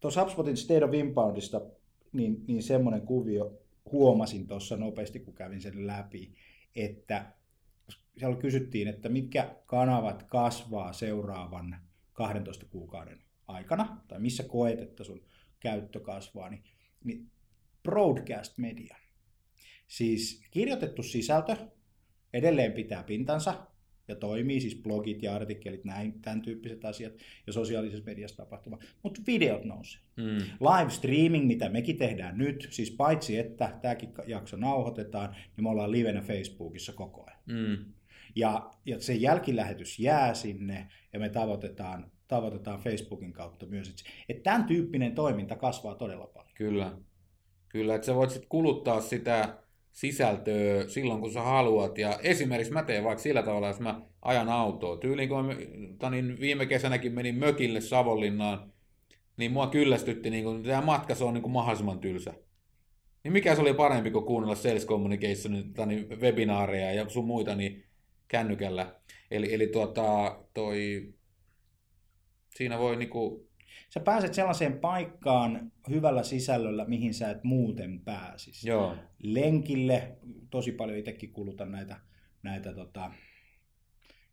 tuossa 0.00 0.20
HubSpotin 0.20 0.56
State 0.56 0.84
of 0.84 0.94
Inboundista, 0.94 1.60
niin, 2.12 2.44
niin 2.46 2.62
semmoinen 2.62 3.02
kuvio 3.02 3.58
huomasin 3.92 4.46
tuossa 4.46 4.76
nopeasti, 4.76 5.20
kun 5.20 5.34
kävin 5.34 5.60
sen 5.60 5.86
läpi, 5.86 6.34
että 6.76 7.32
siellä 8.18 8.36
kysyttiin, 8.36 8.88
että 8.88 9.08
mitkä 9.08 9.56
kanavat 9.66 10.22
kasvaa 10.22 10.92
seuraavan 10.92 11.76
12 12.12 12.66
kuukauden 12.66 13.22
aikana, 13.48 14.00
tai 14.08 14.20
missä 14.20 14.42
koet, 14.42 14.78
että 14.78 15.04
sun 15.04 15.24
käyttö 15.60 16.00
kasvaa, 16.00 16.50
niin, 16.50 16.64
niin 17.04 17.30
broadcast 17.82 18.58
media. 18.58 18.96
Siis 19.88 20.42
kirjoitettu 20.50 21.02
sisältö 21.02 21.56
edelleen 22.32 22.72
pitää 22.72 23.02
pintansa, 23.02 23.66
toimii, 24.14 24.60
siis 24.60 24.82
blogit 24.82 25.22
ja 25.22 25.34
artikkelit, 25.34 25.84
näin, 25.84 26.20
tämän 26.22 26.42
tyyppiset 26.42 26.84
asiat 26.84 27.12
ja 27.46 27.52
sosiaalisessa 27.52 28.04
mediassa 28.04 28.36
tapahtuva. 28.36 28.78
Mutta 29.02 29.20
videot 29.26 29.64
nousee. 29.64 30.00
Mm. 30.16 30.38
Live 30.60 30.90
streaming, 30.90 31.46
mitä 31.46 31.68
mekin 31.68 31.96
tehdään 31.96 32.38
nyt, 32.38 32.68
siis 32.70 32.90
paitsi 32.90 33.38
että 33.38 33.78
tämäkin 33.82 34.12
jakso 34.26 34.56
nauhoitetaan, 34.56 35.30
niin 35.30 35.64
me 35.64 35.68
ollaan 35.68 35.92
livenä 35.92 36.20
Facebookissa 36.20 36.92
koko 36.92 37.24
ajan. 37.26 37.40
Mm. 37.46 37.84
Ja, 38.36 38.70
ja 38.86 39.00
se 39.00 39.14
jälkilähetys 39.14 39.98
jää 39.98 40.34
sinne 40.34 40.88
ja 41.12 41.18
me 41.18 41.28
tavoitetaan, 41.28 42.10
tavoitetaan 42.28 42.80
Facebookin 42.80 43.32
kautta 43.32 43.66
myös. 43.66 43.88
Että 43.88 44.02
et 44.28 44.42
tämän 44.42 44.64
tyyppinen 44.64 45.14
toiminta 45.14 45.56
kasvaa 45.56 45.94
todella 45.94 46.26
paljon. 46.26 46.54
Kyllä. 46.54 46.98
Kyllä, 47.68 47.94
että 47.94 48.06
sä 48.06 48.14
voit 48.14 48.30
sitten 48.30 48.48
kuluttaa 48.48 49.00
sitä 49.00 49.58
sisältöä 49.96 50.88
silloin, 50.88 51.20
kun 51.20 51.32
sä 51.32 51.42
haluat. 51.42 51.98
Ja 51.98 52.18
esimerkiksi 52.22 52.72
mä 52.72 52.82
teen 52.82 53.04
vaikka 53.04 53.22
sillä 53.22 53.42
tavalla, 53.42 53.68
jos 53.68 53.80
mä 53.80 54.00
ajan 54.22 54.48
autoa. 54.48 54.96
Tyyliin 54.96 55.28
kun 55.28 55.56
niin 56.10 56.40
viime 56.40 56.66
kesänäkin 56.66 57.12
menin 57.12 57.34
mökille 57.34 57.80
Savonlinnaan, 57.80 58.72
niin 59.36 59.52
mua 59.52 59.66
kyllästytti, 59.66 60.30
niin 60.30 60.44
kun 60.44 60.62
tämä 60.62 60.82
matka 60.82 61.14
se 61.14 61.24
on 61.24 61.34
niin 61.34 61.42
kuin 61.42 61.52
mahdollisimman 61.52 61.98
tylsä. 61.98 62.34
Niin 63.24 63.32
mikä 63.32 63.54
se 63.54 63.60
oli 63.60 63.74
parempi 63.74 64.10
kuin 64.10 64.24
kuunnella 64.24 64.54
Sales 64.54 64.86
Communication 64.86 65.52
niin 65.86 66.20
webinaareja 66.20 66.92
ja 66.92 67.08
sun 67.08 67.26
muita 67.26 67.54
niin 67.54 67.84
kännykällä. 68.28 68.94
Eli, 69.30 69.54
eli 69.54 69.66
tuota, 69.66 70.38
toi, 70.54 71.08
siinä 72.54 72.78
voi 72.78 72.96
niinku 72.96 73.45
sä 73.90 74.00
pääset 74.00 74.34
sellaiseen 74.34 74.78
paikkaan 74.78 75.72
hyvällä 75.90 76.22
sisällöllä, 76.22 76.84
mihin 76.84 77.14
sä 77.14 77.30
et 77.30 77.44
muuten 77.44 78.00
pääsisi. 78.00 78.68
Joo. 78.68 78.96
Lenkille, 79.22 80.16
tosi 80.50 80.72
paljon 80.72 80.98
itsekin 80.98 81.32
kulutan 81.32 81.72
näitä, 81.72 81.96
näitä 82.42 82.72
tota, 82.72 83.12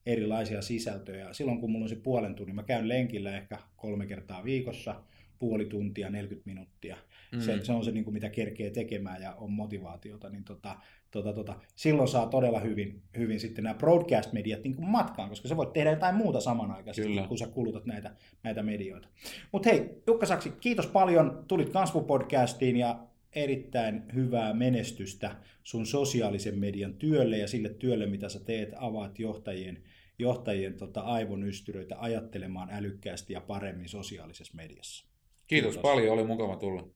erilaisia 0.06 0.62
sisältöjä. 0.62 1.34
Silloin 1.34 1.60
kun 1.60 1.72
mulla 1.72 1.86
on 1.86 1.90
se 1.90 1.96
puolen 1.96 2.36
tunnin, 2.36 2.56
mä 2.56 2.64
käyn 2.64 2.90
lenkillä 2.90 3.38
ehkä 3.38 3.60
kolme 3.76 4.06
kertaa 4.06 4.44
viikossa, 4.44 5.04
puoli 5.40 5.66
tuntia, 5.66 6.10
40 6.10 6.50
minuuttia. 6.50 6.98
Mm. 7.34 7.40
Se, 7.40 7.60
se 7.64 7.72
on 7.72 7.86
se, 7.86 7.92
niin 7.92 8.04
kuin, 8.04 8.14
mitä 8.14 8.30
kerkee 8.30 8.70
tekemään 8.70 9.22
ja 9.22 9.36
on 9.36 9.52
motivaatiota, 9.52 10.30
niin 10.30 10.44
tota, 10.44 10.76
tota, 11.12 11.34
tota, 11.34 11.56
silloin 11.76 12.08
saa 12.08 12.28
todella 12.28 12.60
hyvin, 12.60 13.02
hyvin 13.18 13.40
sitten 13.40 13.64
nämä 13.64 13.74
broadcast-mediat 13.74 14.64
niin 14.64 14.76
kuin 14.76 14.88
matkaan, 14.88 15.30
koska 15.30 15.48
sä 15.48 15.58
voit 15.58 15.74
tehdä 15.74 15.90
jotain 15.90 16.16
muuta 16.16 16.42
samanaikaisesti, 16.42 17.10
Kyllä. 17.10 17.28
kun 17.28 17.38
sä 17.38 17.48
kulutat 17.48 17.86
näitä, 17.86 18.16
näitä 18.44 18.64
medioita. 18.64 19.08
Mutta 19.52 19.70
hei, 19.70 19.90
Jukka 20.08 20.26
Saksi, 20.26 20.54
kiitos 20.60 20.88
paljon, 20.88 21.46
tulit 21.48 21.70
Kasvupodcastiin 21.70 22.78
ja 22.78 23.08
erittäin 23.36 24.04
hyvää 24.16 24.54
menestystä 24.54 25.36
sun 25.64 25.86
sosiaalisen 25.86 26.60
median 26.60 26.94
työlle 26.94 27.38
ja 27.38 27.48
sille 27.48 27.70
työlle, 27.70 28.06
mitä 28.06 28.30
sä 28.30 28.40
teet, 28.40 28.70
avaat 28.76 29.20
johtajien, 29.20 29.84
johtajien 30.20 30.74
tota, 30.74 31.02
aivonystyröitä 31.02 31.96
ajattelemaan 32.00 32.70
älykkäästi 32.72 33.34
ja 33.34 33.42
paremmin 33.42 33.90
sosiaalisessa 33.90 34.54
mediassa. 34.56 35.06
Kiitos, 35.48 35.74
Kiitos 35.74 35.82
paljon, 35.82 36.14
oli 36.14 36.24
mukava 36.24 36.56
tulla. 36.56 36.88